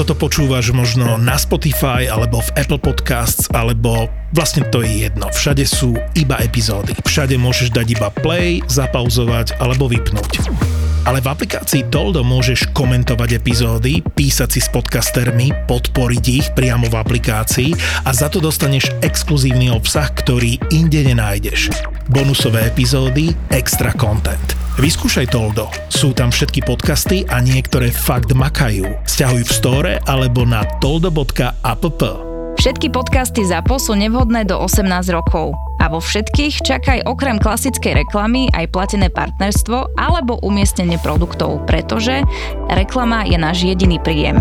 toto 0.00 0.16
počúvaš 0.16 0.72
možno 0.72 1.20
na 1.20 1.36
Spotify 1.36 2.08
alebo 2.08 2.40
v 2.40 2.48
Apple 2.56 2.80
Podcasts 2.80 3.52
alebo 3.52 4.08
vlastne 4.32 4.64
to 4.72 4.80
je 4.80 5.04
jedno. 5.04 5.28
Všade 5.28 5.60
sú 5.68 5.92
iba 6.16 6.40
epizódy. 6.40 6.96
Všade 7.04 7.36
môžeš 7.36 7.68
dať 7.68 8.00
iba 8.00 8.08
play, 8.08 8.64
zapauzovať 8.64 9.60
alebo 9.60 9.92
vypnúť. 9.92 10.40
Ale 11.04 11.20
v 11.20 11.28
aplikácii 11.28 11.92
Toldo 11.92 12.24
môžeš 12.24 12.72
komentovať 12.72 13.44
epizódy, 13.44 14.00
písať 14.00 14.48
si 14.56 14.60
s 14.64 14.72
podcastermi, 14.72 15.68
podporiť 15.68 16.24
ich 16.32 16.48
priamo 16.56 16.88
v 16.88 16.96
aplikácii 16.96 17.76
a 18.08 18.10
za 18.16 18.32
to 18.32 18.40
dostaneš 18.40 18.88
exkluzívny 19.04 19.68
obsah, 19.68 20.08
ktorý 20.08 20.56
inde 20.72 21.04
nenájdeš. 21.12 21.76
Bonusové 22.08 22.72
epizódy, 22.72 23.36
extra 23.52 23.92
content. 23.92 24.69
Vyskúšaj 24.80 25.36
Toldo. 25.36 25.68
Sú 25.92 26.16
tam 26.16 26.32
všetky 26.32 26.64
podcasty 26.64 27.28
a 27.28 27.44
niektoré 27.44 27.92
fakt 27.92 28.32
makajú. 28.32 28.88
Sťahuj 29.04 29.44
v 29.44 29.52
store 29.52 29.92
alebo 30.08 30.48
na 30.48 30.64
toldo.app. 30.80 31.84
Všetky 32.56 32.88
podcasty 32.88 33.44
ZAPO 33.44 33.76
sú 33.76 33.92
nevhodné 33.92 34.48
do 34.48 34.56
18 34.56 34.88
rokov. 35.12 35.52
A 35.84 35.92
vo 35.92 36.00
všetkých 36.00 36.64
čakaj 36.64 37.04
okrem 37.04 37.36
klasickej 37.36 38.08
reklamy 38.08 38.48
aj 38.56 38.72
platené 38.72 39.12
partnerstvo 39.12 40.00
alebo 40.00 40.40
umiestnenie 40.40 40.96
produktov, 41.04 41.60
pretože 41.68 42.24
reklama 42.72 43.28
je 43.28 43.36
náš 43.36 43.68
jediný 43.68 44.00
príjem. 44.00 44.40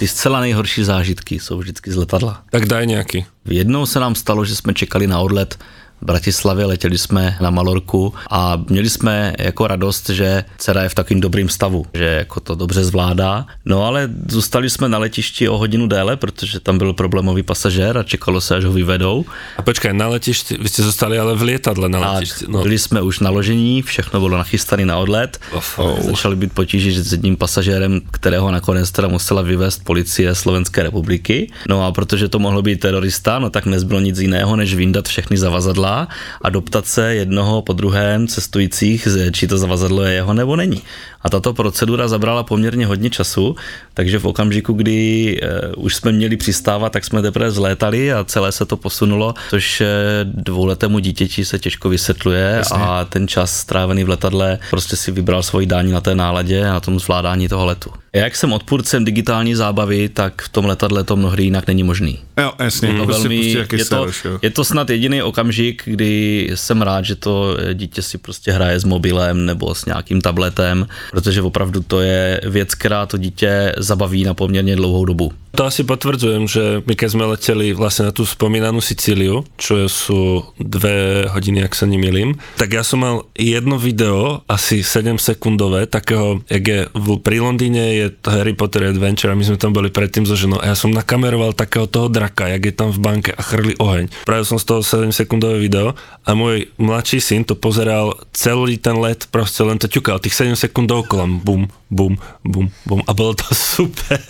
Ty 0.00 0.04
zcela 0.08 0.40
nejhorší 0.40 0.80
zážitky 0.84 1.36
jsou 1.36 1.60
vždycky 1.60 1.92
z 1.92 1.96
letadla. 1.96 2.40
Tak 2.48 2.66
daj 2.66 2.86
nějaký. 2.86 3.24
Jednou 3.44 3.86
se 3.86 4.00
nám 4.00 4.14
stalo, 4.14 4.44
že 4.44 4.56
jsme 4.56 4.72
čekali 4.74 5.06
na 5.06 5.20
odlet 5.20 5.60
Bratislavě, 6.02 6.64
letěli 6.64 6.98
jsme 6.98 7.36
na 7.40 7.50
Malorku 7.50 8.14
a 8.30 8.62
měli 8.68 8.90
jsme 8.90 9.32
jako 9.38 9.66
radost, 9.66 10.08
že 10.08 10.44
dcera 10.58 10.82
je 10.82 10.88
v 10.88 10.94
takovým 10.94 11.20
dobrým 11.20 11.48
stavu, 11.48 11.86
že 11.94 12.04
jako 12.04 12.40
to 12.40 12.54
dobře 12.54 12.84
zvládá. 12.84 13.46
No 13.64 13.84
ale 13.84 14.08
zůstali 14.28 14.70
jsme 14.70 14.88
na 14.88 14.98
letišti 14.98 15.48
o 15.48 15.58
hodinu 15.58 15.86
déle, 15.86 16.16
protože 16.16 16.60
tam 16.60 16.78
byl 16.78 16.92
problémový 16.92 17.42
pasažér 17.42 17.98
a 17.98 18.02
čekalo 18.02 18.40
se, 18.40 18.56
až 18.56 18.64
ho 18.64 18.72
vyvedou. 18.72 19.24
A 19.56 19.62
počkej, 19.62 19.92
na 19.92 20.08
letišti, 20.08 20.56
vy 20.60 20.68
jste 20.68 20.82
zůstali 20.82 21.18
ale 21.18 21.34
v 21.34 21.42
lietadle 21.42 21.88
na 21.88 22.12
letišti. 22.12 22.44
No. 22.48 22.62
Byli 22.62 22.78
jsme 22.78 23.02
už 23.02 23.20
naložení, 23.20 23.82
všechno 23.82 24.20
bylo 24.20 24.36
nachystané 24.36 24.86
na 24.86 24.98
odlet. 24.98 25.40
Oh. 25.76 26.00
Začaly 26.00 26.36
být 26.36 26.52
potíže 26.52 27.02
s 27.02 27.12
jedním 27.12 27.36
pasažérem, 27.36 28.00
kterého 28.10 28.50
nakonec 28.50 28.90
teda 28.90 29.08
musela 29.08 29.42
vyvést 29.42 29.84
policie 29.84 30.34
Slovenské 30.34 30.82
republiky. 30.82 31.50
No 31.68 31.86
a 31.86 31.92
protože 31.92 32.28
to 32.28 32.38
mohlo 32.38 32.62
být 32.62 32.80
terorista, 32.80 33.38
no 33.38 33.50
tak 33.50 33.66
nezbylo 33.66 34.00
nic 34.00 34.18
jiného, 34.18 34.56
než 34.56 34.74
vyndat 34.74 35.08
všechny 35.08 35.36
zavazadla 35.36 35.85
zavazadla 35.86 36.08
a 36.42 36.50
doptat 36.50 36.86
se 36.86 37.14
jednoho 37.14 37.62
po 37.62 37.72
druhém 37.72 38.28
cestujících, 38.28 39.08
či 39.32 39.46
to 39.46 39.58
zavazadlo 39.58 40.02
je 40.02 40.14
jeho 40.14 40.34
nebo 40.34 40.56
není. 40.56 40.82
A 41.22 41.30
tato 41.30 41.54
procedura 41.54 42.08
zabrala 42.08 42.42
poměrně 42.42 42.86
hodně 42.86 43.10
času, 43.10 43.56
takže 43.96 44.18
v 44.18 44.24
okamžiku, 44.24 44.72
kdy 44.72 45.40
uh, 45.76 45.84
už 45.84 45.94
jsme 45.94 46.12
měli 46.12 46.36
přistávat, 46.36 46.92
tak 46.92 47.04
jsme 47.04 47.22
teprve 47.22 47.50
zlétali 47.50 48.12
a 48.12 48.24
celé 48.24 48.52
se 48.52 48.64
to 48.66 48.76
posunulo, 48.76 49.34
což 49.50 49.80
eh, 49.80 49.86
dvouletému 50.24 50.98
dítěti 50.98 51.44
se 51.44 51.58
těžko 51.58 51.88
vysvětluje 51.88 52.54
Jasně. 52.56 52.76
a 52.76 53.04
ten 53.04 53.28
čas 53.28 53.56
strávený 53.58 54.04
v 54.04 54.08
letadle 54.08 54.58
prostě 54.70 54.96
si 54.96 55.10
vybral 55.10 55.42
svoji 55.42 55.66
dání 55.66 55.92
na 55.92 56.00
té 56.00 56.14
náladě 56.14 56.66
a 56.66 56.72
na 56.72 56.80
tom 56.80 57.00
zvládání 57.00 57.48
toho 57.48 57.66
letu. 57.66 57.90
Jak 58.12 58.36
jsem 58.36 58.52
odpůrcem 58.52 59.04
digitální 59.04 59.54
zábavy, 59.54 60.08
tak 60.08 60.42
v 60.42 60.48
tom 60.48 60.64
letadle 60.64 61.04
to 61.04 61.16
mnohdy 61.16 61.42
jinak 61.42 61.66
není 61.66 61.82
možný. 61.82 62.18
Jo, 62.40 62.52
jasně. 62.58 62.88
Prostě 62.88 63.12
velmi, 63.12 63.36
je, 63.72 63.84
to, 63.84 64.06
je 64.42 64.50
to 64.50 64.64
snad 64.64 64.90
jediný 64.90 65.22
okamžik, 65.22 65.82
kdy 65.84 66.50
jsem 66.54 66.82
rád, 66.82 67.04
že 67.04 67.14
to 67.14 67.56
dítě 67.74 68.02
si 68.02 68.18
prostě 68.18 68.52
hraje 68.52 68.80
s 68.80 68.84
mobilem 68.84 69.46
nebo 69.46 69.74
s 69.74 69.84
nějakým 69.84 70.20
tabletem, 70.20 70.86
protože 71.10 71.42
opravdu 71.42 71.82
to 71.82 72.00
je 72.00 72.40
věc, 72.46 72.74
která 72.74 73.06
to 73.06 73.18
dítě 73.18 73.72
zabaví 73.86 74.24
na 74.24 74.34
poměrně 74.34 74.76
dlouhou 74.76 75.04
dobu. 75.04 75.32
To 75.56 75.64
asi 75.64 75.88
potvrdzujem, 75.88 76.44
že 76.44 76.64
my 76.84 76.92
keď 76.92 77.08
sme 77.08 77.32
leteli 77.32 77.72
vlastne 77.72 78.04
na 78.04 78.12
tú 78.12 78.28
spomínanú 78.28 78.84
Sicíliu, 78.84 79.40
čo 79.56 79.88
sú 79.88 80.52
dve 80.60 81.24
hodiny, 81.32 81.64
ak 81.64 81.72
sa 81.72 81.88
nemýlim, 81.88 82.36
tak 82.60 82.76
ja 82.76 82.84
som 82.84 83.00
mal 83.00 83.24
jedno 83.32 83.80
video, 83.80 84.44
asi 84.52 84.84
7 84.84 85.16
sekundové, 85.16 85.88
takého, 85.88 86.44
jak 86.52 86.60
je 86.60 86.80
v, 86.92 87.06
pri 87.24 87.40
Londýne 87.40 87.84
je 87.96 88.06
Harry 88.28 88.52
Potter 88.52 88.92
Adventure 88.92 89.32
a 89.32 89.38
my 89.38 89.48
sme 89.48 89.56
tam 89.56 89.72
boli 89.72 89.88
predtým 89.88 90.28
so 90.28 90.36
ženou 90.36 90.60
a 90.60 90.68
ja 90.68 90.76
som 90.76 90.92
nakameroval 90.92 91.56
takého 91.56 91.88
toho 91.88 92.12
draka, 92.12 92.52
jak 92.52 92.60
je 92.60 92.74
tam 92.76 92.92
v 92.92 93.00
banke 93.00 93.32
a 93.32 93.40
chrli 93.40 93.80
oheň. 93.80 94.12
Práve 94.28 94.44
som 94.44 94.60
z 94.60 94.68
toho 94.68 94.84
7 94.84 95.08
sekundové 95.08 95.56
video 95.56 95.96
a 96.28 96.36
môj 96.36 96.68
mladší 96.76 97.16
syn 97.16 97.48
to 97.48 97.56
pozeral 97.56 98.12
celý 98.36 98.76
ten 98.76 99.00
let, 99.00 99.24
proste 99.32 99.64
len 99.64 99.80
to 99.80 99.88
ťukal, 99.88 100.20
tých 100.20 100.36
7 100.36 100.52
sekúnd 100.52 100.84
dookola, 100.84 101.24
bum, 101.24 101.72
bum, 101.88 102.20
bum, 102.44 102.68
bum 102.84 103.00
a 103.08 103.16
bolo 103.16 103.32
to 103.32 103.48
super. 103.72 104.20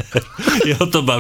Jeho 0.63 0.87
to 0.87 1.03
bavilo, 1.03 1.16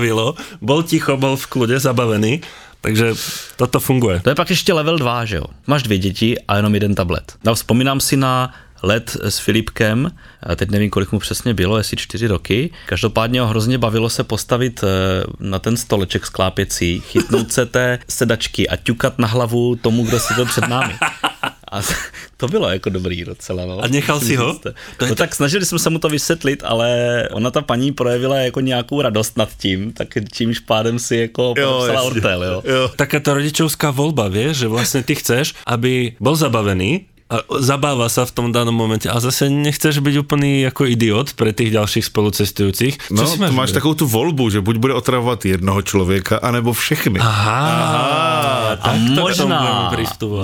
bol 0.60 0.82
ticho, 0.82 1.16
bol 1.16 1.36
v 1.36 1.46
kľude, 1.46 1.80
zabavený, 1.80 2.40
takže 2.80 3.14
toto 3.56 3.80
funguje. 3.80 4.20
To 4.20 4.28
je 4.28 4.34
pak 4.34 4.50
ještě 4.50 4.72
level 4.72 4.98
2, 4.98 5.24
že 5.24 5.36
jo? 5.36 5.44
Máš 5.66 5.82
dvě 5.82 5.98
děti 5.98 6.38
a 6.48 6.56
jenom 6.56 6.74
jeden 6.74 6.94
tablet. 6.94 7.34
No, 7.44 7.54
vzpomínám 7.54 8.00
si 8.00 8.16
na 8.16 8.54
let 8.82 9.16
s 9.22 9.38
Filipkem, 9.38 10.10
teď 10.56 10.70
nevím, 10.70 10.90
kolik 10.90 11.12
mu 11.12 11.18
přesně 11.18 11.54
bylo, 11.54 11.78
jestli 11.78 11.96
čtyři 11.96 12.26
roky. 12.26 12.70
Každopádně 12.86 13.40
ho 13.40 13.46
hrozně 13.46 13.78
bavilo 13.78 14.10
se 14.10 14.24
postavit 14.24 14.84
eh, 14.84 15.24
na 15.40 15.58
ten 15.58 15.76
stoleček 15.76 16.26
sklápěcí, 16.26 17.00
chytnout 17.00 17.52
se 17.52 17.66
té 17.66 17.98
sedačky 18.08 18.68
a 18.68 18.76
ťukat 18.76 19.18
na 19.18 19.28
hlavu 19.28 19.76
tomu, 19.76 20.04
kdo 20.04 20.20
si 20.20 20.34
to 20.34 20.46
před 20.46 20.68
námi. 20.68 20.94
A 21.72 21.80
to 22.36 22.48
bylo 22.48 22.68
jako 22.68 22.90
dobrý 22.90 23.24
docela. 23.24 23.66
No. 23.66 23.78
A 23.78 23.88
nechal 23.88 24.20
si 24.20 24.36
ho? 24.36 24.60
No 25.08 25.14
tak 25.14 25.34
snažili 25.34 25.66
jsme 25.66 25.78
se 25.78 25.90
mu 25.90 25.98
to 25.98 26.08
vysvětlit, 26.08 26.62
ale 26.64 27.22
ona 27.32 27.50
ta 27.50 27.62
paní 27.62 27.92
projevila 27.92 28.36
jako 28.36 28.60
nějakou 28.60 29.02
radost 29.02 29.36
nad 29.36 29.48
tím, 29.56 29.92
tak 29.92 30.08
čímž 30.32 30.58
pádem 30.58 30.98
si 30.98 31.16
jako 31.16 31.54
podepsala 31.54 32.02
ortel. 32.02 32.44
Jo. 32.44 32.62
jo. 32.64 32.90
Taká 32.96 33.20
ta 33.20 33.34
rodičovská 33.34 33.90
volba, 33.90 34.28
vieš, 34.28 34.56
že 34.56 34.68
vlastně 34.68 35.02
ty 35.02 35.14
chceš, 35.14 35.54
aby 35.66 36.16
bol 36.20 36.36
zabavený, 36.36 37.06
a 37.26 37.42
zabáva 37.58 38.06
sa 38.06 38.22
v 38.22 38.30
tom 38.30 38.46
danom 38.54 38.74
momente 38.74 39.10
a 39.10 39.18
zase 39.18 39.50
nechceš 39.50 39.98
byť 39.98 40.14
úplný 40.22 40.62
jako 40.62 40.86
idiot 40.86 41.34
pre 41.34 41.50
tých 41.50 41.74
ďalších 41.74 42.06
spolucestujúcich. 42.06 43.10
No, 43.10 43.26
si 43.26 43.42
máš, 43.42 43.50
máš 43.50 43.70
takovou 43.74 43.94
tu 43.94 44.06
volbu, 44.06 44.50
že 44.50 44.62
buď 44.62 44.76
bude 44.76 44.94
otravovat 44.94 45.42
jednoho 45.44 45.82
člověka, 45.82 46.38
anebo 46.38 46.72
všechny. 46.72 47.18
Aha, 47.18 47.58
Aha 47.58 48.46
a 48.80 48.94
možná, 48.96 49.92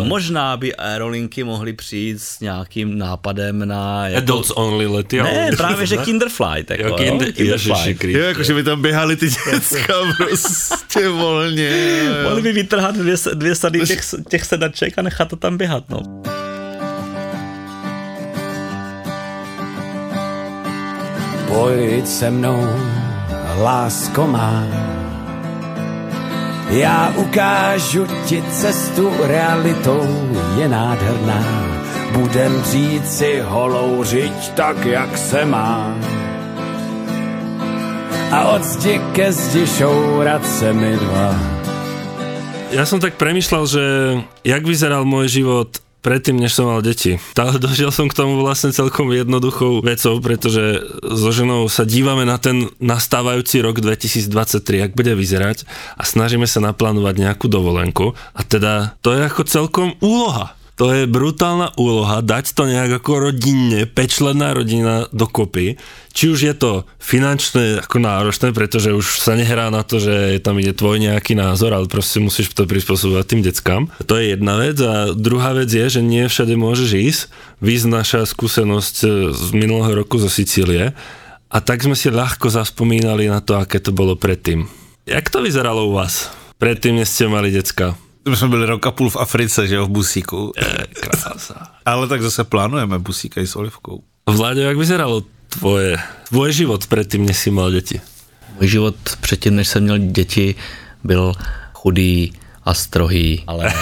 možná 0.04 0.56
by 0.56 0.76
aerolinky 0.76 1.44
mohly 1.44 1.72
přijít 1.72 2.22
s 2.22 2.41
nějakým 2.41 2.99
nápadem 2.99 3.69
na... 3.69 4.09
Jako, 4.09 4.19
Adults 4.19 4.50
only 4.50 4.87
lety. 4.87 5.22
Ne, 5.22 5.50
právě, 5.56 5.87
že 5.87 5.97
Kinderflight. 6.04 6.70
Jako, 6.70 6.88
jo, 6.88 6.97
kinder, 6.97 7.32
Ježiši 7.37 7.97
Jo, 8.03 8.19
jako, 8.19 8.43
že 8.43 8.54
by 8.54 8.62
tam 8.62 8.82
běhali 8.82 9.16
ty 9.16 9.26
děcka 9.26 9.94
prostě 10.16 11.09
volně. 11.09 12.03
Mohli 12.22 12.43
by 12.43 12.53
vytrhat 12.53 12.97
dvě, 12.97 13.14
dvě 13.34 13.54
sady 13.54 13.81
těch, 13.81 14.00
těch 14.28 14.44
sedaček 14.44 14.99
a 14.99 15.03
nechat 15.03 15.28
to 15.28 15.37
tam 15.37 15.56
běhat, 15.56 15.84
no. 15.91 16.22
Pojď 21.53 22.07
se 22.07 22.31
mnou, 22.31 22.65
lásko 23.61 24.27
má. 24.27 24.65
Já 26.73 27.13
ukážu 27.17 28.09
ti 28.25 28.43
cestu, 28.51 29.13
realitou 29.21 30.09
je 30.57 30.69
nádherná. 30.69 31.45
Budem 32.12 32.62
říct 32.62 33.19
si 33.19 33.41
holou 33.45 34.05
řiď 34.05 34.33
tak, 34.57 34.85
jak 34.85 35.19
se 35.19 35.45
má. 35.45 35.93
A 38.33 38.57
od 38.57 38.65
zdi 38.65 39.01
ke 39.12 39.33
zdi 39.33 39.67
šourat 39.67 40.41
se 40.47 40.73
mi 40.73 40.97
dva. 40.97 41.37
Ja 42.73 42.89
som 42.89 43.05
tak 43.05 43.21
premyšľal, 43.21 43.65
že 43.69 43.85
jak 44.49 44.65
vyzeral 44.65 45.05
môj 45.05 45.29
život 45.29 45.77
predtým, 46.03 46.37
než 46.37 46.59
som 46.59 46.69
mal 46.69 46.83
deti. 46.83 47.17
Tá, 47.33 47.55
došiel 47.67 47.95
som 47.95 48.11
k 48.11 48.19
tomu 48.19 48.43
vlastne 48.43 48.75
celkom 48.75 49.09
jednoduchou 49.15 49.81
vecou, 49.81 50.19
pretože 50.19 50.83
so 51.01 51.31
ženou 51.31 51.71
sa 51.71 51.87
dívame 51.87 52.26
na 52.26 52.37
ten 52.37 52.69
nastávajúci 52.82 53.62
rok 53.62 53.79
2023, 53.81 54.82
jak 54.82 54.93
bude 54.93 55.15
vyzerať 55.15 55.65
a 55.97 56.03
snažíme 56.03 56.44
sa 56.44 56.59
naplánovať 56.61 57.15
nejakú 57.23 57.47
dovolenku 57.47 58.19
a 58.35 58.41
teda 58.43 58.99
to 59.00 59.15
je 59.15 59.21
ako 59.31 59.43
celkom 59.47 59.88
úloha 60.03 60.59
to 60.73 60.89
je 60.93 61.05
brutálna 61.05 61.77
úloha, 61.77 62.25
dať 62.25 62.57
to 62.57 62.65
nejak 62.65 63.05
ako 63.05 63.29
rodinne, 63.29 63.85
pečlená 63.85 64.57
rodina 64.57 65.05
dokopy. 65.13 65.77
Či 66.13 66.25
už 66.33 66.41
je 66.49 66.55
to 66.57 66.89
finančné 66.97 67.85
ako 67.85 68.01
náročné, 68.01 68.57
pretože 68.57 68.93
už 68.93 69.21
sa 69.21 69.37
nehrá 69.37 69.69
na 69.69 69.85
to, 69.85 70.01
že 70.01 70.41
tam 70.41 70.57
ide 70.57 70.73
tvoj 70.73 71.01
nejaký 71.01 71.37
názor, 71.37 71.77
ale 71.77 71.89
proste 71.89 72.21
musíš 72.21 72.53
to 72.57 72.65
prispôsobovať 72.65 73.25
tým 73.29 73.43
deckám. 73.45 73.83
To 74.09 74.17
je 74.17 74.33
jedna 74.33 74.61
vec 74.61 74.77
a 74.81 75.13
druhá 75.13 75.53
vec 75.53 75.69
je, 75.69 75.87
že 75.89 76.01
nie 76.01 76.25
všade 76.25 76.57
môžeš 76.57 76.91
ísť. 76.97 77.21
Víz 77.61 77.85
naša 77.85 78.25
skúsenosť 78.25 78.97
z 79.33 79.49
minulého 79.53 79.93
roku 80.05 80.17
zo 80.17 80.33
Sicílie 80.33 80.97
a 81.53 81.59
tak 81.61 81.85
sme 81.85 81.93
si 81.93 82.09
ľahko 82.09 82.49
zaspomínali 82.49 83.29
na 83.29 83.45
to, 83.45 83.61
aké 83.61 83.77
to 83.77 83.93
bolo 83.93 84.17
predtým. 84.17 84.65
Jak 85.05 85.29
to 85.29 85.45
vyzeralo 85.45 85.85
u 85.89 85.93
vás? 86.01 86.33
Predtým, 86.57 86.97
než 86.97 87.13
ste 87.13 87.29
mali 87.29 87.53
decka? 87.53 87.99
My 88.29 88.37
jsme 88.37 88.49
byli 88.49 88.67
rok 88.67 88.87
a 88.87 88.91
půl 88.91 89.11
v 89.11 89.17
Africe, 89.17 89.67
že 89.67 89.75
jo, 89.75 89.87
v 89.87 89.89
Busíku. 89.89 90.53
Je, 90.57 90.87
krása. 91.01 91.73
Ale 91.87 92.09
tak 92.09 92.23
zase 92.23 92.45
plánujeme 92.45 92.99
Busíka 92.99 93.41
i 93.41 93.47
s 93.47 93.57
Olivkou. 93.57 94.03
Vláďo, 94.31 94.61
jak 94.61 94.77
vyzeralo 94.77 95.23
tvoje, 95.49 95.99
tvoj 96.29 96.53
život 96.53 96.87
předtím, 96.87 97.27
než 97.27 97.39
jsi 97.39 97.51
mal 97.51 97.71
děti? 97.71 98.01
Můj 98.61 98.69
život 98.69 98.97
předtím, 99.21 99.57
než 99.57 99.69
jsem 99.69 99.83
měl 99.83 99.99
děti, 99.99 100.55
byl 101.05 101.33
chudý 101.73 102.33
a 102.65 102.75
strohý, 102.75 103.45
ale 103.47 103.73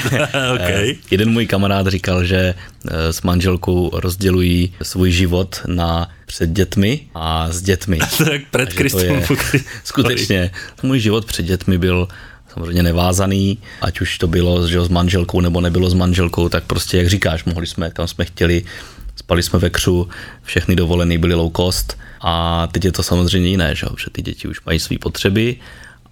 okay. 0.54 0.96
jeden 1.10 1.30
můj 1.30 1.46
kamarád 1.46 1.86
říkal, 1.86 2.24
že 2.24 2.54
eh, 2.90 3.12
s 3.12 3.22
manželkou 3.22 3.90
rozdělují 3.94 4.74
svůj 4.82 5.10
život 5.10 5.60
na 5.66 6.10
před 6.26 6.50
dětmi 6.50 7.00
a 7.14 7.52
s 7.52 7.62
dětmi. 7.62 7.98
tak 8.18 8.40
před 8.50 8.72
Kristem. 8.72 9.22
Skutečně, 9.84 10.50
můj 10.82 11.00
život 11.00 11.24
před 11.24 11.42
dětmi 11.42 11.78
byl 11.78 12.08
samozřejmě 12.58 12.82
nevázaný, 12.82 13.58
ať 13.82 14.00
už 14.00 14.18
to 14.18 14.26
bylo 14.26 14.66
že 14.66 14.80
s 14.84 14.88
manželkou 14.88 15.40
nebo 15.40 15.60
nebylo 15.60 15.90
s 15.90 15.94
manželkou, 15.94 16.48
tak 16.48 16.64
prostě 16.64 16.98
jak 16.98 17.06
říkáš, 17.06 17.44
mohli 17.44 17.66
jsme, 17.66 17.90
kam 17.90 18.08
jsme 18.08 18.24
chtěli, 18.24 18.64
spali 19.16 19.42
jsme 19.42 19.58
ve 19.58 19.70
křu, 19.70 20.08
všechny 20.42 20.76
dovolené 20.76 21.18
byly 21.18 21.34
low 21.34 21.52
cost 21.56 21.98
a 22.20 22.66
teď 22.66 22.84
je 22.84 22.92
to 22.92 23.02
samozřejmě 23.02 23.48
jiné, 23.48 23.74
že, 23.74 23.86
že 24.04 24.10
ty 24.12 24.22
děti 24.22 24.48
už 24.48 24.60
mají 24.66 24.78
své 24.78 24.98
potřeby 24.98 25.56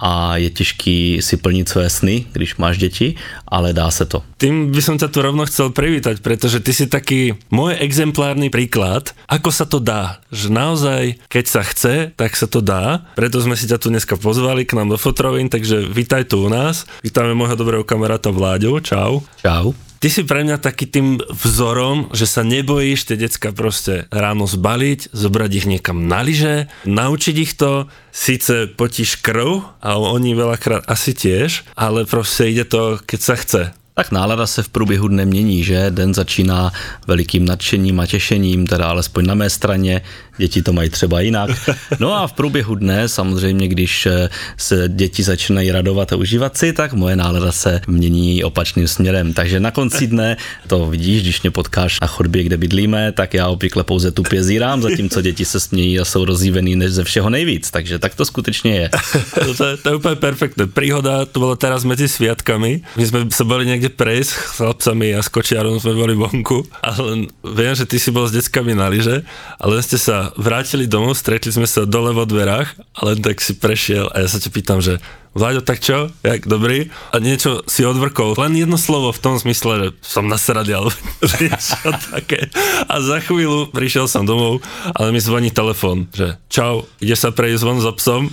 a 0.00 0.36
je 0.36 0.50
těžký 0.50 1.18
si 1.20 1.36
plnit 1.36 1.68
své 1.68 1.90
sny, 1.90 2.26
když 2.32 2.56
máš 2.56 2.78
děti, 2.78 3.14
ale 3.48 3.72
dá 3.72 3.90
se 3.90 4.04
to. 4.04 4.22
Tým 4.36 4.72
by 4.72 4.80
som 4.82 4.96
ťa 5.00 5.08
tu 5.08 5.24
rovno 5.24 5.48
chcel 5.48 5.72
privítať, 5.72 6.20
pretože 6.20 6.60
ty 6.60 6.76
si 6.76 6.84
taký 6.86 7.40
môj 7.48 7.80
exemplárny 7.80 8.52
príklad, 8.52 9.16
ako 9.24 9.48
sa 9.48 9.64
to 9.64 9.80
dá. 9.80 10.20
Že 10.28 10.48
naozaj, 10.52 11.02
keď 11.32 11.44
sa 11.48 11.62
chce, 11.64 11.94
tak 12.12 12.36
sa 12.36 12.44
to 12.44 12.60
dá. 12.60 13.08
Preto 13.16 13.40
sme 13.40 13.56
si 13.56 13.64
ťa 13.64 13.80
tu 13.80 13.88
dneska 13.88 14.20
pozvali 14.20 14.68
k 14.68 14.76
nám 14.76 14.92
do 14.92 15.00
Fotrovín, 15.00 15.48
takže 15.48 15.88
vítaj 15.88 16.28
tu 16.28 16.44
u 16.44 16.48
nás. 16.52 16.84
Vítame 17.00 17.32
môjho 17.32 17.56
dobrého 17.56 17.84
kamaráta 17.86 18.28
Vláďu. 18.28 18.84
Čau. 18.84 19.24
Čau 19.40 19.85
ty 20.00 20.08
si 20.12 20.22
pre 20.22 20.44
mňa 20.44 20.60
taký 20.60 20.86
tým 20.88 21.20
vzorom, 21.30 22.10
že 22.12 22.28
sa 22.28 22.42
nebojíš 22.44 23.08
tie 23.08 23.16
decka 23.16 23.52
proste 23.52 24.10
ráno 24.12 24.44
zbaliť, 24.48 25.14
zobrať 25.14 25.50
ich 25.56 25.66
niekam 25.66 26.06
na 26.06 26.20
lyže, 26.22 26.68
naučiť 26.84 27.36
ich 27.36 27.52
to, 27.56 27.88
síce 28.12 28.72
potíš 28.76 29.20
krv 29.20 29.64
a 29.80 30.00
oni 30.00 30.36
veľakrát 30.36 30.88
asi 30.88 31.12
tiež, 31.12 31.68
ale 31.76 32.08
proste 32.08 32.48
ide 32.48 32.64
to, 32.64 33.00
keď 33.02 33.20
sa 33.20 33.34
chce. 33.36 33.62
Tak 33.98 34.10
nálada 34.10 34.46
se 34.46 34.62
v 34.62 34.68
průběhu 34.68 35.08
dne 35.08 35.24
mění, 35.24 35.64
že 35.64 35.86
den 35.90 36.14
začíná 36.14 36.72
velikým 37.06 37.44
nadšením 37.44 38.00
a 38.00 38.06
těšením, 38.06 38.66
teda 38.66 38.86
alespoň 38.86 39.26
na 39.26 39.34
mé 39.34 39.50
straně, 39.50 40.02
děti 40.38 40.62
to 40.62 40.72
mají 40.72 40.90
třeba 40.90 41.20
jinak. 41.20 41.50
No 42.00 42.14
a 42.14 42.26
v 42.26 42.32
průběhu 42.32 42.74
dne 42.74 43.08
samozřejmě, 43.08 43.68
když 43.68 44.06
eh, 44.06 44.28
se 44.56 44.88
děti 44.88 45.22
začínají 45.22 45.70
radovat 45.70 46.12
a 46.12 46.16
užívat 46.16 46.56
si, 46.56 46.72
tak 46.72 46.92
moje 46.92 47.16
nálada 47.16 47.52
se 47.52 47.80
mění 47.86 48.44
opačným 48.44 48.88
směrem. 48.88 49.32
Takže 49.32 49.60
na 49.60 49.70
konci 49.70 50.06
dne 50.06 50.36
to 50.66 50.86
vidíš, 50.86 51.22
když 51.22 51.42
mě 51.42 51.50
potkáš 51.50 52.00
na 52.00 52.06
chodbě, 52.06 52.42
kde 52.42 52.56
bydlíme, 52.56 53.12
tak 53.12 53.34
já 53.34 53.48
obvykle 53.48 53.84
pouze 53.84 54.10
tu 54.10 54.22
zírám, 54.38 54.82
zatímco 54.82 55.22
děti 55.22 55.44
se 55.44 55.60
smějí 55.60 56.00
a 56.00 56.04
jsou 56.04 56.24
rozjívený 56.24 56.76
než 56.76 56.90
ze 56.90 57.04
všeho 57.04 57.30
nejvíc. 57.30 57.70
Takže 57.70 57.98
tak 57.98 58.14
to 58.14 58.24
skutečně 58.24 58.74
je. 58.74 58.90
to, 59.34 59.54
to, 59.54 59.76
to 59.76 59.88
je 59.88 59.94
úplně 59.96 60.16
perfektné. 60.16 60.66
Príhoda 60.66 61.24
to 61.24 61.40
bylo 61.40 61.56
teraz 61.56 61.84
mezi 61.84 62.08
sviatkami. 62.08 62.80
My 62.96 63.06
jsme 63.06 63.26
se 63.30 63.44
byli 63.44 63.66
někde 63.66 63.85
prejsť 63.88 64.30
s 64.30 64.56
chlapcami 64.60 65.14
a 65.14 65.22
s 65.22 65.28
kočiarom 65.28 65.80
jsme 65.80 65.94
byli 65.94 66.14
vonku. 66.14 66.66
Ale 66.82 67.26
vím, 67.44 67.74
že 67.74 67.86
ty 67.86 67.98
si 67.98 68.10
byl 68.10 68.28
s 68.28 68.32
dětskami 68.32 68.74
na 68.74 68.88
lyže, 68.88 69.22
ale 69.60 69.82
jste 69.82 69.98
se 69.98 70.12
vrátili 70.36 70.86
domov, 70.86 71.18
stretli 71.18 71.52
sme 71.52 71.66
sa 71.66 71.84
dole 71.84 72.12
vo 72.12 72.24
dverách 72.24 72.74
a 72.94 73.00
len 73.06 73.22
tak 73.22 73.40
si 73.40 73.54
prešiel 73.54 74.10
a 74.14 74.20
ja 74.22 74.28
sa 74.28 74.38
ťa 74.38 74.50
pýtam, 74.50 74.78
že 74.80 74.98
Vláďo, 75.36 75.60
tak 75.60 75.84
čo? 75.84 76.08
Jak 76.24 76.48
dobrý? 76.48 76.88
A 77.12 77.20
niečo 77.20 77.60
si 77.68 77.84
odvrkol. 77.84 78.40
Len 78.40 78.56
jedno 78.56 78.80
slovo 78.80 79.12
v 79.12 79.20
tom 79.20 79.36
smysle, 79.36 79.72
že 79.76 79.88
som 80.00 80.24
nasradý, 80.32 80.72
alebo 80.72 80.96
niečo 81.36 81.76
také. 82.08 82.48
A 82.88 83.04
za 83.04 83.20
chvíľu 83.20 83.68
prišiel 83.68 84.08
som 84.08 84.24
domov, 84.24 84.64
ale 84.96 85.12
mi 85.12 85.20
zvoní 85.20 85.52
telefon, 85.52 86.08
že 86.08 86.40
čau, 86.48 86.88
ide 87.04 87.12
sa 87.20 87.36
prejsť 87.36 87.62
von 87.68 87.84
za 87.84 87.92
psom? 88.00 88.32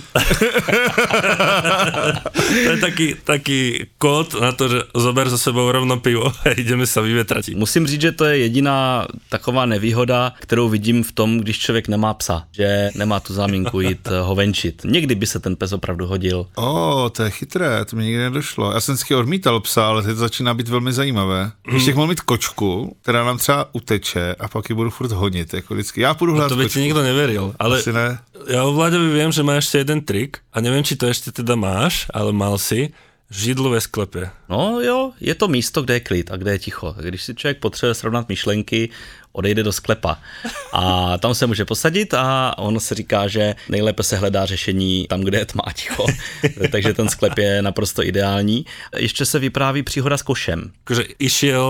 to 2.64 2.68
je 2.72 2.80
taký, 2.80 3.20
taký 3.20 3.60
kód 4.00 4.40
na 4.40 4.56
to, 4.56 4.72
že 4.72 4.88
zober 4.96 5.28
za 5.28 5.36
sebou 5.36 5.68
rovno 5.68 6.00
pivo 6.00 6.32
a 6.32 6.56
ideme 6.56 6.88
sa 6.88 7.04
vyvetrať. 7.04 7.52
Musím 7.52 7.84
říct, 7.84 8.00
že 8.00 8.16
to 8.16 8.24
je 8.32 8.48
jediná 8.48 9.04
taková 9.28 9.68
nevýhoda, 9.68 10.32
kterou 10.40 10.72
vidím 10.72 11.04
v 11.04 11.12
tom, 11.12 11.36
když 11.36 11.68
člověk 11.68 11.92
nemá 11.92 12.16
psa, 12.16 12.48
že 12.48 12.96
nemá 12.96 13.20
tu 13.20 13.36
záminku 13.36 13.80
jít 13.80 14.08
ho 14.08 14.34
venčit. 14.34 14.88
Někdy 14.88 15.14
by 15.14 15.26
se 15.26 15.40
ten 15.40 15.52
pes 15.52 15.72
opravdu 15.72 16.08
hodil. 16.08 16.48
Oh 16.56 16.93
to 17.12 17.22
je 17.22 17.30
chytré, 17.30 17.84
to 17.84 17.96
mi 17.96 18.04
nikdy 18.04 18.18
nedošlo. 18.18 18.72
Já 18.72 18.80
jsem 18.80 18.94
vždycky 18.94 19.14
odmítal 19.14 19.60
psa, 19.60 19.86
ale 19.86 20.02
teď 20.02 20.12
to 20.12 20.16
začíná 20.16 20.54
být 20.54 20.68
velmi 20.68 20.92
zajímavé. 20.92 21.52
Ještě 21.72 21.94
mohl 21.94 22.06
mít 22.06 22.20
kočku, 22.20 22.96
která 23.02 23.24
nám 23.24 23.38
třeba 23.38 23.68
uteče 23.72 24.34
a 24.38 24.48
pak 24.48 24.68
ji 24.68 24.74
budu 24.74 24.90
furt 24.90 25.12
honit, 25.12 25.54
jako 25.54 25.74
vždycky. 25.74 26.00
Já 26.00 26.14
půjdu 26.14 26.32
hledat 26.32 26.50
no 26.50 26.56
To 26.56 26.62
by 26.62 26.68
ti 26.68 26.80
nikdo 26.80 27.02
nevěřil, 27.02 27.54
ale 27.58 27.78
Asi 27.78 27.92
ne. 27.92 28.18
já 28.46 28.64
o 28.64 28.72
Vláďovi 28.72 29.20
vím, 29.20 29.32
že 29.32 29.42
má 29.42 29.54
ještě 29.54 29.78
jeden 29.78 30.00
trik 30.00 30.38
a 30.52 30.60
nevím, 30.60 30.84
či 30.84 30.96
to 30.96 31.06
ještě 31.06 31.32
teda 31.32 31.54
máš, 31.54 32.06
ale 32.14 32.32
mal 32.32 32.58
si, 32.58 32.92
Židlo 33.30 33.70
ve 33.70 33.80
sklepě. 33.80 34.30
No 34.54 34.80
jo, 34.80 35.12
je 35.20 35.34
to 35.34 35.48
místo, 35.48 35.82
kde 35.82 35.94
je 35.94 36.00
klid 36.00 36.30
a 36.30 36.36
kde 36.36 36.50
je 36.50 36.58
ticho. 36.58 36.94
Když 37.00 37.22
si 37.22 37.34
člověk 37.34 37.58
potřebuje 37.58 37.94
srovnat 37.94 38.28
myšlenky, 38.28 38.88
odejde 39.34 39.62
do 39.62 39.72
sklepa. 39.72 40.18
A 40.72 41.18
tam 41.18 41.34
se 41.34 41.46
může 41.46 41.64
posadit 41.64 42.14
a 42.14 42.54
on 42.58 42.80
se 42.80 42.94
říká, 42.94 43.28
že 43.28 43.54
nejlépe 43.68 44.02
se 44.02 44.16
hledá 44.16 44.46
řešení 44.46 45.06
tam, 45.08 45.20
kde 45.20 45.38
je 45.38 45.44
tma 45.44 45.62
ticho. 45.74 46.06
Takže 46.72 46.94
ten 46.94 47.08
sklep 47.08 47.38
je 47.38 47.62
naprosto 47.62 48.04
ideální. 48.04 48.66
Ještě 48.96 49.26
se 49.26 49.38
vypráví 49.38 49.82
příhoda 49.82 50.16
s 50.16 50.22
košem. 50.22 50.70
Takže 50.84 51.04
išel 51.18 51.64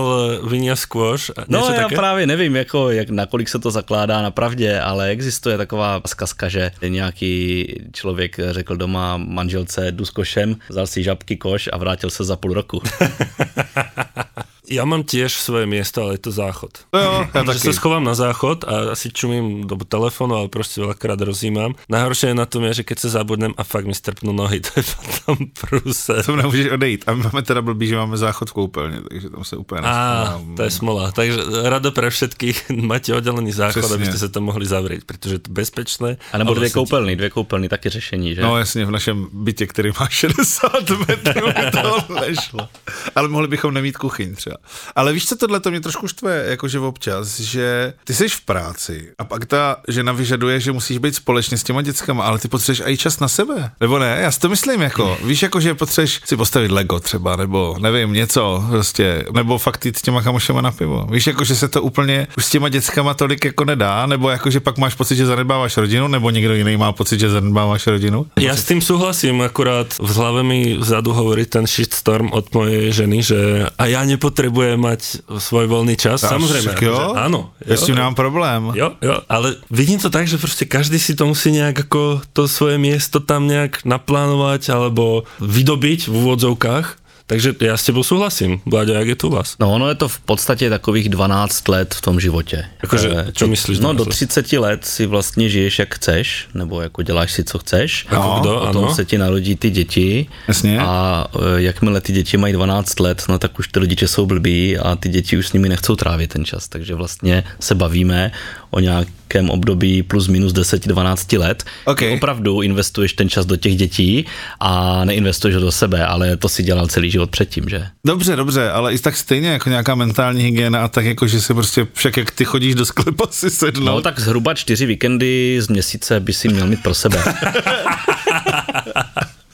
vynia 0.45 0.75
skôš? 0.75 1.31
No 1.47 1.65
já 1.73 1.89
také? 1.89 1.95
právě 1.95 2.27
nevím, 2.27 2.55
jako, 2.55 2.91
jak, 2.91 3.09
nakolik 3.09 3.49
se 3.49 3.59
to 3.59 3.71
zakládá 3.71 4.21
na 4.21 4.31
pravdě, 4.31 4.79
ale 4.79 5.09
existuje 5.09 5.57
taková 5.57 6.01
zkazka, 6.05 6.49
že 6.49 6.71
nějaký 6.87 7.65
člověk 7.93 8.39
řekl 8.51 8.75
doma 8.75 9.17
manželce 9.17 9.91
jdu 9.91 10.05
s 10.05 10.09
košem, 10.09 10.55
vzal 10.69 10.87
si 10.87 11.03
žabky 11.03 11.37
koš 11.37 11.69
a 11.73 11.77
vrátil 11.77 12.09
se 12.09 12.23
za 12.23 12.35
půl 12.35 12.53
roku. 12.53 12.74
människor. 12.75 14.45
Ja 14.65 14.83
mám 14.85 15.05
tiež 15.05 15.29
svoje 15.37 15.69
miesto, 15.69 16.01
ale 16.05 16.17
je 16.17 16.29
to 16.29 16.31
záchod. 16.33 16.89
No 16.93 16.99
jo, 16.99 17.13
ja 17.29 17.41
taky. 17.45 17.61
sa 17.61 17.73
schovám 17.73 18.03
na 18.03 18.17
záchod 18.17 18.65
a 18.65 18.97
asi 18.97 19.13
čumím 19.13 19.69
do 19.69 19.77
telefonu, 19.85 20.35
ale 20.41 20.47
proste 20.49 20.81
veľakrát 20.81 21.21
rozímam. 21.21 21.77
Najhoršie 21.85 22.33
je 22.33 22.35
na 22.37 22.49
tom 22.49 22.65
je, 22.69 22.81
že 22.81 22.83
keď 22.83 22.97
sa 23.05 23.09
zabudnem 23.21 23.53
a 23.57 23.63
fakt 23.63 23.85
mi 23.85 23.93
strpnú 23.93 24.33
nohy, 24.33 24.59
to 24.65 24.81
je 24.81 24.85
potom 24.85 25.37
prúse. 25.53 26.13
To 26.25 26.35
nemůžeš 26.35 26.71
odejít. 26.71 27.01
A 27.07 27.13
my 27.13 27.23
máme 27.23 27.41
teda 27.41 27.61
blbý, 27.61 27.87
že 27.87 27.95
máme 27.97 28.17
záchod 28.17 28.49
v 28.49 28.53
koupelně, 28.53 28.97
takže 29.09 29.29
tam 29.29 29.43
se 29.43 29.57
úplně 29.57 29.81
A, 29.81 30.41
to 30.55 30.63
je 30.63 30.71
smola. 30.71 31.11
Takže 31.11 31.37
rado 31.69 31.91
pre 31.91 32.09
všetkých 32.09 32.69
máte 32.81 33.13
oddelený 33.13 33.51
záchod, 33.51 33.85
Přesně. 33.85 33.95
abyste 33.95 34.17
se 34.17 34.29
tam 34.29 34.43
mohli 34.43 34.65
zavřít, 34.65 35.03
protože 35.05 35.35
je 35.35 35.39
to 35.39 35.51
bezpečné. 35.51 36.17
A 36.33 36.37
nebo 36.37 36.53
dvě 36.53 36.69
koupelny, 36.69 37.15
dvě 37.15 37.29
koupelny, 37.29 37.69
taky 37.69 37.89
řešení, 37.89 38.35
že? 38.35 38.41
No 38.41 38.57
jasně, 38.57 38.85
v 38.85 38.91
našem 38.91 39.27
bytě, 39.33 39.67
který 39.67 39.89
má 39.99 40.07
60 40.09 40.89
metrů, 41.07 41.47
to 41.71 42.13
nešlo. 42.13 42.67
Ale 43.15 43.27
mohli 43.27 43.47
bychom 43.47 43.73
nemít 43.73 43.97
kuchyň 43.97 44.35
třeba. 44.35 44.54
Ale 44.95 45.13
víš, 45.13 45.27
co 45.27 45.35
tohle 45.35 45.59
to 45.59 45.71
mě 45.71 45.81
trošku 45.81 46.07
štve, 46.07 46.45
jakože 46.47 46.79
občas, 46.79 47.39
že 47.39 47.93
ty 48.03 48.13
jsi 48.13 48.29
v 48.29 48.41
práci 48.41 49.11
a 49.17 49.23
pak 49.23 49.45
ta 49.45 49.77
žena 49.87 50.11
vyžaduje, 50.11 50.59
že 50.59 50.71
musíš 50.71 50.97
být 50.97 51.15
společně 51.15 51.57
s 51.57 51.63
těma 51.63 51.81
dětskama, 51.81 52.23
ale 52.23 52.39
ty 52.39 52.47
potřebuješ 52.47 52.81
i 52.85 52.97
čas 52.97 53.19
na 53.19 53.27
sebe. 53.27 53.71
Nebo 53.81 53.99
ne? 53.99 54.17
Já 54.21 54.31
si 54.31 54.39
to 54.39 54.49
myslím 54.49 54.81
jako, 54.81 55.17
víš, 55.23 55.43
jako 55.43 55.59
že 55.59 55.73
potřebuješ 55.73 56.21
si 56.25 56.37
postavit 56.37 56.71
Lego 56.71 56.99
třeba, 56.99 57.35
nebo 57.35 57.77
nevím, 57.79 58.13
něco 58.13 58.63
prostě, 58.69 59.25
nebo 59.33 59.57
fakt 59.57 59.85
jít 59.85 59.97
s 59.97 60.01
těma 60.01 60.21
kamošema 60.21 60.61
na 60.61 60.71
pivo. 60.71 61.07
Víš, 61.11 61.27
jako 61.27 61.43
že 61.43 61.55
se 61.55 61.67
to 61.67 61.81
úplně 61.81 62.27
už 62.37 62.45
s 62.45 62.49
těma 62.49 62.69
dětskama 62.69 63.13
tolik 63.13 63.45
jako 63.45 63.65
nedá, 63.65 64.05
nebo 64.05 64.29
jako 64.29 64.49
že 64.49 64.59
pak 64.59 64.77
máš 64.77 64.95
pocit, 64.95 65.15
že 65.15 65.25
zanedbáváš 65.25 65.77
rodinu, 65.77 66.07
nebo 66.07 66.29
někdo 66.29 66.53
jiný 66.53 66.77
má 66.77 66.91
pocit, 66.91 67.19
že 67.19 67.29
zanedbáváš 67.29 67.87
rodinu? 67.87 68.25
Já 68.39 68.55
s 68.55 68.63
tím 68.63 68.81
souhlasím, 68.81 69.41
akorát 69.41 69.93
v 69.99 70.15
hlavě 70.15 70.43
mi 70.43 70.77
vzadu 70.77 71.13
hovorí 71.13 71.45
ten 71.45 71.67
shitstorm 71.67 72.29
od 72.31 72.53
mojej 72.53 72.91
ženy, 72.91 73.23
že 73.23 73.65
a 73.77 73.85
já 73.85 74.03
nepotřebujem 74.45 74.79
mať 74.79 75.01
svoj 75.41 75.65
voľný 75.67 75.95
čas. 75.97 76.21
Dáš, 76.21 76.37
Samozrejme. 76.37 76.71
Jo? 76.77 77.17
Áno. 77.17 77.51
Jo, 77.65 77.73
ja 77.73 77.77
s 77.77 77.87
nemám 77.89 78.15
problém. 78.15 78.71
Jo, 78.77 78.93
jo, 79.01 79.15
ale 79.29 79.57
vidím 79.71 79.99
to 79.99 80.09
tak, 80.09 80.27
že 80.27 80.37
prostě 80.37 80.65
každý 80.65 80.99
si 80.99 81.15
to 81.15 81.25
musí 81.25 81.51
nějak 81.51 81.79
ako 81.79 82.21
to 82.33 82.47
svoje 82.47 82.77
miesto 82.77 83.19
tam 83.19 83.47
nějak 83.47 83.85
naplánovať 83.85 84.69
alebo 84.69 85.23
vydobiť 85.41 86.07
v 86.07 86.13
úvodzovkách 86.13 87.04
takže 87.27 87.53
já 87.61 87.77
s 87.77 87.85
tebou 87.85 88.03
souhlasím. 88.03 88.61
Vláďo, 88.65 88.93
jak 88.93 89.07
je 89.07 89.15
to 89.15 89.27
u 89.27 89.31
vás? 89.31 89.55
No 89.59 89.73
ono 89.73 89.89
je 89.89 89.95
to 89.95 90.07
v 90.07 90.19
podstatě 90.19 90.69
takových 90.69 91.09
12 91.09 91.67
let 91.67 91.93
v 91.93 92.01
tom 92.01 92.19
životě. 92.19 92.65
Jakože, 92.83 93.27
co 93.33 93.47
myslíš? 93.47 93.79
No 93.79 93.93
do 93.93 94.05
30 94.05 94.53
let 94.53 94.85
si 94.85 95.05
vlastně 95.05 95.49
žiješ 95.49 95.79
jak 95.79 95.95
chceš, 95.95 96.47
nebo 96.53 96.81
jako 96.81 97.01
děláš 97.01 97.31
si 97.31 97.43
co 97.43 97.59
chceš. 97.59 98.07
No, 98.11 98.37
kdo, 98.41 98.63
potom 98.67 98.85
ano. 98.85 98.95
se 98.95 99.05
ti 99.05 99.17
narodí 99.17 99.55
ty 99.55 99.69
děti. 99.69 100.27
Jasně. 100.47 100.79
A 100.79 101.25
eh, 101.35 101.61
jakmile 101.61 102.01
ty 102.01 102.13
děti 102.13 102.37
mají 102.37 102.53
12 102.53 102.99
let, 102.99 103.23
no 103.29 103.39
tak 103.39 103.59
už 103.59 103.67
ty 103.67 103.79
rodiče 103.79 104.07
jsou 104.07 104.25
blbí 104.25 104.77
a 104.77 104.95
ty 104.95 105.09
děti 105.09 105.37
už 105.37 105.47
s 105.47 105.53
nimi 105.53 105.69
nechcou 105.69 105.95
trávit 105.95 106.33
ten 106.33 106.45
čas. 106.45 106.67
Takže 106.67 106.95
vlastně 106.95 107.43
se 107.59 107.75
bavíme 107.75 108.31
o 108.69 108.79
nějak 108.79 109.07
nějakém 109.33 109.49
období 109.49 110.03
plus 110.03 110.27
minus 110.27 110.53
10-12 110.53 111.39
let. 111.39 111.63
Okay. 111.85 112.13
Opravdu 112.13 112.61
investuješ 112.61 113.13
ten 113.13 113.29
čas 113.29 113.45
do 113.45 113.55
těch 113.55 113.75
dětí 113.75 114.25
a 114.59 115.05
neinvestuješ 115.05 115.55
ho 115.55 115.61
do 115.61 115.71
sebe, 115.71 116.05
ale 116.05 116.37
to 116.37 116.49
si 116.49 116.63
dělal 116.63 116.87
celý 116.87 117.11
život 117.11 117.29
předtím, 117.29 117.69
že? 117.69 117.87
Dobře, 118.05 118.35
dobře, 118.35 118.69
ale 118.69 118.93
i 118.93 118.99
tak 118.99 119.17
stejně 119.17 119.49
jako 119.49 119.69
nějaká 119.69 119.95
mentální 119.95 120.43
hygiena 120.43 120.83
a 120.83 120.87
tak 120.87 121.05
jako, 121.05 121.27
že 121.27 121.41
si 121.41 121.53
prostě 121.53 121.87
však 121.93 122.17
jak 122.17 122.31
ty 122.31 122.45
chodíš 122.45 122.75
do 122.75 122.85
sklepa 122.85 123.27
si 123.31 123.49
sednout. 123.49 123.85
No 123.85 124.01
tak 124.01 124.19
zhruba 124.19 124.53
čtyři 124.53 124.85
víkendy 124.85 125.57
z 125.61 125.67
měsíce 125.67 126.19
by 126.19 126.33
si 126.33 126.49
měl 126.49 126.67
mít 126.67 126.83
pro 126.83 126.93
sebe. 126.93 127.23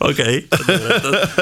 OK. 0.02 0.20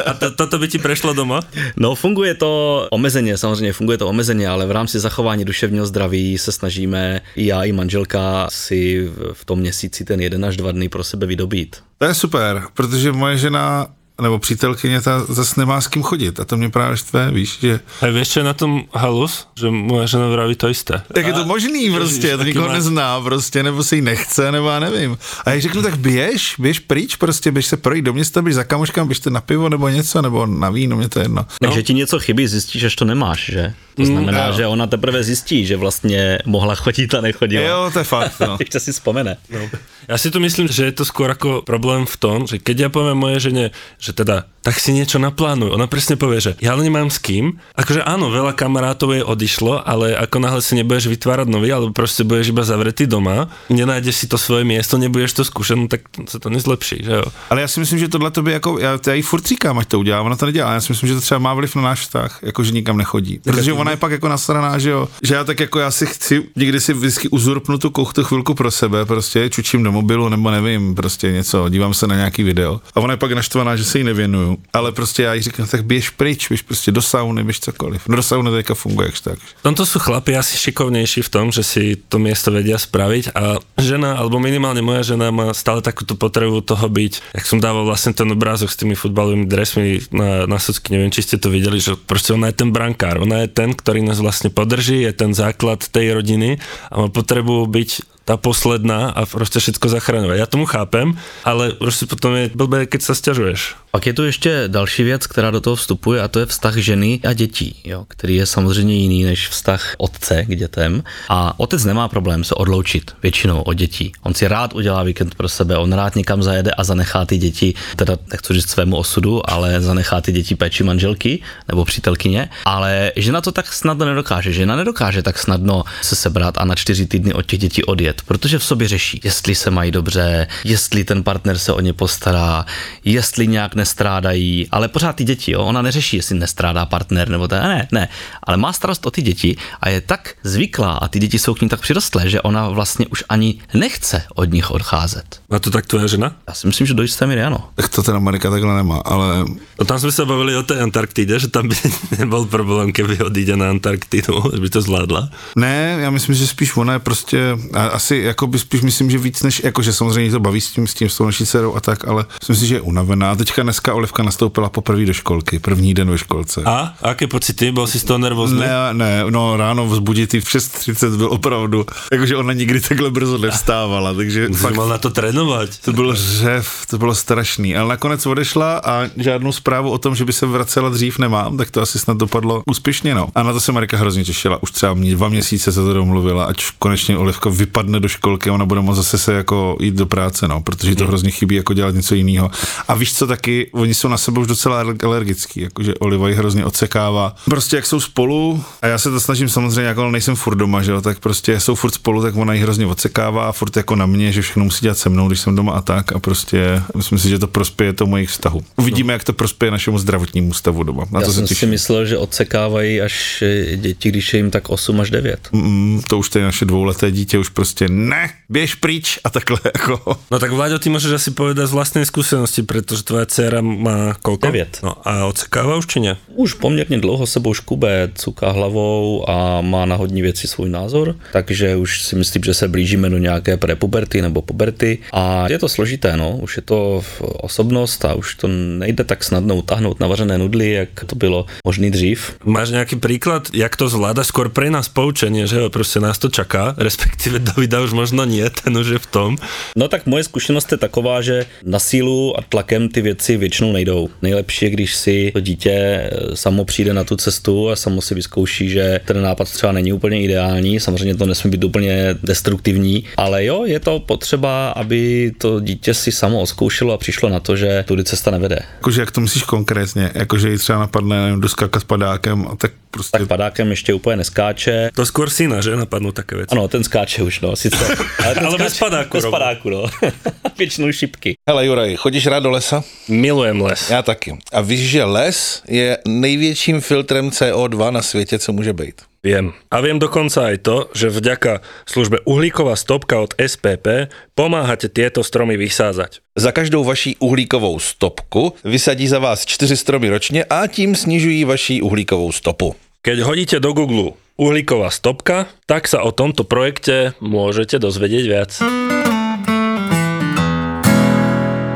A 0.06 0.14
to, 0.14 0.32
toto 0.32 0.60
by 0.60 0.68
ti 0.68 0.78
prešlo 0.78 1.14
doma? 1.14 1.40
No 1.78 1.96
funguje 1.96 2.34
to 2.34 2.88
omezeně, 2.92 3.38
samozřejmě 3.38 3.74
funguje 3.74 3.98
to 3.98 4.08
omezeně, 4.08 4.48
ale 4.48 4.66
v 4.66 4.72
rámci 4.72 5.00
zachování 5.00 5.46
duševního 5.46 5.86
zdraví 5.86 6.38
se 6.38 6.52
snažíme 6.52 7.22
i 7.36 7.46
já, 7.46 7.64
i 7.64 7.72
manželka 7.72 8.48
si 8.52 9.10
v 9.34 9.46
tom 9.46 9.60
měsíci 9.60 10.06
ten 10.06 10.20
jeden 10.20 10.46
až 10.46 10.58
dva 10.58 10.72
dny 10.72 10.90
pro 10.90 11.04
sebe 11.04 11.26
vydobít. 11.26 11.76
To 11.98 12.06
je 12.06 12.14
super, 12.14 12.64
protože 12.74 13.12
moje 13.12 13.38
žena 13.38 13.88
nebo 14.22 14.40
přítelkyně 14.40 15.02
ta 15.02 15.26
zase 15.26 15.60
nemá 15.60 15.82
s 15.82 15.88
kým 15.88 16.04
chodit 16.04 16.40
a 16.40 16.46
to 16.46 16.58
mě 16.58 16.70
právě 16.70 16.98
štve, 16.98 17.32
víš, 17.32 17.58
že... 17.62 17.80
A 18.02 18.08
víš, 18.08 18.30
čo 18.30 18.40
je 18.40 18.44
na 18.44 18.54
tom 18.54 18.84
halus? 18.94 19.48
Že 19.56 19.70
moje 19.70 20.08
žena 20.08 20.28
vraví 20.28 20.56
to 20.56 20.70
isté. 20.70 21.02
Tak 21.14 21.28
je 21.28 21.34
to 21.34 21.46
možný 21.46 21.92
prostě, 21.92 22.38
to 22.38 22.44
nikoho 22.44 22.68
má... 22.68 22.74
nezná 22.74 23.22
prostě, 23.22 23.64
nebo 23.64 23.84
si 23.84 23.96
ji 23.96 24.02
nechce, 24.02 24.52
nebo 24.52 24.70
já 24.70 24.80
nevím. 24.80 25.18
A 25.46 25.50
já 25.50 25.60
řeknu, 25.60 25.82
tak 25.82 25.98
běž, 25.98 26.56
běž 26.60 26.80
pryč 26.80 27.16
prostě, 27.16 27.52
běž 27.52 27.66
se 27.66 27.78
projít 27.78 28.06
do 28.06 28.14
města, 28.14 28.42
běž 28.42 28.56
za 28.56 28.64
kamoškám, 28.64 29.08
běžte 29.08 29.30
na 29.30 29.42
pivo 29.42 29.70
nebo 29.70 29.90
něco, 29.90 30.22
nebo 30.22 30.46
na 30.46 30.70
víno, 30.70 30.98
mě 30.98 31.10
to 31.10 31.20
je 31.20 31.26
jedno. 31.26 31.46
No. 31.62 31.72
že 31.72 31.84
ti 31.84 31.94
něco 31.94 32.20
chybí, 32.20 32.48
zjistíš, 32.48 32.82
že 32.82 32.96
to 32.96 33.06
nemáš, 33.06 33.50
že? 33.54 33.74
To 33.96 34.06
znamená, 34.06 34.48
mm, 34.48 34.56
že 34.56 34.68
ona 34.68 34.88
teprve 34.88 35.24
zjistí, 35.24 35.66
že 35.66 35.78
vlastně 35.78 36.40
mohla 36.46 36.76
chodit 36.76 37.14
a 37.14 37.22
nechodila. 37.22 37.68
Jo, 37.68 37.90
to 37.94 38.00
je 38.00 38.06
fakt, 38.06 38.40
no. 38.40 38.58
Ještě 38.60 38.80
si 38.80 38.92
vzpomene. 38.92 39.38
No. 39.50 39.60
Já 40.08 40.18
si 40.18 40.32
to 40.32 40.40
myslím, 40.40 40.68
že 40.68 40.86
je 40.86 40.92
to 40.92 41.06
skôr 41.06 41.30
ako 41.30 41.62
problém 41.62 42.10
v 42.10 42.18
tom, 42.18 42.50
že 42.50 42.58
keď 42.58 42.76
ja 42.80 42.90
poviem 42.90 43.14
moje 43.14 43.38
žene, 43.52 43.70
že 44.02 44.09
teda 44.14 44.46
tak 44.70 44.78
si 44.78 44.94
niečo 44.94 45.18
naplánuj. 45.18 45.74
Ona 45.74 45.90
presne 45.90 46.14
povie, 46.14 46.46
že 46.46 46.52
ja 46.62 46.78
nemám 46.78 47.10
s 47.10 47.18
kým. 47.18 47.58
Akože 47.74 48.06
áno, 48.06 48.30
veľa 48.30 48.54
kamarátov 48.54 49.18
jej 49.18 49.26
odišlo, 49.26 49.82
ale 49.82 50.14
ako 50.14 50.38
náhle 50.38 50.62
si 50.62 50.78
nebudeš 50.78 51.10
vytvárať 51.10 51.50
nový, 51.50 51.74
alebo 51.74 51.90
proste 51.90 52.22
budeš 52.22 52.54
iba 52.54 52.62
zavretý 52.62 53.10
doma, 53.10 53.50
nenájdeš 53.74 54.16
si 54.22 54.26
to 54.30 54.38
svoje 54.38 54.70
miesto, 54.70 55.02
nebudeš 55.02 55.34
to 55.34 55.42
skúšať, 55.42 55.74
no 55.74 55.90
tak 55.90 56.06
sa 56.30 56.38
to 56.38 56.54
nezlepší, 56.54 57.02
že 57.02 57.14
jo. 57.18 57.26
Ale 57.50 57.66
já 57.66 57.68
si 57.68 57.80
myslím, 57.80 58.00
že 58.00 58.08
tohle 58.14 58.32
to 58.32 58.46
by 58.46 58.52
jako, 58.52 58.80
já, 58.80 59.00
já 59.08 59.14
jí 59.14 59.22
furt 59.22 59.46
říkám, 59.48 59.80
ať 59.80 59.88
to 59.88 60.00
udělá, 60.00 60.22
ona 60.22 60.36
to 60.36 60.46
nedělá. 60.46 60.74
Já 60.74 60.82
si 60.82 60.92
myslím, 60.92 61.10
že 61.10 61.16
to 61.16 61.22
třeba 61.22 61.40
má 61.40 61.54
vliv 61.54 61.76
na 61.76 61.82
náš 61.82 62.00
vztah, 62.00 62.40
jako 62.44 62.64
že 62.64 62.72
nikam 62.72 62.98
nechodí. 62.98 63.40
Protože 63.44 63.74
ona 63.74 63.92
je 63.92 63.98
pak 63.98 64.12
jako 64.12 64.30
nasraná, 64.30 64.78
že 64.78 64.90
jo, 64.90 65.08
že 65.24 65.34
já 65.36 65.44
tak 65.44 65.60
jako 65.60 65.80
já 65.80 65.92
si 65.92 66.06
chci, 66.06 66.46
někdy 66.56 66.80
si 66.80 66.94
vždycky 66.94 67.30
uzurpnu 67.30 67.78
tu 67.78 67.90
kuchtu 67.90 68.24
chvilku 68.24 68.54
pro 68.54 68.72
sebe, 68.72 69.06
prostě 69.06 69.50
čučím 69.50 69.84
do 69.84 69.92
mobilu 69.92 70.30
nebo 70.30 70.52
nevím, 70.52 70.96
prostě 70.96 71.32
něco, 71.32 71.70
dívám 71.70 71.94
se 71.94 72.08
na 72.08 72.16
nějaký 72.16 72.44
video. 72.44 72.82
A 72.96 73.00
ona 73.00 73.14
je 73.14 73.18
pak 73.18 73.32
naštvaná, 73.32 73.76
že 73.76 73.84
se 73.84 73.98
jí 73.98 74.04
nevěnuju 74.04 74.59
ale 74.74 74.92
prostě 74.92 75.24
já 75.24 75.34
jí 75.34 75.42
říkám, 75.42 75.68
tak 75.68 75.86
běž 75.86 76.10
pryč, 76.10 76.48
běž 76.48 76.62
prostě 76.62 76.92
do 76.92 77.02
sauny, 77.02 77.44
běž 77.44 77.60
cokoliv. 77.60 78.08
No 78.08 78.16
do 78.16 78.24
sauny 78.24 78.52
teďka 78.52 78.74
funguje 78.74 79.08
jak 79.08 79.20
tak. 79.20 79.40
Tomto 79.62 79.86
sú 79.86 80.00
chlapi 80.00 80.38
asi 80.38 80.58
šikovnější 80.58 81.22
v 81.22 81.30
tom, 81.30 81.52
že 81.52 81.64
si 81.64 81.98
to 82.10 82.20
město 82.20 82.52
vedia 82.52 82.78
spraviť 82.78 83.36
a 83.36 83.58
žena, 83.78 84.18
alebo 84.18 84.40
minimálně 84.40 84.82
moja 84.82 85.02
žena 85.04 85.32
má 85.32 85.54
stále 85.54 85.82
takúto 85.82 86.16
potrebu 86.16 86.62
toho 86.62 86.90
byť, 86.90 87.34
jak 87.34 87.46
som 87.46 87.60
dával 87.60 87.86
vlastne 87.86 88.14
ten 88.14 88.32
obrázok 88.32 88.72
s 88.72 88.80
tými 88.80 88.96
futbalovými 88.96 89.46
dresmi 89.46 90.00
na, 90.12 90.46
na 90.46 90.60
socky, 90.60 90.94
neviem, 90.94 91.12
či 91.12 91.22
ste 91.22 91.38
to 91.38 91.50
videli, 91.50 91.80
že 91.80 91.96
prostě 91.96 92.34
ona 92.34 92.48
je 92.48 92.54
ten 92.54 92.72
brankár, 92.72 93.22
ona 93.22 93.46
je 93.46 93.48
ten, 93.48 93.74
ktorý 93.74 94.02
nás 94.02 94.20
vlastne 94.20 94.50
podrží, 94.50 95.02
je 95.02 95.14
ten 95.14 95.34
základ 95.34 95.86
tej 95.88 96.14
rodiny 96.14 96.60
a 96.92 96.96
má 97.02 97.08
potrebu 97.10 97.66
byť 97.66 98.19
tá 98.30 98.38
posledná 98.38 99.10
a 99.10 99.26
prostě 99.26 99.60
všetko 99.60 99.90
zachraňovat. 99.90 100.38
Já 100.38 100.46
tomu 100.46 100.66
chápem, 100.66 101.18
ale 101.42 101.74
prostě 101.74 102.06
potom 102.06 102.36
je 102.38 102.54
blbé, 102.54 102.86
keď 102.86 103.02
sa 103.02 103.18
stěžuješ. 103.18 103.74
Pak 103.90 104.06
je 104.06 104.14
tu 104.14 104.24
ještě 104.24 104.64
další 104.68 105.04
věc, 105.04 105.28
která 105.28 105.52
do 105.52 105.62
toho 105.62 105.76
vstupuje 105.76 106.22
a 106.22 106.28
to 106.28 106.40
je 106.40 106.46
vztah 106.46 106.76
ženy 106.78 107.20
a 107.26 107.34
dětí, 107.34 107.82
jo, 107.84 108.06
který 108.08 108.36
je 108.36 108.46
samozřejmě 108.46 108.96
jiný 108.96 109.24
než 109.24 109.50
vztah 109.50 109.96
otce 109.98 110.46
k 110.46 110.56
dětem. 110.56 111.04
A 111.30 111.60
otec 111.60 111.86
nemá 111.86 112.08
problém 112.08 112.44
se 112.44 112.56
odloučit 112.56 113.12
většinou 113.24 113.62
od 113.62 113.74
dětí. 113.74 114.12
On 114.22 114.34
si 114.34 114.48
rád 114.48 114.74
udělá 114.74 115.04
víkend 115.04 115.36
pro 115.36 115.50
sebe, 115.50 115.78
on 115.78 115.94
rád 115.94 116.16
někam 116.16 116.44
zajede 116.44 116.72
a 116.72 116.84
zanechá 116.84 117.26
ty 117.26 117.38
děti, 117.38 117.74
teda 117.96 118.14
nechci 118.32 118.54
říct 118.54 118.70
svému 118.70 118.98
osudu, 118.98 119.42
ale 119.50 119.82
zanechá 119.82 120.22
ty 120.22 120.32
děti 120.32 120.56
péči 120.56 120.84
manželky 120.84 121.42
nebo 121.68 121.86
přítelkyně. 121.86 122.50
Ale 122.66 123.12
žena 123.16 123.42
to 123.42 123.52
tak 123.52 123.74
snadno 123.74 124.06
nedokáže. 124.06 124.54
Žena 124.54 124.76
nedokáže 124.76 125.24
tak 125.24 125.40
snadno 125.40 125.84
se 126.02 126.16
sebrat 126.16 126.58
a 126.58 126.66
na 126.66 126.76
čtyři 126.76 127.06
týdny 127.06 127.34
od 127.34 127.46
těch 127.46 127.60
dětí 127.60 127.84
odjet, 127.84 128.19
protože 128.22 128.60
v 128.60 128.64
sobě 128.64 128.88
řeší, 128.88 129.22
jestli 129.24 129.56
se 129.56 129.72
mají 129.72 129.92
dobře, 129.92 130.48
jestli 130.64 131.04
ten 131.04 131.24
partner 131.24 131.58
se 131.58 131.74
o 131.74 131.80
ně 131.80 131.94
postará, 131.94 132.66
jestli 133.06 133.48
nějak 133.48 133.76
nestrádají, 133.76 134.68
ale 134.72 134.88
pořád 134.88 135.16
ty 135.16 135.24
děti, 135.24 135.52
jo, 135.52 135.62
ona 135.62 135.82
neřeší, 135.82 136.18
jestli 136.18 136.40
nestrádá 136.40 136.86
partner 136.86 137.30
nebo 137.30 137.48
to, 137.48 137.56
ne, 137.56 137.88
ne, 137.92 138.08
ale 138.44 138.58
má 138.58 138.74
starost 138.74 139.06
o 139.06 139.12
ty 139.12 139.22
děti 139.22 139.58
a 139.82 139.90
je 139.90 140.02
tak 140.02 140.34
zvyklá 140.44 140.92
a 140.94 141.08
ty 141.08 141.20
děti 141.20 141.40
jsou 141.40 141.54
k 141.54 141.62
ní 141.62 141.70
tak 141.70 141.82
přirostlé, 141.82 142.30
že 142.30 142.42
ona 142.42 142.70
vlastně 142.70 143.08
už 143.08 143.24
ani 143.30 143.60
nechce 143.74 144.24
od 144.36 144.52
nich 144.52 144.72
odcházet. 144.72 145.42
A 145.50 145.60
to 145.60 145.72
tak 145.72 145.86
tvoje 145.86 146.08
žena? 146.08 146.36
Já 146.48 146.54
si 146.54 146.68
myslím, 146.68 146.88
že 146.88 146.94
do 146.94 147.02
jisté 147.02 147.28
míry 147.28 147.44
ano. 147.44 147.70
Tak 147.76 147.90
to 147.90 148.04
ten 148.04 148.16
Amerika 148.16 148.50
takhle 148.50 148.76
nemá, 148.76 148.98
ale... 148.98 149.46
No 149.80 149.86
tam 149.86 150.00
jsme 150.00 150.12
se 150.12 150.26
bavili 150.26 150.56
o 150.56 150.64
té 150.64 150.80
Antarktide, 150.80 151.40
že 151.40 151.48
tam 151.48 151.68
by 151.68 151.76
nebyl 152.20 152.46
problém, 152.46 152.92
kdyby 152.92 153.20
odjde 153.20 153.56
na 153.56 153.70
Antarktidu, 153.70 154.44
že 154.54 154.62
by 154.62 154.70
to 154.70 154.82
zvládla. 154.82 155.30
Ne, 155.56 155.98
já 156.00 156.10
myslím, 156.10 156.36
že 156.36 156.48
spíš 156.48 156.76
ona 156.76 156.94
je 156.94 157.00
prostě, 157.00 157.58
asi 157.74 158.09
jako 158.18 158.48
by 158.48 158.60
spíš 158.60 158.82
myslím, 158.82 159.12
že 159.12 159.18
víc 159.18 159.44
než, 159.44 159.62
jako 159.64 159.82
že 159.82 159.94
samozřejmě 159.94 160.32
to 160.32 160.40
baví 160.40 160.62
s 160.62 160.72
tím, 160.72 160.88
s 160.88 160.94
tím, 160.94 161.10
s 161.10 161.18
tou 161.18 161.26
naší 161.26 161.46
dcerou 161.46 161.76
a 161.76 161.82
tak, 161.82 162.08
ale 162.08 162.26
myslím 162.42 162.56
si, 162.56 162.68
že 162.68 162.76
je 162.76 162.82
unavená. 162.82 163.36
Teďka 163.36 163.64
dneska 163.64 163.94
Olivka 163.94 164.24
nastoupila 164.24 164.70
poprvé 164.70 165.06
do 165.06 165.14
školky, 165.14 165.60
první 165.60 165.94
den 165.94 166.10
ve 166.10 166.18
školce. 166.18 166.62
A? 166.66 166.94
a 167.02 167.08
jaké 167.10 167.28
pocity? 167.28 167.72
Byl 167.72 167.88
jsi 167.88 168.00
z 168.00 168.04
toho 168.04 168.18
nervózní? 168.18 168.60
Ne, 168.60 168.70
ne, 168.94 169.24
no 169.30 169.58
ráno 169.58 169.88
vzbudit 169.88 170.34
v 170.34 170.38
6.30 170.38 171.18
byl 171.18 171.28
opravdu, 171.32 171.86
jakože 172.12 172.36
ona 172.36 172.54
nikdy 172.54 172.82
takhle 172.82 173.12
brzo 173.12 173.38
nevstávala, 173.38 174.14
takže 174.14 174.50
fakt, 174.50 174.76
mal 174.76 174.90
na 174.90 174.98
to 174.98 175.10
trénovat. 175.10 175.70
To 175.78 175.94
bylo 175.94 176.16
řev, 176.16 176.86
to 176.90 176.98
bylo 176.98 177.16
strašný, 177.16 177.76
ale 177.76 177.90
nakonec 177.90 178.26
odešla 178.26 178.82
a 178.86 179.10
žádnou 179.18 179.52
zprávu 179.52 179.92
o 179.92 179.98
tom, 179.98 180.16
že 180.16 180.26
by 180.26 180.34
se 180.34 180.46
vracela 180.46 180.90
dřív 180.90 181.20
nemám, 181.20 181.58
tak 181.58 181.72
to 181.72 181.82
asi 181.82 182.00
snad 182.00 182.18
dopadlo 182.18 182.64
úspěšně, 182.66 183.16
no. 183.16 183.28
A 183.36 183.44
na 183.44 183.54
to 183.54 183.60
se 183.60 183.72
Marika 183.72 183.98
hrozně 183.98 184.24
těšila, 184.24 184.64
už 184.64 184.72
třeba 184.72 184.94
mě 184.94 185.16
dva 185.16 185.30
měsíce 185.30 185.72
se 185.72 185.84
to 185.84 185.94
domluvila, 185.94 186.46
ať 186.46 186.64
konečně 186.80 187.18
Olivka 187.18 187.50
vypadne 187.50 187.99
do 188.00 188.08
školky, 188.08 188.50
ona 188.50 188.66
bude 188.66 188.82
moct 188.82 188.98
zase 188.98 189.18
se 189.18 189.34
jako 189.34 189.78
jít 189.82 189.96
do 189.96 190.06
práce, 190.06 190.48
no, 190.48 190.62
protože 190.62 190.96
to 190.96 191.04
mhm. 191.04 191.08
hrozně 191.08 191.32
chybí 191.32 191.56
jako 191.56 191.74
dělat 191.74 191.96
něco 191.96 192.16
jiného. 192.16 192.52
A 192.88 192.96
víš 192.96 193.14
co 193.14 193.28
taky, 193.28 193.70
oni 193.72 193.94
jsou 193.94 194.08
na 194.08 194.18
sebe 194.18 194.40
už 194.40 194.48
docela 194.48 194.84
alergický, 195.04 195.62
jakože 195.62 195.94
Oliva 195.96 196.30
ji 196.30 196.36
hrozně 196.36 196.66
odsekává. 196.66 197.36
Prostě 197.46 197.76
jak 197.76 197.86
jsou 197.86 198.00
spolu, 198.00 198.64
a 198.82 198.88
já 198.88 198.98
se 198.98 199.12
to 199.12 199.20
snažím 199.20 199.50
samozřejmě, 199.50 199.88
jako 199.88 200.12
nejsem 200.12 200.36
furt 200.36 200.56
doma, 200.56 200.82
že 200.82 200.92
jo, 200.92 201.02
tak 201.02 201.20
prostě 201.20 201.60
jsou 201.60 201.76
furt 201.76 201.92
spolu, 201.92 202.22
tak 202.22 202.36
ona 202.36 202.54
ji 202.54 202.62
hrozně 202.62 202.86
odsekává, 202.86 203.52
furt 203.52 203.78
jako 203.78 203.96
na 203.96 204.06
mě, 204.06 204.32
že 204.32 204.42
všechno 204.42 204.64
musí 204.64 204.82
dělat 204.82 204.98
se 204.98 205.10
mnou, 205.10 205.28
když 205.28 205.40
jsem 205.40 205.56
doma 205.56 205.74
a 205.74 205.82
tak 205.82 206.12
a 206.12 206.20
prostě 206.20 206.82
myslím 206.96 207.20
si, 207.20 207.30
že 207.30 207.40
to 207.40 207.48
prospěje 207.48 207.94
to 207.94 208.06
mojich 208.06 208.30
vztahu. 208.30 208.64
Uvidíme, 208.76 209.08
no. 209.08 209.14
jak 209.14 209.24
to 209.24 209.34
prospěje 209.34 209.72
našemu 209.72 209.98
zdravotnímu 209.98 210.54
stavu 210.54 210.84
doma. 210.84 211.06
Na 211.12 211.20
já 211.20 211.26
to 211.26 211.34
jsem 211.34 211.48
si 211.48 211.66
myslel, 211.66 212.06
že 212.06 212.18
odsekávají 212.18 213.02
až 213.02 213.44
děti, 213.76 214.10
když 214.10 214.34
je 214.34 214.40
jim 214.40 214.52
tak 214.52 214.70
8 214.70 215.02
až 215.02 215.10
9. 215.10 215.50
Mm, 215.52 216.02
to 216.08 216.18
už 216.18 216.30
to 216.30 216.40
je 216.40 216.46
naše 216.46 216.66
dvouleté 216.66 217.12
dítě, 217.12 217.38
už 217.38 217.50
prostě 217.50 217.79
ne, 217.88 218.30
běž 218.50 218.76
pryč 218.76 219.20
a 219.24 219.30
takhle 219.30 219.60
jako. 219.66 220.18
No 220.32 220.40
tak 220.40 220.52
Vláďo, 220.52 220.80
ty 220.80 220.90
můžeš 220.90 221.12
asi 221.12 221.32
povedat 221.32 221.68
z 221.68 221.72
vlastní 221.72 222.06
zkušenosti, 222.06 222.64
protože 222.64 223.04
tvoje 223.04 223.26
dcera 223.26 223.62
má 223.62 224.14
kolko? 224.22 224.48
9. 224.48 224.80
No 224.84 225.08
a 225.08 225.26
odsekává 225.26 225.78
už 225.78 225.88
či 225.88 226.00
ne? 226.00 226.18
Už 226.28 226.54
poměrně 226.54 226.98
dlouho 226.98 227.28
sebou 227.28 227.54
škube, 227.54 228.12
cuká 228.16 228.52
hlavou 228.52 229.30
a 229.30 229.62
má 229.62 229.86
na 229.86 229.96
hodní 229.96 230.22
věci 230.22 230.48
svůj 230.48 230.70
názor, 230.70 231.16
takže 231.34 231.76
už 231.76 232.04
si 232.04 232.16
myslím, 232.16 232.44
že 232.44 232.54
se 232.54 232.68
blížíme 232.68 233.10
do 233.10 233.18
nějaké 233.18 233.58
prepuberty 233.58 234.22
nebo 234.22 234.42
puberty 234.42 234.98
a 235.14 235.50
je 235.50 235.60
to 235.60 235.70
složité, 235.70 236.18
no, 236.18 236.38
už 236.38 236.56
je 236.56 236.62
to 236.62 237.04
osobnost 237.20 238.06
a 238.06 238.14
už 238.14 238.36
to 238.36 238.48
nejde 238.78 239.04
tak 239.04 239.24
snadno 239.24 239.56
utáhnout 239.56 240.00
na 240.00 240.08
vařené 240.08 240.38
nudly, 240.38 240.72
jak 240.72 240.90
to 241.06 241.16
bylo 241.16 241.46
možný 241.66 241.92
dřív. 241.92 242.36
Máš 242.44 242.70
nějaký 242.70 242.96
příklad, 242.96 243.48
jak 243.54 243.76
to 243.76 243.90
zvláda 243.90 244.24
skôr 244.24 244.50
pre 244.50 244.70
nás 244.70 244.90
poučení, 244.90 245.48
že 245.48 245.60
jo, 245.60 245.70
prostě 245.70 246.00
nás 246.00 246.18
to 246.18 246.30
čaká, 246.30 246.76
respektive 246.78 247.40
Davida 247.70 247.86
už 247.86 247.94
možno 247.94 248.26
nie, 248.26 248.50
ten 248.50 248.74
už 248.74 248.88
je 248.88 249.00
v 249.00 249.06
tom. 249.06 249.38
No 249.78 249.88
tak 249.88 250.10
moje 250.10 250.24
zkušenost 250.24 250.72
je 250.72 250.78
taková, 250.78 251.22
že 251.22 251.46
na 251.64 251.80
sílu 251.80 252.34
a 252.34 252.42
tlakem 252.42 252.90
ty 252.90 253.02
věci 253.02 253.38
většinou 253.38 253.72
nejdou. 253.72 254.10
Nejlepší 254.22 254.66
je, 254.66 254.72
když 254.72 254.96
si 254.96 255.32
to 255.34 255.40
dítě 255.40 255.72
eh, 255.72 256.10
samo 256.36 256.66
přijde 256.66 256.94
na 256.94 257.04
tu 257.04 257.16
cestu 257.16 257.70
a 257.70 257.76
samo 257.76 258.02
si 258.02 258.16
vyzkouší, 258.16 258.70
že 258.70 259.00
ten 259.06 259.22
nápad 259.22 259.52
třeba 259.52 259.72
není 259.72 259.94
úplně 259.94 260.22
ideální, 260.22 260.80
samozřejmě 260.80 261.16
to 261.16 261.26
nesmí 261.26 261.52
být 261.52 261.64
úplně 261.64 262.16
destruktivní, 262.24 263.04
ale 263.18 263.46
jo, 263.46 263.66
je 263.66 263.80
to 263.80 264.00
potřeba, 264.00 264.70
aby 264.70 265.32
to 265.38 265.60
dítě 265.60 265.94
si 265.94 266.12
samo 266.12 266.42
oskoušelo 266.42 266.94
a 266.94 266.98
přišlo 266.98 267.30
na 267.30 267.40
to, 267.40 267.56
že 267.56 267.86
tudy 267.88 268.04
cesta 268.04 268.32
nevede. 268.32 268.60
Jakože 268.76 269.02
jak 269.02 269.12
to 269.12 269.22
myslíš 269.22 269.44
konkrétně? 269.44 270.12
Jakože 270.14 270.50
jí 270.50 270.58
třeba 270.58 270.80
napadne 270.80 271.24
nevím, 271.24 271.42
doskákat 271.42 271.84
padákem 271.84 272.48
a 272.48 272.56
tak 272.56 272.72
prostě... 272.92 273.18
Tak 273.18 273.28
padákem 273.28 273.70
ještě 273.70 273.94
úplně 273.94 274.16
neskáče. 274.16 274.90
To 274.96 275.06
skôr 275.06 275.30
syna, 275.30 275.62
že 275.62 275.76
napadnou 275.76 276.12
také 276.12 276.36
věci. 276.36 276.52
Ano, 276.52 276.68
ten 276.68 276.84
skáče 276.84 277.24
už, 277.24 277.42
no. 277.42 277.56
Sice. 277.60 277.84
Ale 278.46 278.58
bez 278.58 278.80
padáku, 278.80 279.18
Bez 279.18 279.26
padáku, 279.26 279.70
no. 279.70 279.86
Většinou 280.58 280.92
šipky. 280.92 281.36
Hele 281.50 281.66
Juraj, 281.66 281.96
chodíš 281.96 282.28
rád 282.28 282.40
do 282.40 282.52
lesa? 282.52 282.84
Milujem 283.08 283.62
les. 283.62 283.90
Já 283.90 284.02
taky. 284.02 284.38
A 284.54 284.62
víš, 284.62 284.90
že 284.90 285.04
les 285.04 285.62
je 285.68 285.98
největším 286.08 286.82
filtrem 286.82 287.30
CO2 287.30 287.92
na 287.92 288.02
světě, 288.02 288.40
co 288.40 288.54
může 288.54 288.74
být. 288.74 289.02
Viem. 289.24 289.52
A 289.68 289.84
viem 289.84 290.00
dokonca 290.00 290.48
aj 290.48 290.64
to, 290.64 290.88
že 290.96 291.12
vďaka 291.12 291.60
službe 291.84 292.24
Uhlíková 292.24 292.80
stopka 292.80 293.20
od 293.20 293.36
SPP 293.36 294.08
pomáhate 294.32 294.88
tieto 294.88 295.28
stromy 295.28 295.60
vysázať. 295.60 296.24
Za 296.40 296.56
každou 296.56 296.88
vaší 296.88 297.20
uhlíkovou 297.20 297.80
stopku 297.84 298.56
vysadí 298.64 299.08
za 299.12 299.20
vás 299.20 299.44
čtyři 299.44 299.78
stromy 299.78 300.10
ročně 300.10 300.48
a 300.48 300.68
tím 300.68 300.96
snižují 300.96 301.44
vaší 301.44 301.82
uhlíkovou 301.82 302.32
stopu. 302.32 302.76
Keď 303.00 303.24
hodíte 303.24 303.58
do 303.64 303.72
Google 303.72 304.20
uhlíková 304.36 304.92
stopka, 304.92 305.48
tak 305.64 305.88
sa 305.88 306.04
o 306.04 306.12
tomto 306.12 306.44
projekte 306.44 307.16
môžete 307.24 307.80
dozvedieť 307.80 308.26
viac. 308.28 308.52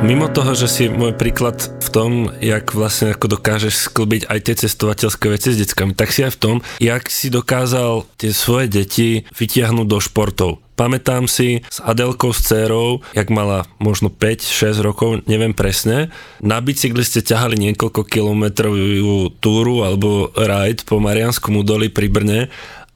Mimo 0.03 0.27
toho, 0.27 0.51
že 0.51 0.67
si 0.67 0.91
môj 0.91 1.15
príklad 1.15 1.63
v 1.79 1.87
tom, 1.95 2.11
jak 2.43 2.75
vlastne 2.75 3.15
ako 3.15 3.39
dokážeš 3.39 3.87
sklbiť 3.87 4.27
aj 4.27 4.39
tie 4.43 4.55
cestovateľské 4.67 5.25
veci 5.31 5.55
s 5.55 5.63
deckami, 5.63 5.95
tak 5.95 6.11
si 6.11 6.27
aj 6.27 6.35
v 6.35 6.41
tom, 6.43 6.55
jak 6.83 7.07
si 7.07 7.31
dokázal 7.31 8.03
tie 8.19 8.35
svoje 8.35 8.67
deti 8.67 9.23
vytiahnuť 9.31 9.87
do 9.87 10.03
športov. 10.03 10.62
Pamätám 10.73 11.29
si 11.29 11.61
s 11.69 11.77
Adelkou, 11.85 12.33
s 12.33 12.41
dcerou, 12.49 13.05
jak 13.13 13.29
mala 13.29 13.69
možno 13.77 14.09
5-6 14.09 14.81
rokov, 14.81 15.09
neviem 15.29 15.53
presne, 15.53 16.09
na 16.41 16.57
bicykli 16.57 17.05
ste 17.05 17.21
ťahali 17.21 17.61
niekoľko 17.61 18.01
kilometrovú 18.09 19.37
túru 19.37 19.85
alebo 19.85 20.33
ride 20.33 20.81
po 20.81 20.97
Marianskom 20.97 21.61
údolí 21.61 21.93
pri 21.93 22.09
Brne 22.09 22.41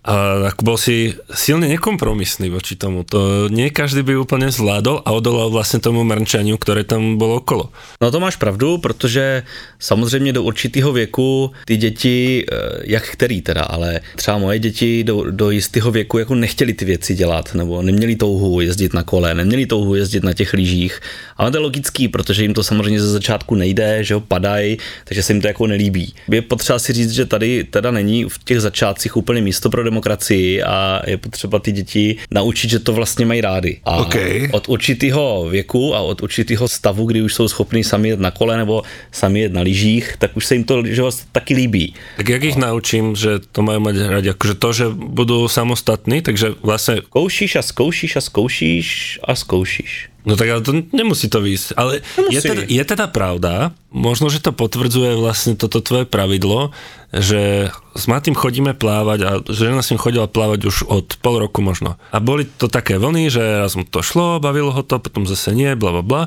a 0.08 0.48
ako 0.56 0.62
bol 0.64 0.78
si 0.80 1.12
silne 1.36 1.68
nekompromisný 1.68 2.48
voči 2.48 2.80
tomu. 2.80 3.04
To 3.12 3.52
nie 3.52 3.68
každý 3.68 4.08
by 4.08 4.16
úplne 4.16 4.48
zvládol 4.48 5.04
a 5.04 5.12
odolal 5.12 5.52
vlastně 5.52 5.80
tomu 5.80 6.04
mrnčaniu, 6.04 6.58
které 6.58 6.84
tam 6.84 7.18
bylo 7.18 7.36
okolo. 7.36 7.70
No 8.02 8.12
to 8.12 8.20
máš 8.20 8.36
pravdu, 8.36 8.78
protože 8.78 9.44
samozřejmě 9.80 10.34
do 10.34 10.44
určitého 10.44 10.94
věku 10.94 11.52
ty 11.66 11.78
děti, 11.78 12.46
eh, 12.52 12.56
jak 12.84 13.04
který 13.04 13.42
teda, 13.42 13.64
ale 13.64 14.00
třeba 14.16 14.38
moje 14.38 14.60
děti 14.60 15.04
do, 15.04 15.32
do 15.32 15.52
jistého 15.52 15.92
věku 15.92 16.18
jako 16.18 16.36
nechtěli 16.36 16.74
ty 16.74 16.86
věci 16.86 17.16
dělat, 17.16 17.54
nebo 17.54 17.82
neměli 17.82 18.16
touhu 18.16 18.62
jezdit 18.62 18.94
na 18.94 19.04
kole, 19.04 19.36
neměli 19.36 19.66
touhu 19.66 19.96
jezdit 19.96 20.24
na 20.24 20.34
těch 20.34 20.54
lyžích. 20.54 21.00
Ale 21.38 21.52
to 21.52 21.58
je 21.58 21.62
logický, 21.62 22.08
protože 22.08 22.42
jim 22.42 22.54
to 22.54 22.64
samozřejmě 22.64 23.02
ze 23.02 23.12
začátku 23.12 23.56
nejde, 23.56 24.04
že 24.04 24.14
ho 24.14 24.22
padají, 24.22 24.78
takže 25.04 25.24
se 25.24 25.34
jim 25.34 25.42
to 25.42 25.48
jako 25.48 25.68
nelíbí. 25.68 26.14
Je 26.32 26.42
potřeba 26.42 26.80
si 26.80 26.94
říct, 26.94 27.12
že 27.12 27.26
tady 27.26 27.64
teda 27.64 27.92
není 27.92 28.24
v 28.24 28.40
těch 28.44 28.62
začátcích 28.62 29.18
úplně 29.18 29.42
místo 29.42 29.70
pro 29.70 29.84
demokracii 29.98 30.64
a 30.64 31.02
je 31.08 31.18
potřeba 31.18 31.60
ty 31.60 31.72
děti 31.72 32.06
naučit, 32.32 32.70
že 32.70 32.80
to 32.80 32.94
vlastně 32.94 33.26
mají 33.26 33.42
rády. 33.42 33.82
A 33.84 33.98
OK. 33.98 34.16
od 34.52 34.70
určitého 34.70 35.50
věku 35.50 35.96
a 35.96 36.00
od 36.06 36.22
určitého 36.22 36.68
stavu, 36.68 37.06
kdy 37.06 37.22
už 37.22 37.34
jsou 37.34 37.48
schopní 37.48 37.84
sami 37.84 38.10
jet 38.14 38.20
na 38.20 38.32
kole 38.32 38.58
nebo 38.58 38.86
sami 39.12 39.40
jet 39.40 39.54
na 39.54 39.62
lyžích, 39.62 40.16
tak 40.22 40.38
už 40.38 40.46
se 40.46 40.56
jim 40.56 40.64
to 40.64 40.80
lyžovat 40.80 41.14
taky 41.32 41.54
líbí. 41.54 41.94
Tak 42.18 42.30
jak 42.30 42.44
ich 42.44 42.56
naučím, 42.56 43.16
že 43.16 43.42
to 43.52 43.66
majú 43.66 43.80
mať 43.80 43.96
radi? 44.08 44.30
Akože 44.38 44.56
to, 44.60 44.70
že 44.74 44.86
budú 44.94 45.50
samostatní, 45.50 46.22
takže 46.22 46.54
vlastne 46.62 47.02
Zkoušíš 47.08 47.56
a 47.56 47.64
zkoušíš 47.64 48.12
a 48.16 48.22
zkoušíš 48.22 48.88
a 49.24 49.32
zkoušíš. 49.36 49.92
No 50.28 50.36
tak 50.36 50.52
ale 50.52 50.60
to 50.60 50.76
nemusí 50.92 51.32
to 51.32 51.40
výjsť. 51.40 51.80
Ale 51.80 52.04
je 52.28 52.40
teda, 52.44 52.68
je 52.68 52.84
teda 52.84 53.08
pravda, 53.08 53.72
možno, 53.96 54.28
že 54.28 54.44
to 54.44 54.52
potvrdzuje 54.52 55.16
vlastne 55.16 55.56
toto 55.56 55.80
tvoje 55.80 56.04
pravidlo, 56.04 56.76
že 57.16 57.72
s 57.96 58.04
Matým 58.12 58.36
chodíme 58.36 58.76
plávať 58.76 59.20
a 59.24 59.32
žena 59.48 59.80
s 59.80 59.96
ním 59.96 60.04
chodila 60.04 60.28
plávať 60.28 60.68
už 60.68 60.76
od 60.92 61.16
pol 61.24 61.40
roku 61.40 61.64
možno. 61.64 61.96
A 62.12 62.20
boli 62.20 62.44
to 62.44 62.68
také 62.68 63.00
vlny, 63.00 63.32
že 63.32 63.40
raz 63.40 63.80
mu 63.80 63.88
to 63.88 64.04
šlo, 64.04 64.44
bavilo 64.44 64.76
ho 64.76 64.84
to, 64.84 65.00
potom 65.00 65.24
zase 65.24 65.56
nie, 65.56 65.80
bla 65.80 65.96
bla 65.96 66.04
bla. 66.04 66.24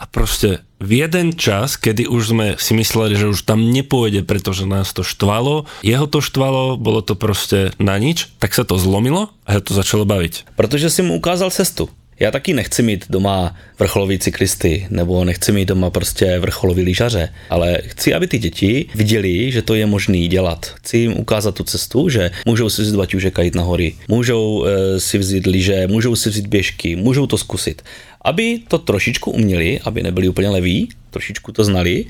A 0.00 0.08
proste 0.08 0.64
v 0.80 1.04
jeden 1.04 1.36
čas, 1.36 1.76
kedy 1.76 2.08
už 2.08 2.32
sme 2.32 2.46
si 2.56 2.72
mysleli, 2.72 3.12
že 3.12 3.28
už 3.28 3.44
tam 3.44 3.68
nepôjde, 3.68 4.24
pretože 4.24 4.64
nás 4.64 4.96
to 4.96 5.04
štvalo, 5.04 5.68
jeho 5.84 6.06
to 6.08 6.24
štvalo, 6.24 6.80
bolo 6.80 7.04
to 7.04 7.12
proste 7.12 7.76
na 7.76 8.00
nič, 8.00 8.32
tak 8.40 8.56
sa 8.56 8.64
to 8.64 8.80
zlomilo 8.80 9.28
a 9.44 9.58
ho 9.58 9.60
to 9.60 9.76
začalo 9.76 10.08
baviť. 10.08 10.56
Protože 10.56 10.88
si 10.88 11.04
mu 11.04 11.20
ukázal 11.20 11.52
cestu. 11.52 11.92
Já 12.20 12.30
taky 12.30 12.52
nechci 12.52 12.82
mít 12.82 13.04
doma 13.10 13.56
vrcholový 13.78 14.18
cyklisty, 14.18 14.86
nebo 14.90 15.24
nechci 15.24 15.52
mít 15.52 15.68
doma 15.68 15.90
prostě 15.90 16.38
vrcholový 16.38 16.82
lyžaře, 16.82 17.28
ale 17.50 17.78
chci, 17.86 18.14
aby 18.14 18.26
ty 18.26 18.38
děti 18.38 18.86
viděli, 18.94 19.52
že 19.52 19.62
to 19.62 19.74
je 19.74 19.86
možný 19.86 20.28
dělat. 20.28 20.72
Chci 20.76 20.98
jim 20.98 21.12
ukázat 21.16 21.54
tu 21.54 21.64
cestu, 21.64 22.08
že 22.08 22.30
můžou 22.46 22.70
si 22.70 22.82
vzít 22.82 22.96
baťužek 22.96 23.38
a 23.38 23.42
jít 23.42 23.54
na 23.54 23.62
hory, 23.62 23.94
můžou 24.08 24.64
e, 24.64 25.00
si 25.00 25.18
vzít 25.18 25.46
lyže, 25.46 25.86
můžou 25.86 26.16
si 26.16 26.30
vzít 26.30 26.46
běžky, 26.46 26.96
můžou 26.96 27.26
to 27.26 27.38
zkusit. 27.38 27.82
Aby 28.22 28.60
to 28.68 28.78
trošičku 28.78 29.30
uměli, 29.30 29.80
aby 29.84 30.02
nebyli 30.02 30.28
úplně 30.28 30.48
leví, 30.48 30.88
trošičku 31.10 31.52
to 31.52 31.64
znali, 31.64 32.04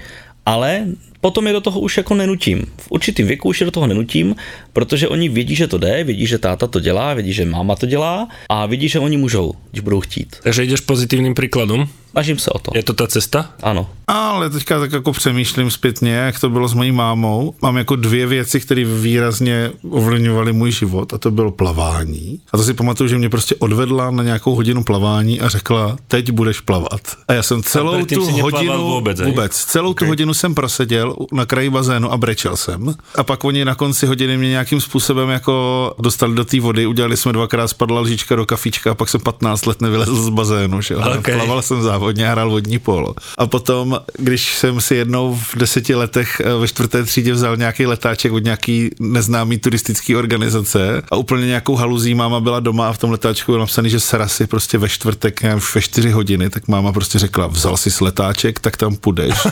ale 0.46 0.86
potom 1.20 1.46
je 1.46 1.52
do 1.52 1.60
toho 1.60 1.80
už 1.80 1.96
jako 1.96 2.14
nenutím. 2.14 2.66
V 2.76 2.90
určitým 2.90 3.26
věku 3.26 3.48
už 3.48 3.60
je 3.60 3.64
do 3.64 3.70
toho 3.70 3.86
nenutím, 3.86 4.36
protože 4.72 5.08
oni 5.08 5.28
vědí, 5.28 5.54
že 5.54 5.66
to 5.66 5.78
jde, 5.78 6.04
vědí, 6.04 6.26
že 6.26 6.38
táta 6.38 6.66
to 6.66 6.80
dělá, 6.80 7.14
vědí, 7.14 7.32
že 7.32 7.44
máma 7.44 7.76
to 7.76 7.86
dělá 7.86 8.28
a 8.48 8.66
vědí, 8.66 8.88
že 8.88 8.98
oni 8.98 9.16
můžou, 9.16 9.52
když 9.70 9.80
budou 9.80 10.00
chtít. 10.00 10.36
Takže 10.42 10.64
ideš 10.64 10.80
pozitívnym 10.80 11.34
príkladom? 11.34 11.88
Snažím 12.10 12.38
se 12.38 12.50
o 12.50 12.58
to. 12.58 12.70
Je 12.74 12.82
to 12.82 12.94
ta 12.94 13.06
cesta? 13.06 13.50
Ano. 13.62 13.90
Ale 14.06 14.50
teďka 14.50 14.80
tak 14.80 14.92
jako 14.92 15.12
přemýšlím 15.12 15.70
zpětně, 15.70 16.12
jak 16.12 16.40
to 16.40 16.50
bylo 16.50 16.68
s 16.68 16.74
mojí 16.74 16.92
mámou. 16.92 17.54
Mám 17.62 17.76
jako 17.76 17.96
dvě 17.96 18.26
věci, 18.26 18.60
které 18.60 18.84
výrazně 18.84 19.70
ovlivňovaly 19.90 20.52
můj 20.52 20.72
život 20.72 21.14
a 21.14 21.18
to 21.18 21.30
bylo 21.30 21.50
plavání. 21.50 22.40
A 22.52 22.56
to 22.56 22.62
si 22.62 22.74
pamatuju, 22.74 23.08
že 23.08 23.18
mě 23.18 23.28
prostě 23.28 23.54
odvedla 23.58 24.10
na 24.10 24.22
nějakou 24.22 24.54
hodinu 24.54 24.84
plavání 24.84 25.40
a 25.40 25.48
řekla, 25.48 25.96
teď 26.08 26.30
budeš 26.30 26.60
plavat. 26.60 27.00
A 27.28 27.32
já 27.32 27.42
jsem 27.42 27.62
celou 27.62 28.04
tu 28.04 28.30
hodinu, 28.30 28.88
vůbec, 28.88 29.20
vůbec, 29.20 29.52
celou 29.56 29.94
tu 29.94 30.06
hodinu 30.06 30.34
jsem 30.34 30.54
proseděl 30.54 31.09
na 31.32 31.46
kraji 31.46 31.70
bazénu 31.70 32.12
a 32.12 32.16
brečel 32.16 32.56
jsem. 32.56 32.94
A 33.14 33.24
pak 33.24 33.44
oni 33.44 33.64
na 33.64 33.74
konci 33.74 34.06
hodiny 34.06 34.38
mě 34.38 34.48
nějakým 34.48 34.80
způsobem 34.80 35.28
jako 35.28 35.94
dostali 35.98 36.34
do 36.34 36.44
té 36.44 36.60
vody, 36.60 36.86
udělali 36.86 37.16
jsme 37.16 37.32
dvakrát, 37.32 37.68
spadla 37.68 38.00
lžička 38.00 38.36
do 38.36 38.46
kafička 38.46 38.90
a 38.90 38.94
pak 38.94 39.08
jsem 39.08 39.20
15 39.20 39.66
let 39.66 39.80
nevylezl 39.80 40.22
z 40.22 40.28
bazénu, 40.28 40.80
že 40.80 40.94
jo. 40.94 41.00
Okay. 41.18 41.34
Plaval 41.34 41.62
jsem 41.62 41.82
závodně 41.82 42.28
a 42.28 42.30
hrál 42.30 42.50
vodní 42.50 42.78
polo. 42.78 43.14
A 43.38 43.46
potom, 43.46 44.00
když 44.18 44.54
jsem 44.54 44.80
si 44.80 44.94
jednou 44.94 45.34
v 45.34 45.56
deseti 45.56 45.94
letech 45.94 46.42
eh, 46.44 46.54
ve 46.54 46.68
čtvrté 46.68 47.04
třídě 47.04 47.32
vzal 47.32 47.56
nějaký 47.56 47.86
letáček 47.86 48.32
od 48.32 48.44
nějaký 48.44 48.90
neznámý 49.00 49.58
turistický 49.58 50.16
organizace 50.16 51.02
a 51.10 51.16
úplně 51.16 51.46
nějakou 51.46 51.74
haluzí 51.74 52.14
máma 52.14 52.40
byla 52.40 52.60
doma 52.60 52.88
a 52.88 52.92
v 52.92 52.98
tom 52.98 53.10
letáčku 53.10 53.52
bylo 53.52 53.60
napsaný, 53.60 53.90
že 53.90 54.00
Sarasy 54.00 54.46
prostě 54.46 54.78
ve 54.78 54.88
čtvrtek, 54.88 55.42
nevím, 55.42 55.60
ve 55.74 55.82
čtyři 55.82 56.10
hodiny, 56.10 56.50
tak 56.50 56.68
máma 56.68 56.92
prostě 56.92 57.18
řekla, 57.18 57.46
vzal 57.46 57.76
si 57.76 57.90
letáček, 58.04 58.60
tak 58.60 58.76
tam 58.76 58.96
půjdeš. 58.96 59.34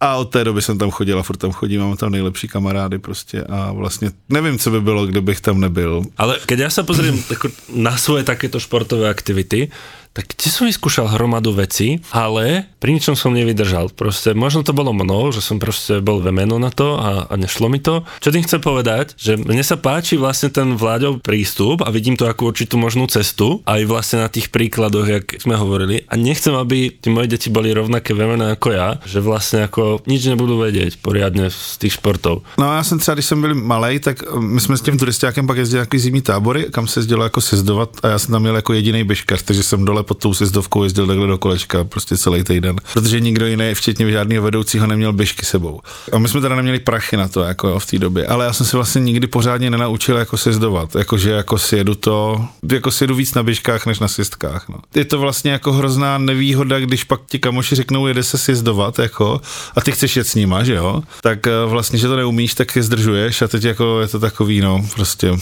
a 0.00 0.16
od 0.16 0.24
té 0.24 0.44
doby 0.44 0.62
jsem 0.62 0.78
tam 0.78 0.90
chodil 0.90 1.18
a 1.18 1.22
furt 1.22 1.36
tam 1.36 1.52
chodím, 1.52 1.80
mám 1.80 1.96
tam 1.96 2.12
nejlepší 2.12 2.48
kamarády 2.48 2.98
prostě 2.98 3.44
a 3.44 3.72
vlastně 3.72 4.10
nevím, 4.28 4.58
co 4.58 4.70
by 4.70 4.80
bylo, 4.80 5.06
kdybych 5.06 5.40
tam 5.40 5.60
nebyl. 5.60 6.02
Ale 6.16 6.38
keď 6.46 6.58
ja 6.58 6.70
sa 6.70 6.82
pozriem 6.82 7.16
ako 7.30 7.48
na 7.72 7.96
svoje 7.96 8.26
takéto 8.26 8.60
športové 8.60 9.08
aktivity, 9.08 9.70
tak 10.10 10.34
tiež 10.34 10.52
som 10.60 10.66
vyskúšal 10.66 11.06
hromadu 11.06 11.54
vecí, 11.54 12.02
ale 12.10 12.66
pri 12.82 12.90
ničom 12.96 13.14
som 13.14 13.30
nevydržal. 13.30 13.94
Proste 13.94 14.34
možno 14.34 14.66
to 14.66 14.74
bolo 14.74 14.90
mnou, 14.90 15.30
že 15.30 15.38
som 15.38 15.62
proste 15.62 16.02
bol 16.02 16.18
vemeno 16.18 16.58
na 16.58 16.74
to 16.74 16.98
a, 16.98 17.30
a 17.30 17.34
nešlo 17.38 17.70
mi 17.70 17.78
to. 17.78 18.02
Čo 18.18 18.34
tým 18.34 18.42
chcem 18.42 18.58
povedať, 18.58 19.14
že 19.14 19.38
mne 19.38 19.62
sa 19.62 19.78
páči 19.78 20.18
vlastne 20.18 20.50
ten 20.50 20.74
vláďov 20.74 21.22
prístup 21.22 21.86
a 21.86 21.94
vidím 21.94 22.18
to 22.18 22.26
ako 22.26 22.50
určitú 22.50 22.74
možnú 22.74 23.06
cestu, 23.06 23.62
aj 23.70 23.86
vlastne 23.86 24.26
na 24.26 24.28
tých 24.32 24.50
príkladoch, 24.50 25.06
jak 25.06 25.24
sme 25.38 25.54
hovorili. 25.54 26.02
A 26.10 26.18
nechcem, 26.18 26.52
aby 26.58 26.90
tí 26.90 27.08
moje 27.12 27.30
deti 27.30 27.46
boli 27.46 27.70
rovnaké 27.70 28.10
vemené 28.10 28.58
ako 28.58 28.68
ja, 28.74 28.98
že 29.06 29.22
vlastne 29.22 29.70
ako 29.70 30.02
nič 30.10 30.26
nebudú 30.26 30.58
vedieť 30.58 30.98
poriadne 30.98 31.54
z 31.54 31.78
tých 31.78 32.02
športov. 32.02 32.42
No 32.58 32.70
a 32.70 32.76
já 32.76 32.84
jsem 32.84 32.98
třeba, 32.98 33.14
když 33.14 33.26
jsem 33.26 33.40
byl 33.40 33.54
malý, 33.54 33.98
tak 33.98 34.22
eh, 34.22 34.40
my 34.40 34.60
jsme 34.60 34.76
s 34.76 34.82
tím 34.82 34.98
turistiákem 34.98 35.46
pak 35.46 35.56
jezdili 35.56 35.78
nějaký 35.78 35.98
zimní 35.98 36.22
tábory, 36.22 36.66
kam 36.70 36.86
se 36.86 37.00
jezdilo 37.00 37.24
jako 37.24 37.40
sjezdovat 37.40 37.90
a 38.02 38.08
já 38.08 38.18
jsem 38.18 38.32
tam 38.32 38.42
měl 38.42 38.56
jako 38.56 38.72
jediný 38.72 39.04
běžkař, 39.04 39.42
takže 39.42 39.62
jsem 39.62 39.84
dole 39.84 39.99
pod 40.02 40.18
tou 40.18 40.34
sjezdovkou 40.34 40.84
jezdil 40.84 41.06
takhle 41.06 41.26
do 41.26 41.38
kolečka 41.38 41.84
prostě 41.84 42.16
celý 42.16 42.44
týden, 42.44 42.76
protože 42.92 43.20
nikdo 43.20 43.46
jiný, 43.46 43.74
včetně 43.74 44.10
žádného 44.10 44.44
vedoucího, 44.44 44.86
neměl 44.86 45.12
běžky 45.12 45.46
sebou. 45.46 45.80
A 46.12 46.18
my 46.18 46.28
jsme 46.28 46.40
teda 46.40 46.54
neměli 46.54 46.78
prachy 46.78 47.16
na 47.16 47.28
to 47.28 47.40
jako 47.40 47.78
v 47.78 47.86
té 47.86 47.98
době, 47.98 48.26
ale 48.26 48.44
já 48.44 48.52
jsem 48.52 48.66
se 48.66 48.76
vlastně 48.76 49.00
nikdy 49.00 49.26
pořádně 49.26 49.70
nenaučil 49.70 50.16
jako 50.16 50.36
sjezdovat, 50.36 50.94
jakože 50.94 51.30
jako 51.30 51.58
sjedu 51.58 51.94
to, 51.94 52.44
jako 52.72 52.90
sjedu 52.90 53.14
víc 53.14 53.34
na 53.34 53.42
běžkách 53.42 53.86
než 53.86 53.98
na 53.98 54.08
sjezdkách. 54.08 54.68
No. 54.68 54.76
Je 54.94 55.04
to 55.04 55.18
vlastně 55.18 55.50
jako 55.50 55.72
hrozná 55.72 56.18
nevýhoda, 56.18 56.80
když 56.80 57.04
pak 57.04 57.20
ti 57.28 57.38
kamoši 57.38 57.74
řeknou, 57.74 58.06
jede 58.06 58.22
se 58.22 58.38
sjezdovat, 58.38 58.98
jako, 58.98 59.40
a 59.76 59.80
ty 59.80 59.92
chceš 59.92 60.16
jet 60.16 60.26
s 60.26 60.34
nima, 60.34 60.64
že 60.64 60.74
jo, 60.74 61.02
tak 61.20 61.46
eh, 61.46 61.50
vlastně, 61.66 61.98
že 61.98 62.08
to 62.08 62.16
neumíš, 62.16 62.54
tak 62.54 62.76
je 62.76 62.82
zdržuješ 62.82 63.42
a 63.42 63.48
teď 63.48 63.64
jako 63.64 64.00
je 64.00 64.08
to 64.08 64.20
takový, 64.20 64.60
no, 64.60 64.86
prostě. 64.94 65.32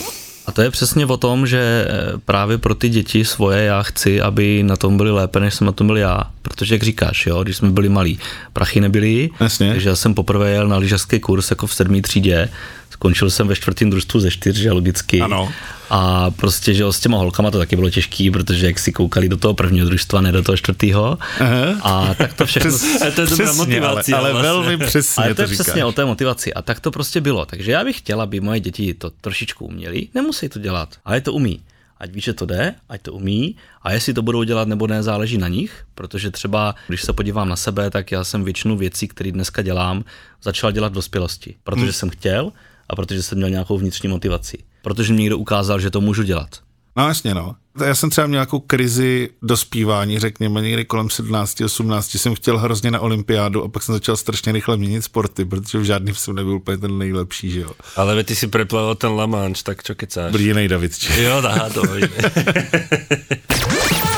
A 0.48 0.52
to 0.52 0.62
je 0.62 0.70
přesně 0.70 1.06
o 1.06 1.16
tom, 1.16 1.46
že 1.46 1.60
eh, 1.60 2.18
právě 2.24 2.58
pro 2.58 2.74
ty 2.74 2.88
děti 2.88 3.24
svoje 3.24 3.64
já 3.64 3.82
chci, 3.82 4.20
aby 4.20 4.62
na 4.62 4.76
tom 4.76 4.96
byli 4.96 5.10
lépe, 5.10 5.40
než 5.40 5.54
jsem 5.54 5.66
na 5.66 5.72
tom 5.72 5.86
byl 5.86 5.96
já. 5.96 6.22
Protože 6.48 6.74
jak 6.74 6.82
říkáš, 6.82 7.26
jo, 7.26 7.42
když 7.42 7.56
jsme 7.56 7.70
byli 7.70 7.88
malí, 7.88 8.18
prachy 8.52 8.80
nebyly, 8.80 9.30
Jasně. 9.40 9.70
takže 9.70 9.88
já 9.88 9.96
jsem 9.96 10.14
poprvé 10.14 10.50
jel 10.50 10.68
na 10.68 10.76
lyžařský 10.76 11.20
kurz 11.20 11.50
jako 11.50 11.66
v 11.66 11.74
sedmý 11.74 12.02
třídě, 12.02 12.48
skončil 12.90 13.30
jsem 13.30 13.48
ve 13.48 13.56
čtvrtém 13.56 13.90
družstvu 13.90 14.20
ze 14.20 14.30
čtyř, 14.30 14.56
že 14.56 14.72
logicky. 14.72 15.20
Ano. 15.20 15.52
A 15.90 16.30
prostě, 16.30 16.74
že 16.74 16.82
jo, 16.82 16.92
s 16.92 17.00
těma 17.00 17.18
holkama 17.18 17.50
to 17.50 17.58
taky 17.58 17.76
bylo 17.76 17.90
těžký, 17.90 18.30
protože 18.30 18.66
jak 18.66 18.78
si 18.78 18.92
koukali 18.92 19.28
do 19.28 19.36
toho 19.36 19.54
prvního 19.54 19.86
družstva, 19.86 20.20
ne 20.20 20.32
do 20.32 20.42
toho 20.42 20.56
čtvrtého. 20.56 21.18
A 21.82 22.14
tak 22.14 22.32
to 22.32 22.46
všechno... 22.46 22.70
A 22.74 23.10
to 23.14 23.20
je 23.20 23.26
dobrá 23.26 23.26
Přesně, 23.26 23.44
ale, 23.46 23.56
motivace. 23.56 24.14
ale 24.14 24.32
vlastně. 24.32 24.48
velmi 24.50 24.76
přesně 24.86 25.24
Ale 25.24 25.34
to 25.34 25.42
je 25.42 25.48
říkáš. 25.48 25.64
přesně 25.66 25.84
o 25.84 25.92
té 25.92 26.04
motivaci. 26.04 26.54
A 26.54 26.62
tak 26.62 26.80
to 26.80 26.90
prostě 26.90 27.20
bylo. 27.20 27.46
Takže 27.46 27.72
já 27.72 27.84
bych 27.84 27.98
chtěla, 27.98 28.22
aby 28.22 28.40
moje 28.40 28.60
děti 28.60 28.94
to 28.94 29.10
trošičku 29.20 29.66
uměli. 29.66 30.08
Nemusí 30.14 30.48
to 30.48 30.58
dělat, 30.58 30.88
ale 31.04 31.20
to 31.20 31.32
umí. 31.32 31.60
Ať 32.00 32.10
ví, 32.10 32.20
že 32.20 32.32
to 32.32 32.46
jde, 32.46 32.74
ať 32.88 33.02
to 33.02 33.12
umí. 33.12 33.56
A 33.82 33.92
jestli 33.92 34.14
to 34.14 34.22
budou 34.22 34.42
dělat 34.42 34.68
nebo 34.68 34.86
ne, 34.86 35.02
záleží 35.02 35.38
na 35.38 35.48
nich. 35.48 35.84
Protože 35.94 36.30
třeba, 36.30 36.74
když 36.88 37.02
se 37.02 37.12
podívám 37.12 37.48
na 37.48 37.56
sebe, 37.56 37.90
tak 37.90 38.12
já 38.12 38.24
jsem 38.24 38.44
většinu 38.44 38.76
věcí, 38.76 39.08
které 39.08 39.32
dneska 39.32 39.62
dělám, 39.62 40.04
začal 40.42 40.72
dělat 40.72 40.92
v 40.92 40.94
dospělosti. 40.94 41.56
Protože 41.64 41.82
Hmm. 41.82 41.92
jsem 41.92 42.10
chtěl 42.10 42.52
a 42.90 42.96
protože 42.96 43.22
jsem 43.22 43.38
měl 43.38 43.50
nějakou 43.50 43.78
vnitřní 43.78 44.08
motivaci. 44.08 44.58
Protože 44.82 45.12
mi 45.12 45.20
někdo 45.20 45.38
ukázal, 45.38 45.80
že 45.80 45.90
to 45.90 46.00
můžu 46.00 46.22
dělat. 46.22 46.48
No 46.98 47.08
jasně, 47.08 47.34
no. 47.34 47.54
Já 47.86 47.94
jsem 47.94 48.10
třeba 48.10 48.26
měl 48.26 48.38
nějakou 48.38 48.60
krizi 48.60 49.30
dospívání, 49.42 50.18
řekněme, 50.18 50.60
někdy 50.60 50.84
kolem 50.84 51.10
17, 51.10 51.60
18, 51.60 52.14
jsem 52.14 52.34
chtěl 52.34 52.58
hrozně 52.58 52.90
na 52.90 53.00
olympiádu 53.00 53.64
a 53.64 53.68
pak 53.68 53.82
jsem 53.82 53.94
začal 53.94 54.16
strašně 54.16 54.52
rychle 54.52 54.76
měnit 54.76 55.02
sporty, 55.02 55.44
protože 55.44 55.78
v 55.78 55.84
žádným 55.84 56.14
jsem 56.14 56.34
nebyl 56.34 56.52
úplně 56.52 56.78
ten 56.78 56.98
nejlepší, 56.98 57.50
že 57.50 57.60
jo. 57.60 57.70
Ale 57.96 58.24
ty 58.24 58.36
si 58.36 58.46
preplavil 58.46 58.94
ten 58.94 59.10
La 59.10 59.26
Manche, 59.26 59.62
tak 59.62 59.82
čo 59.82 59.94
kecáš? 59.94 60.32
Byl 60.32 60.40
jiný 60.40 60.68
David, 60.68 60.98
či? 60.98 61.22
Jo, 61.22 61.40
dá, 61.40 61.70
to 61.70 61.82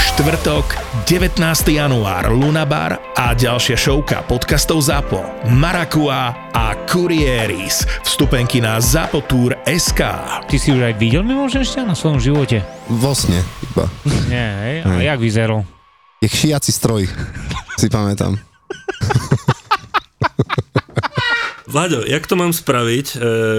Štvrtok, 0.00 0.64
19. 1.04 1.36
január, 1.76 2.32
Lunabar 2.32 2.96
a 3.12 3.36
ďalšia 3.36 3.76
showka 3.76 4.24
podcastov 4.24 4.80
ZAPO, 4.80 5.20
Marakua 5.52 6.32
a 6.56 6.72
Kurieris. 6.88 7.84
Vstupenky 8.00 8.64
na 8.64 8.80
zapotur.sk. 8.80 10.00
Ty 10.48 10.56
si 10.56 10.72
už 10.72 10.88
aj 10.88 10.94
videl 10.96 11.20
mimoženšťa 11.20 11.84
na 11.84 11.92
svojom 11.92 12.16
živote? 12.16 12.64
Vo 12.88 13.12
sne 13.12 13.44
iba. 13.60 13.84
Nie, 14.32 14.48
hej? 14.64 14.76
A 14.88 15.04
jak 15.04 15.20
vyzeral? 15.20 15.68
Jak 16.24 16.32
šiaci 16.32 16.72
stroj, 16.72 17.04
si 17.76 17.92
pamätám. 17.92 18.40
Vlaďo, 21.68 22.08
jak 22.08 22.24
to 22.24 22.40
mám 22.40 22.56
spraviť 22.56 23.06
e, 23.14 23.16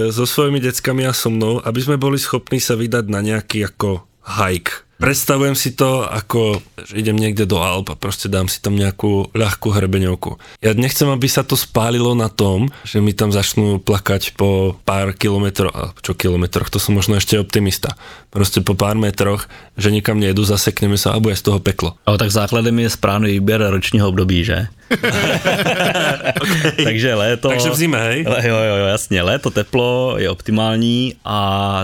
so 0.09 0.25
svojimi 0.25 0.57
deckami 0.57 1.05
a 1.05 1.13
so 1.13 1.29
mnou, 1.29 1.61
aby 1.61 1.79
sme 1.85 2.01
boli 2.01 2.17
schopní 2.17 2.57
sa 2.57 2.73
vydať 2.73 3.05
na 3.07 3.21
nejaký 3.21 3.69
ako 3.71 4.03
hike? 4.25 4.89
Predstavujem 5.01 5.57
si 5.57 5.73
to 5.73 6.05
ako, 6.05 6.61
že 6.85 6.93
idem 7.01 7.17
niekde 7.17 7.49
do 7.49 7.57
Alp 7.57 7.89
a 7.89 7.97
proste 7.97 8.29
dám 8.29 8.45
si 8.45 8.61
tam 8.61 8.77
nejakú 8.77 9.33
ľahkú 9.33 9.73
hrebeňovku. 9.73 10.37
Ja 10.61 10.77
nechcem, 10.77 11.09
aby 11.09 11.25
sa 11.25 11.41
to 11.41 11.57
spálilo 11.57 12.13
na 12.13 12.29
tom, 12.29 12.69
že 12.85 13.01
mi 13.01 13.09
tam 13.09 13.33
začnú 13.33 13.81
plakať 13.81 14.37
po 14.37 14.77
pár 14.85 15.17
kilometroch, 15.17 15.73
a 15.73 15.89
čo 16.05 16.13
kilometroch, 16.13 16.69
to 16.69 16.77
som 16.77 16.93
možno 16.93 17.17
ešte 17.17 17.41
optimista. 17.41 17.97
Proste 18.29 18.61
po 18.61 18.77
pár 18.77 18.93
metroch, 18.93 19.49
že 19.73 19.89
nikam 19.89 20.21
nejedu, 20.21 20.45
zasekneme 20.45 21.01
sa 21.01 21.17
a 21.17 21.19
bude 21.19 21.33
z 21.33 21.49
toho 21.49 21.57
peklo. 21.57 21.97
Ale 22.05 22.21
tak 22.21 22.29
základem 22.29 22.85
je 22.85 22.93
správný 22.93 23.41
výběr 23.41 23.73
ročního 23.73 24.05
období, 24.05 24.45
že? 24.45 24.69
Takže 26.85 27.09
léto... 27.17 27.49
Takže 27.49 27.69
v 27.73 27.75
zime, 27.75 27.99
hej? 28.05 28.19
Jo, 28.29 28.37
jo, 28.53 28.75
jo, 28.77 28.85
jasně. 28.85 29.21
Léto 29.21 29.49
teplo 29.49 30.21
je 30.21 30.29
optimální 30.29 31.17
a 31.25 31.39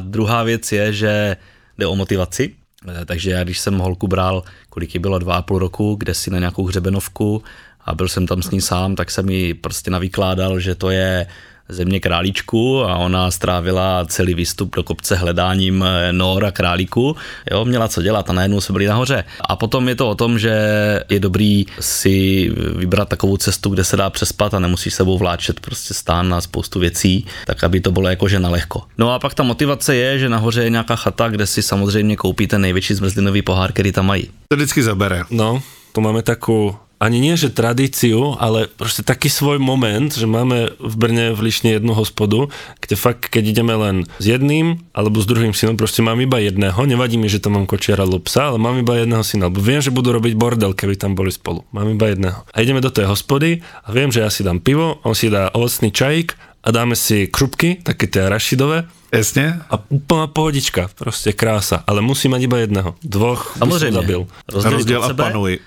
druhá 0.06 0.44
věc 0.44 0.72
je, 0.72 0.94
že 0.94 1.38
jde 1.78 1.88
o 1.88 1.96
motivaci. 1.96 2.67
Eh, 2.86 3.06
Takže 3.06 3.32
já, 3.32 3.44
když 3.44 3.60
jsem 3.60 3.78
holku 3.78 4.08
bral, 4.08 4.44
kolik 4.70 4.94
jí 4.94 5.00
bylo, 5.00 5.20
dva 5.20 5.36
a 5.36 5.42
půl 5.42 5.60
roku, 5.60 5.96
kde 5.96 6.14
si 6.14 6.32
na 6.32 6.40
nějakou 6.40 6.66
hřebenovku 6.66 7.44
a 7.86 7.96
byl 7.96 8.08
jsem 8.08 8.28
tam 8.28 8.42
s 8.42 8.52
ní 8.52 8.62
sám, 8.62 8.96
tak 8.96 9.12
jsem 9.12 9.26
mi 9.26 9.54
prostě 9.54 9.92
navykládal, 9.92 10.60
že 10.60 10.76
to 10.76 10.90
je 10.90 11.28
země 11.70 12.00
králíčku 12.00 12.84
a 12.84 12.96
ona 12.98 13.32
strávila 13.32 14.06
celý 14.06 14.34
výstup 14.34 14.76
do 14.76 14.84
kopce 14.84 15.16
hledáním 15.16 15.84
eh, 15.84 16.14
nor 16.14 16.46
a 16.46 16.52
králíku. 16.52 17.16
Jo, 17.52 17.66
měla 17.66 17.88
co 17.88 18.02
dělat 18.02 18.30
a 18.30 18.34
najednou 18.34 18.62
jsme 18.62 18.74
byli 18.74 18.86
nahoře. 18.86 19.24
A 19.42 19.56
potom 19.56 19.90
je 19.90 19.96
to 19.96 20.10
o 20.10 20.16
tom, 20.16 20.40
že 20.40 20.54
je 21.10 21.20
dobrý 21.20 21.66
si 21.80 22.50
vybrat 22.76 23.10
takovou 23.10 23.38
cestu, 23.38 23.70
kde 23.70 23.84
se 23.84 23.98
dá 23.98 24.10
přespat 24.10 24.54
a 24.54 24.60
nemusíš 24.60 24.94
sebou 24.94 25.18
vláčet 25.18 25.60
prostě 25.60 25.94
stán 25.94 26.30
na 26.30 26.42
spoustu 26.42 26.80
věcí, 26.80 27.26
tak 27.46 27.64
aby 27.64 27.82
to 27.82 27.92
bylo 27.92 28.10
jakože 28.10 28.40
na 28.40 28.50
lehko. 28.50 28.84
No 28.98 29.14
a 29.14 29.20
pak 29.20 29.34
ta 29.34 29.44
motivace 29.44 29.96
je, 29.96 30.20
že 30.20 30.30
nahoře 30.30 30.64
je 30.64 30.70
nějaká 30.70 30.96
chata, 30.96 31.30
kde 31.30 31.48
si 31.48 31.64
samozřejmě 31.64 32.16
koupíte 32.16 32.60
největší 32.60 32.94
zmrzlinový 32.94 33.42
pohár, 33.42 33.72
který 33.72 33.92
tam 33.92 34.06
mají. 34.06 34.30
To 34.48 34.56
vždycky 34.56 34.84
zabere. 34.84 35.24
No, 35.30 35.62
tu 35.92 36.02
máme 36.02 36.22
takú 36.22 36.78
ani 36.98 37.22
nie, 37.22 37.38
že 37.38 37.54
tradíciu, 37.54 38.38
ale 38.42 38.66
proste 38.66 39.06
taký 39.06 39.30
svoj 39.30 39.62
moment, 39.62 40.10
že 40.10 40.26
máme 40.26 40.74
v 40.82 40.96
Brne 40.98 41.26
v 41.38 41.50
Lišne 41.50 41.78
jednu 41.78 41.94
hospodu, 41.94 42.50
kde 42.82 42.98
fakt, 42.98 43.30
keď 43.30 43.44
ideme 43.54 43.74
len 43.78 43.96
s 44.18 44.26
jedným 44.26 44.82
alebo 44.98 45.22
s 45.22 45.30
druhým 45.30 45.54
synom, 45.54 45.78
proste 45.78 46.02
mám 46.02 46.18
iba 46.18 46.42
jedného, 46.42 46.78
nevadí 46.90 47.22
mi, 47.22 47.30
že 47.30 47.38
tam 47.38 47.62
mám 47.62 47.70
kočiara 47.70 48.02
alebo 48.02 48.18
psa, 48.26 48.50
ale 48.54 48.58
mám 48.58 48.82
iba 48.82 48.98
jedného 48.98 49.22
syna, 49.22 49.54
lebo 49.54 49.62
viem, 49.62 49.82
že 49.82 49.94
budú 49.94 50.10
robiť 50.10 50.34
bordel, 50.34 50.74
keby 50.74 50.98
tam 50.98 51.14
boli 51.14 51.30
spolu. 51.30 51.62
Mám 51.70 51.94
iba 51.94 52.10
jedného. 52.10 52.40
A 52.50 52.58
ideme 52.66 52.82
do 52.82 52.90
tej 52.90 53.06
hospody 53.06 53.62
a 53.86 53.90
viem, 53.94 54.10
že 54.10 54.26
ja 54.26 54.34
si 54.34 54.42
dám 54.42 54.58
pivo, 54.58 54.98
on 55.06 55.14
si 55.14 55.30
dá 55.30 55.54
ovocný 55.54 55.94
čajík 55.94 56.34
a 56.66 56.74
dáme 56.74 56.98
si 56.98 57.30
krupky, 57.30 57.80
také 57.86 58.10
tie 58.10 58.26
rašidové, 58.26 58.90
Jasně? 59.14 59.60
a 59.72 59.80
úplná 59.90 60.28
pohodička, 60.28 60.92
proste 60.96 61.32
krása, 61.32 61.84
ale 61.88 62.04
musí 62.04 62.28
mať 62.28 62.42
iba 62.44 62.58
jedného. 62.58 62.96
Dvoch 63.04 63.56
by 63.56 63.60
som 63.60 63.72
Samozřejmě. 63.72 63.92
zabil. 63.92 64.28
Rozdělit 64.52 64.76
Rozděl 64.76 65.00
od 65.00 65.04
a 65.04 65.08
sebe, 65.08 65.24
panuj. 65.24 65.60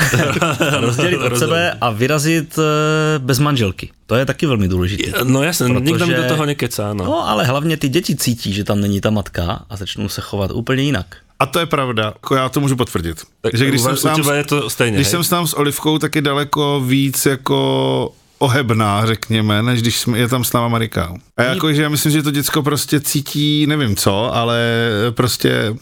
rozdělit 0.80 1.16
od 1.16 1.38
sebe 1.38 1.72
a 1.80 1.90
vyrazit 1.90 2.58
eh, 2.58 3.18
bez 3.18 3.38
manželky. 3.38 3.90
To 4.06 4.14
je 4.14 4.26
taky 4.26 4.46
velmi 4.46 4.68
důležité. 4.68 5.12
No 5.24 5.42
jasne, 5.42 5.68
Protože- 5.68 5.80
nikto 5.80 6.06
mi 6.06 6.14
do 6.14 6.24
toho 6.28 6.46
nekecá, 6.46 6.92
no. 6.92 7.04
No 7.04 7.28
ale 7.28 7.44
hlavně 7.44 7.76
ty 7.76 7.88
děti 7.88 8.16
cítí, 8.16 8.52
že 8.52 8.64
tam 8.64 8.80
není 8.80 9.00
ta 9.00 9.10
matka 9.10 9.64
a 9.70 9.76
začnou 9.76 10.08
se 10.08 10.20
chovat 10.20 10.50
úplně 10.50 10.82
jinak. 10.82 11.06
A 11.40 11.46
to 11.46 11.58
je 11.58 11.66
pravda, 11.66 12.04
jako 12.04 12.34
já 12.34 12.48
to 12.48 12.60
můžu 12.60 12.76
potvrdit. 12.76 13.22
Tak 13.40 13.54
že 13.54 13.66
když 13.66 13.80
u, 13.80 13.84
jsem 13.84 13.96
sám, 13.96 14.22
je 14.34 14.44
to 14.44 14.70
stejně, 14.70 14.96
když 14.96 15.06
hej? 15.06 15.10
jsem 15.10 15.24
sám 15.24 15.46
s 15.46 15.54
Olivkou, 15.54 15.98
tak 15.98 16.14
je 16.14 16.22
daleko 16.22 16.80
víc 16.86 17.26
jako 17.26 18.12
ohebná, 18.38 19.06
řekněme, 19.06 19.62
než 19.62 19.82
když 19.82 20.00
jsme- 20.00 20.18
je 20.18 20.28
tam 20.28 20.44
s 20.44 20.52
náma 20.52 20.68
Marika. 20.68 21.14
A 21.36 21.42
jako, 21.42 21.72
že 21.72 21.82
já 21.82 21.88
myslím, 21.88 22.12
že 22.12 22.22
to 22.22 22.30
děcko 22.30 22.62
prostě 22.62 23.00
cítí, 23.00 23.66
nevím 23.66 23.96
co, 23.96 24.34
ale 24.34 24.60
prostě, 25.10 25.74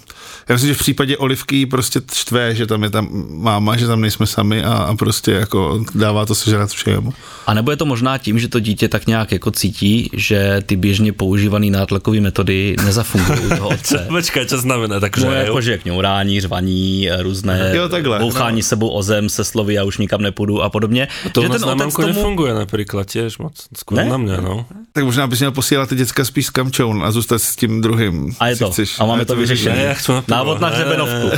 já 0.48 0.54
myslím, 0.54 0.68
že 0.68 0.74
v 0.74 0.78
případě 0.78 1.16
Olivky 1.16 1.66
prostě 1.66 2.00
štve, 2.14 2.54
že 2.54 2.66
tam 2.66 2.82
je 2.82 2.90
tam 2.90 3.08
máma, 3.30 3.76
že 3.76 3.86
tam 3.86 4.00
nejsme 4.00 4.26
sami 4.26 4.64
a, 4.64 4.72
a 4.72 4.94
prostě 4.96 5.32
jako 5.32 5.84
dává 5.94 6.26
to 6.26 6.34
sežrat 6.34 6.70
všemu. 6.70 7.12
A 7.46 7.54
nebo 7.54 7.70
je 7.70 7.76
to 7.76 7.86
možná 7.86 8.18
tím, 8.18 8.38
že 8.38 8.48
to 8.48 8.60
dítě 8.60 8.88
tak 8.88 9.06
nějak 9.06 9.32
jako 9.32 9.50
cítí, 9.50 10.10
že 10.12 10.62
ty 10.66 10.76
běžně 10.76 11.12
používané 11.12 11.70
nátlakové 11.70 12.20
metody 12.20 12.76
nezafungují 12.84 13.40
u 13.40 13.48
toho 13.48 13.68
otce. 13.68 14.06
Počkaj, 14.08 14.46
čo 14.46 14.58
znamená, 14.58 15.00
takže... 15.00 15.26
No 15.26 15.32
jako, 15.32 15.60
že 15.60 15.78
kňourání, 15.78 16.40
řvaní, 16.40 17.08
různé 17.18 17.72
Jo, 17.74 17.88
takhle, 17.88 18.18
bouchání 18.18 18.60
no. 18.60 18.62
sebou 18.62 18.88
o 18.88 19.02
zem 19.02 19.28
se 19.28 19.44
slovy, 19.44 19.74
já 19.74 19.84
už 19.84 19.98
nikam 19.98 20.22
nepůjdu 20.22 20.62
a 20.62 20.68
podobně. 20.70 21.08
to 21.32 21.42
že 21.42 21.48
na 21.48 21.74
mamku 21.74 22.02
tomu, 22.02 22.43
nefunguje 22.44 22.60
napríklad 22.60 23.06
tiež 23.08 23.38
moc. 23.40 23.56
Skôr 23.72 23.96
Ne? 23.96 24.04
na 24.04 24.18
mňa, 24.20 24.36
no. 24.44 24.66
Tak 24.92 25.04
možná 25.04 25.26
bys 25.26 25.38
měl 25.40 25.52
posílat 25.52 25.88
ty 25.88 25.96
děcka 25.96 26.24
spíš 26.24 26.46
s 26.46 26.50
kamčou 26.50 27.02
a 27.02 27.10
zůstat 27.10 27.38
s 27.38 27.56
tím 27.56 27.80
druhým. 27.80 28.34
A 28.40 28.46
je 28.48 28.56
to. 28.56 28.70
Chceš, 28.70 29.00
A 29.00 29.04
máme 29.06 29.24
to 29.24 29.36
vyřešené. 29.36 29.96
Návod 30.28 30.60
na 30.60 30.68
hřebenovku. 30.68 31.30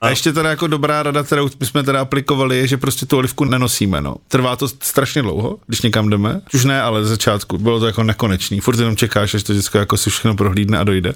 A 0.00 0.08
ještě 0.08 0.32
teda 0.32 0.50
jako 0.50 0.66
dobrá 0.66 1.02
rada, 1.02 1.22
kterou 1.22 1.48
my 1.60 1.66
jsme 1.66 1.82
teda 1.82 2.00
aplikovali, 2.00 2.58
je, 2.58 2.66
že 2.66 2.76
prostě 2.76 3.06
tu 3.06 3.16
olivku 3.16 3.44
nenosíme. 3.44 4.00
No. 4.00 4.16
Trvá 4.28 4.56
to 4.56 4.68
strašně 4.68 5.22
dlouho, 5.22 5.58
když 5.66 5.82
někam 5.82 6.10
jdeme. 6.10 6.40
Už 6.54 6.64
ne, 6.64 6.82
ale 6.82 7.02
ze 7.02 7.08
začátku. 7.08 7.58
Bylo 7.58 7.80
to 7.80 7.86
jako 7.86 8.02
nekonečný. 8.02 8.60
Furt 8.60 8.78
jenom 8.78 8.96
čekáš, 8.96 9.34
až 9.34 9.42
to 9.42 9.54
děcko 9.54 9.78
jako 9.78 9.96
si 9.96 10.10
všechno 10.10 10.34
prohlídne 10.36 10.78
a 10.78 10.84
dojde. 10.84 11.12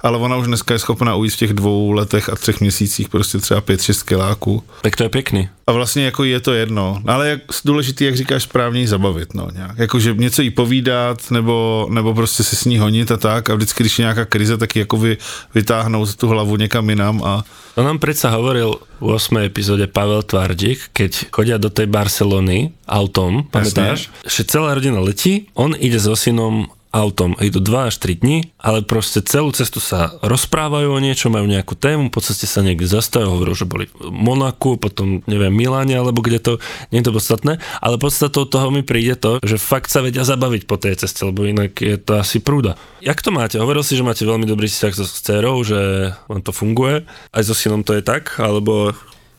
Ale 0.00 0.18
ona 0.18 0.36
už 0.36 0.46
dneska 0.46 0.74
je 0.74 0.78
schopna 0.78 1.14
ujít 1.14 1.32
v 1.32 1.36
těch 1.36 1.52
dvou 1.52 1.92
letech 1.92 2.28
a 2.28 2.36
třech 2.36 2.60
měsících 2.60 3.08
prostě 3.08 3.38
třeba 3.38 3.60
5-6 3.60 4.04
kiláků. 4.04 4.62
Tak 4.82 4.96
to 4.96 5.02
je 5.02 5.08
pekný. 5.08 5.48
a 5.66 5.72
vlastně 5.72 6.04
jako 6.04 6.24
je 6.24 6.40
to 6.40 6.52
jedno. 6.52 7.02
Ale 7.06 7.28
jak 7.28 7.40
důležitý, 7.66 8.04
jak 8.04 8.16
říkáš, 8.16 8.42
správně 8.42 8.80
ji 8.80 8.88
zabavit, 8.88 9.34
no 9.34 9.48
nějak. 9.52 9.78
Jakože 9.78 10.14
něco 10.14 10.42
jí 10.42 10.50
povídat, 10.50 11.30
nebo, 11.30 11.86
nebo 11.90 12.14
prostě 12.14 12.42
se 12.42 12.56
s 12.56 12.64
ní 12.64 12.78
honit 12.78 13.10
a 13.10 13.16
tak 13.16 13.50
a 13.50 13.54
vždycky, 13.54 13.82
když 13.82 13.98
je 13.98 14.02
nějaká 14.02 14.24
krize, 14.24 14.56
tak 14.56 14.76
ji 14.76 14.80
jako 14.80 14.96
vy, 14.96 15.16
vytáhnout 15.54 16.14
tu 16.14 16.28
hlavu 16.28 16.56
někam 16.56 16.90
jinam 16.90 17.22
a 17.24 17.44
To 17.76 17.84
nám 17.84 18.00
predsa 18.00 18.32
hovoril 18.32 18.80
v 19.00 19.20
8. 19.20 19.52
epizóde 19.52 19.84
Pavel 19.84 20.24
Tvardík, 20.24 20.96
keď 20.96 21.28
chodia 21.28 21.60
do 21.60 21.68
tej 21.68 21.84
Barcelony 21.92 22.72
autom, 22.88 23.44
pamätáš? 23.52 24.08
Že 24.24 24.48
celá 24.48 24.72
rodina 24.72 24.96
letí, 24.96 25.52
on 25.52 25.76
ide 25.76 26.00
so 26.00 26.16
synom 26.16 26.72
autom. 26.96 27.36
Idú 27.36 27.60
2 27.60 27.92
až 27.92 28.00
3 28.00 28.24
dní, 28.24 28.48
ale 28.56 28.80
proste 28.80 29.20
celú 29.20 29.52
cestu 29.52 29.84
sa 29.84 30.16
rozprávajú 30.24 30.96
o 30.96 31.02
niečo, 31.02 31.28
majú 31.28 31.44
nejakú 31.44 31.76
tému, 31.76 32.08
po 32.08 32.24
ceste 32.24 32.48
sa 32.48 32.64
niekde 32.64 32.88
zastavujú, 32.88 33.28
hovorú, 33.28 33.52
že 33.52 33.68
boli 33.68 33.92
v 33.92 34.08
Monaku, 34.08 34.80
potom 34.80 35.20
neviem, 35.28 35.52
Miláne, 35.52 35.92
alebo 36.00 36.24
kde 36.24 36.40
to, 36.40 36.52
nie 36.88 37.04
je 37.04 37.12
to 37.12 37.16
podstatné, 37.16 37.60
ale 37.84 38.00
podstatou 38.00 38.48
toho 38.48 38.72
mi 38.72 38.80
príde 38.80 39.20
to, 39.20 39.36
že 39.44 39.60
fakt 39.60 39.92
sa 39.92 40.00
vedia 40.00 40.24
zabaviť 40.24 40.64
po 40.64 40.80
tej 40.80 40.96
ceste, 40.96 41.28
lebo 41.28 41.44
inak 41.44 41.76
je 41.76 42.00
to 42.00 42.16
asi 42.16 42.40
prúda. 42.40 42.80
Jak 43.04 43.20
to 43.20 43.28
máte? 43.28 43.60
Hovoril 43.60 43.84
si, 43.84 43.98
že 43.98 44.06
máte 44.06 44.24
veľmi 44.24 44.48
dobrý 44.48 44.66
vzťah 44.66 44.92
so 44.96 45.04
dcerou, 45.04 45.60
že 45.60 46.10
vám 46.26 46.40
to 46.40 46.56
funguje, 46.56 47.04
aj 47.36 47.42
so 47.44 47.52
synom 47.52 47.84
to 47.84 47.92
je 47.92 48.02
tak, 48.02 48.40
alebo 48.40 48.96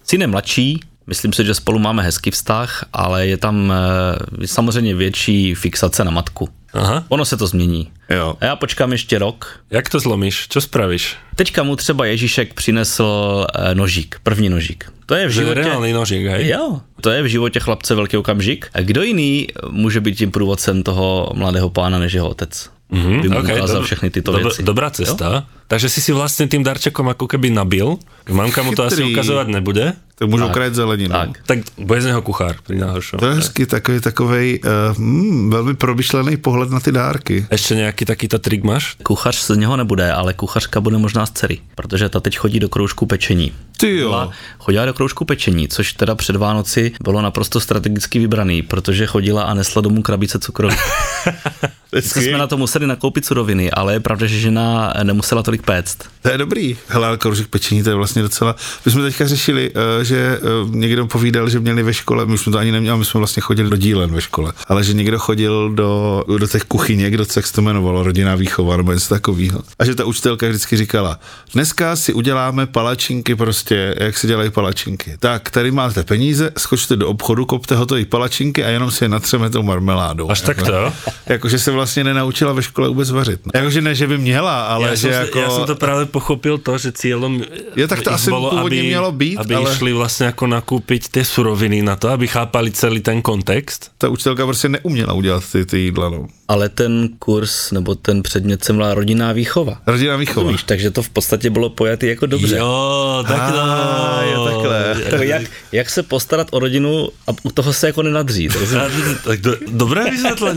Syn 0.08 0.24
je 0.24 0.30
mladší, 0.32 0.70
myslím 1.08 1.34
si, 1.34 1.46
že 1.46 1.54
spolu 1.54 1.80
máme 1.80 2.04
hezký 2.04 2.32
vztah, 2.32 2.86
ale 2.94 3.28
je 3.28 3.38
tam 3.38 3.74
eh, 3.74 4.48
samozřejmě 4.48 4.96
větší 4.96 5.56
fixace 5.56 6.04
na 6.04 6.12
matku. 6.12 6.50
Aha. 6.74 7.04
Ono 7.10 7.26
se 7.26 7.38
to 7.38 7.48
změní. 7.48 7.92
jo. 8.10 8.36
A 8.42 8.46
já 8.46 8.56
počkám 8.56 8.92
ještě 8.92 9.20
rok. 9.20 9.60
Jak 9.72 9.90
to 9.90 10.00
zlomíš? 10.00 10.48
Čo 10.48 10.62
spravíš? 10.62 11.16
Teďka 11.36 11.64
mu 11.64 11.76
třeba 11.76 12.06
Ježíšek 12.06 12.54
přinesl 12.54 13.46
eh, 13.56 13.76
nožík, 13.76 14.20
první 14.24 14.50
nožík. 14.50 14.92
To 15.06 15.16
je 15.16 15.28
v 15.28 15.32
životě... 15.32 15.54
reálny 15.62 15.94
nožík, 15.94 16.26
hej? 16.26 16.48
Jo, 16.48 16.82
to 17.02 17.10
je 17.10 17.22
v 17.22 17.26
životě 17.26 17.60
chlapce 17.60 17.96
velký 17.96 18.18
okamžik. 18.18 18.68
A 18.74 18.82
kdo 18.82 19.04
jiný 19.04 19.48
může 19.70 20.02
být 20.02 20.18
tím 20.18 20.32
průvodcem 20.32 20.84
toho 20.84 21.32
mladého 21.34 21.70
pána 21.70 22.00
než 22.00 22.14
jeho 22.14 22.30
otec? 22.30 22.70
Mm-hmm, 22.88 23.22
by 23.22 23.30
mu 23.30 23.40
okej, 23.40 23.56
ukázal 23.60 23.82
dob- 23.82 23.86
všechny 23.86 24.10
tyto 24.10 24.32
dob- 24.32 24.44
věci. 24.44 24.64
Dobrá 24.64 24.90
cesta. 24.90 25.44
Takže 25.68 25.92
si 25.92 26.00
si 26.00 26.16
vlastne 26.16 26.48
tým 26.48 26.64
darčekom 26.64 27.12
ako 27.12 27.28
keby 27.28 27.52
nabil. 27.52 28.00
Mamka 28.32 28.64
mu 28.64 28.72
to 28.72 28.88
asi 28.88 29.04
Chytrý. 29.04 29.12
ukazovať 29.20 29.48
nebude. 29.52 30.00
Tak 30.16 30.30
můžou 30.30 30.50
krajet 30.50 30.76
zeleninu. 30.76 31.12
Tak. 31.12 31.30
Tak 31.46 31.58
bude 31.78 32.02
z 32.02 32.06
něho 32.06 32.22
kuchár 32.22 32.56
pri. 32.64 32.80
To 33.20 33.26
je 33.28 33.34
hezky 33.36 33.66
takový, 33.66 34.00
takovej 34.00 34.60
uh, 34.64 34.98
mm, 34.98 35.50
velmi 35.50 35.74
promyšlený 35.76 36.38
pohled 36.40 36.72
na 36.72 36.80
ty 36.80 36.92
dárky. 36.96 37.46
Ešte 37.52 37.76
nejaký 37.76 38.08
takýto 38.08 38.40
trik 38.40 38.64
máš? 38.64 38.96
Kuchař 39.04 39.36
z 39.36 39.60
něho 39.60 39.76
nebude, 39.78 40.08
ale 40.08 40.34
kuchařka 40.34 40.80
bude 40.82 40.98
možná 40.98 41.26
z 41.28 41.32
dcery, 41.32 41.58
protože 41.76 42.10
ta 42.10 42.20
teď 42.20 42.38
chodí 42.38 42.60
do 42.64 42.70
kroužku 42.72 43.06
pečení. 43.06 43.52
Ty 43.78 43.98
jo. 43.98 44.10
Chodila, 44.10 44.32
chodila 44.60 44.86
do 44.86 44.94
kroužku 44.94 45.26
pečení, 45.26 45.68
což 45.68 45.94
teda 45.94 46.16
před 46.16 46.36
Vánoci 46.36 46.92
bylo 47.04 47.22
naprosto 47.22 47.60
strategicky 47.60 48.20
vybraný, 48.20 48.62
protože 48.62 49.06
chodila 49.06 49.44
a 49.44 49.54
nesla 49.54 49.82
domů 49.82 50.02
krabice 50.02 50.40
cukroví. 50.40 50.76
Vždycky 51.92 52.22
jsme 52.22 52.38
na 52.38 52.48
to 52.48 52.58
museli 52.58 52.88
nakoupit 52.88 53.26
suroviny, 53.26 53.72
ale 53.72 53.94
je 53.94 54.00
pravda, 54.00 54.28
že 54.28 54.40
žena 54.40 54.94
nemusela 55.04 55.44
tolik 55.44 55.62
péct. 55.62 55.98
To 56.22 56.30
je 56.30 56.38
dobrý. 56.38 56.78
Hele, 56.88 57.08
ale 57.08 57.18
kroužek 57.18 57.48
pečení, 57.48 57.84
to 57.84 57.90
je 57.90 57.96
vlastně 57.96 58.22
docela... 58.22 58.56
My 58.86 58.92
jsme 58.92 59.02
teďka 59.02 59.28
řešili, 59.28 59.72
eh, 60.02 60.06
že 60.06 60.18
eh, 60.18 60.40
někdo 60.70 61.08
povídal, 61.08 61.50
že 61.50 61.60
měli 61.60 61.84
ve 61.84 61.94
škole, 61.94 62.26
my 62.26 62.38
jsme 62.38 62.52
to 62.52 62.58
ani 62.58 62.72
neměli, 62.72 62.98
my 62.98 63.06
jsme 63.06 63.18
vlastně 63.18 63.42
chodili 63.42 63.70
do 63.70 63.78
dílen 63.78 64.12
ve 64.12 64.22
škole, 64.22 64.54
ale 64.68 64.84
že 64.84 64.94
někdo 64.94 65.20
chodil 65.20 65.70
do, 65.70 66.24
do 66.38 66.48
těch 66.48 66.64
kuchyněk, 66.64 67.18
do 67.18 67.26
jak 67.36 67.48
se 67.48 67.54
to 67.54 67.62
jmenovalo, 67.62 68.04
rodinná 68.04 68.36
výchova 68.36 68.78
nebo 68.78 68.94
něco 68.94 69.10
takového. 69.10 69.62
A 69.80 69.86
že 69.86 69.96
ta 69.96 70.06
učitelka 70.06 70.48
vždycky 70.48 70.78
říkala, 70.78 71.20
dneska 71.54 71.96
si 71.96 72.14
uděláme 72.14 72.66
palačinky 72.66 73.36
prostě, 73.36 73.96
jak 74.00 74.18
se 74.18 74.28
dělají 74.28 74.50
palačinky. 74.50 75.18
Tak, 75.20 75.52
tady 75.52 75.72
máte 75.72 76.04
peníze, 76.04 76.52
skočte 76.58 76.96
do 76.96 77.10
obchodu, 77.10 77.46
kopte 77.46 77.76
hotové 77.76 78.06
palačinky 78.06 78.64
a 78.64 78.70
jenom 78.70 78.92
si 78.92 79.04
je 79.04 79.10
natřeme 79.10 79.50
tou 79.50 79.64
marmeládou. 79.64 80.32
Až 80.32 80.42
takto, 80.42 80.72
jo? 80.72 80.94
Jakože 81.30 81.60
se 81.60 81.72
vlastně 81.78 82.04
nenaučila 82.04 82.54
ve 82.54 82.64
škole 82.66 82.90
vůbec 82.90 83.10
vařit. 83.12 83.40
No. 83.46 83.52
Jakože 83.54 83.82
ne, 83.82 83.96
že 83.96 84.08
by 84.08 84.18
měla, 84.18 84.66
ale 84.74 84.90
ja, 84.90 84.96
že 84.96 85.14
som, 85.14 85.22
jako... 85.22 85.38
ja 85.40 85.50
som 85.54 85.66
to 85.70 85.76
práve 85.78 86.10
pochopil 86.10 86.58
to, 86.58 86.74
že 86.82 86.90
cieľom 86.98 87.46
Je, 87.78 87.86
tak 87.86 88.02
to 88.02 88.10
ich 88.10 88.18
asi 88.18 88.30
pôvodne 88.34 88.82
mělo 88.82 89.12
být, 89.14 89.38
aby 89.46 89.54
ale- 89.56 89.70
išli 89.70 89.94
vlastne 89.94 90.34
ako 90.34 90.46
nakúpiť 90.50 91.14
tie 91.14 91.24
suroviny 91.24 91.86
na 91.86 91.94
to, 91.96 92.10
aby 92.10 92.26
chápali 92.26 92.74
celý 92.74 93.00
ten 93.06 93.22
kontext. 93.22 93.94
ta 93.98 94.10
učitelka 94.10 94.46
prostě 94.46 94.70
neuměla 94.70 95.14
udělat 95.14 95.44
ty, 95.52 95.66
ty 95.66 95.78
jídla, 95.80 96.10
no. 96.10 96.28
Ale 96.48 96.70
ten 96.70 97.10
kurz 97.20 97.72
nebo 97.72 97.96
ten 97.96 98.24
předmět 98.24 98.64
se 98.64 98.74
jmenula 98.74 98.94
rodinná 98.94 99.32
výchova. 99.32 99.82
Rodinná 99.88 100.16
výchova. 100.16 100.52
Víš, 100.52 100.64
takže 100.64 100.92
to 100.92 101.04
v 101.04 101.10
podstatě 101.10 101.50
bylo 101.50 101.70
pojatý 101.70 102.08
jako 102.08 102.26
dobře. 102.26 102.58
Jo, 102.58 103.24
tak 103.28 103.54
no. 103.54 103.62
Ah, 103.62 104.24
jo, 104.32 104.46
takhle. 104.46 104.96
Jako 105.06 105.24
jak, 105.24 105.42
jak 105.72 105.90
se 105.90 106.04
postarat 106.04 106.48
o 106.52 106.60
rodinu 106.60 107.10
a 107.28 107.32
u 107.44 107.52
toho 107.52 107.74
se 107.74 107.88
jako 107.88 108.04
nenadřít. 108.04 108.58
Tak 109.24 109.42
do, 109.42 109.56
dobré 109.68 110.04
som 110.18 110.36
to 110.36 110.48
je 110.48 110.54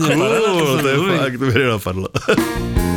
fakt, 1.17 1.37
to 1.39 1.45
mi 1.45 1.53
nenapadlo. 1.53 2.07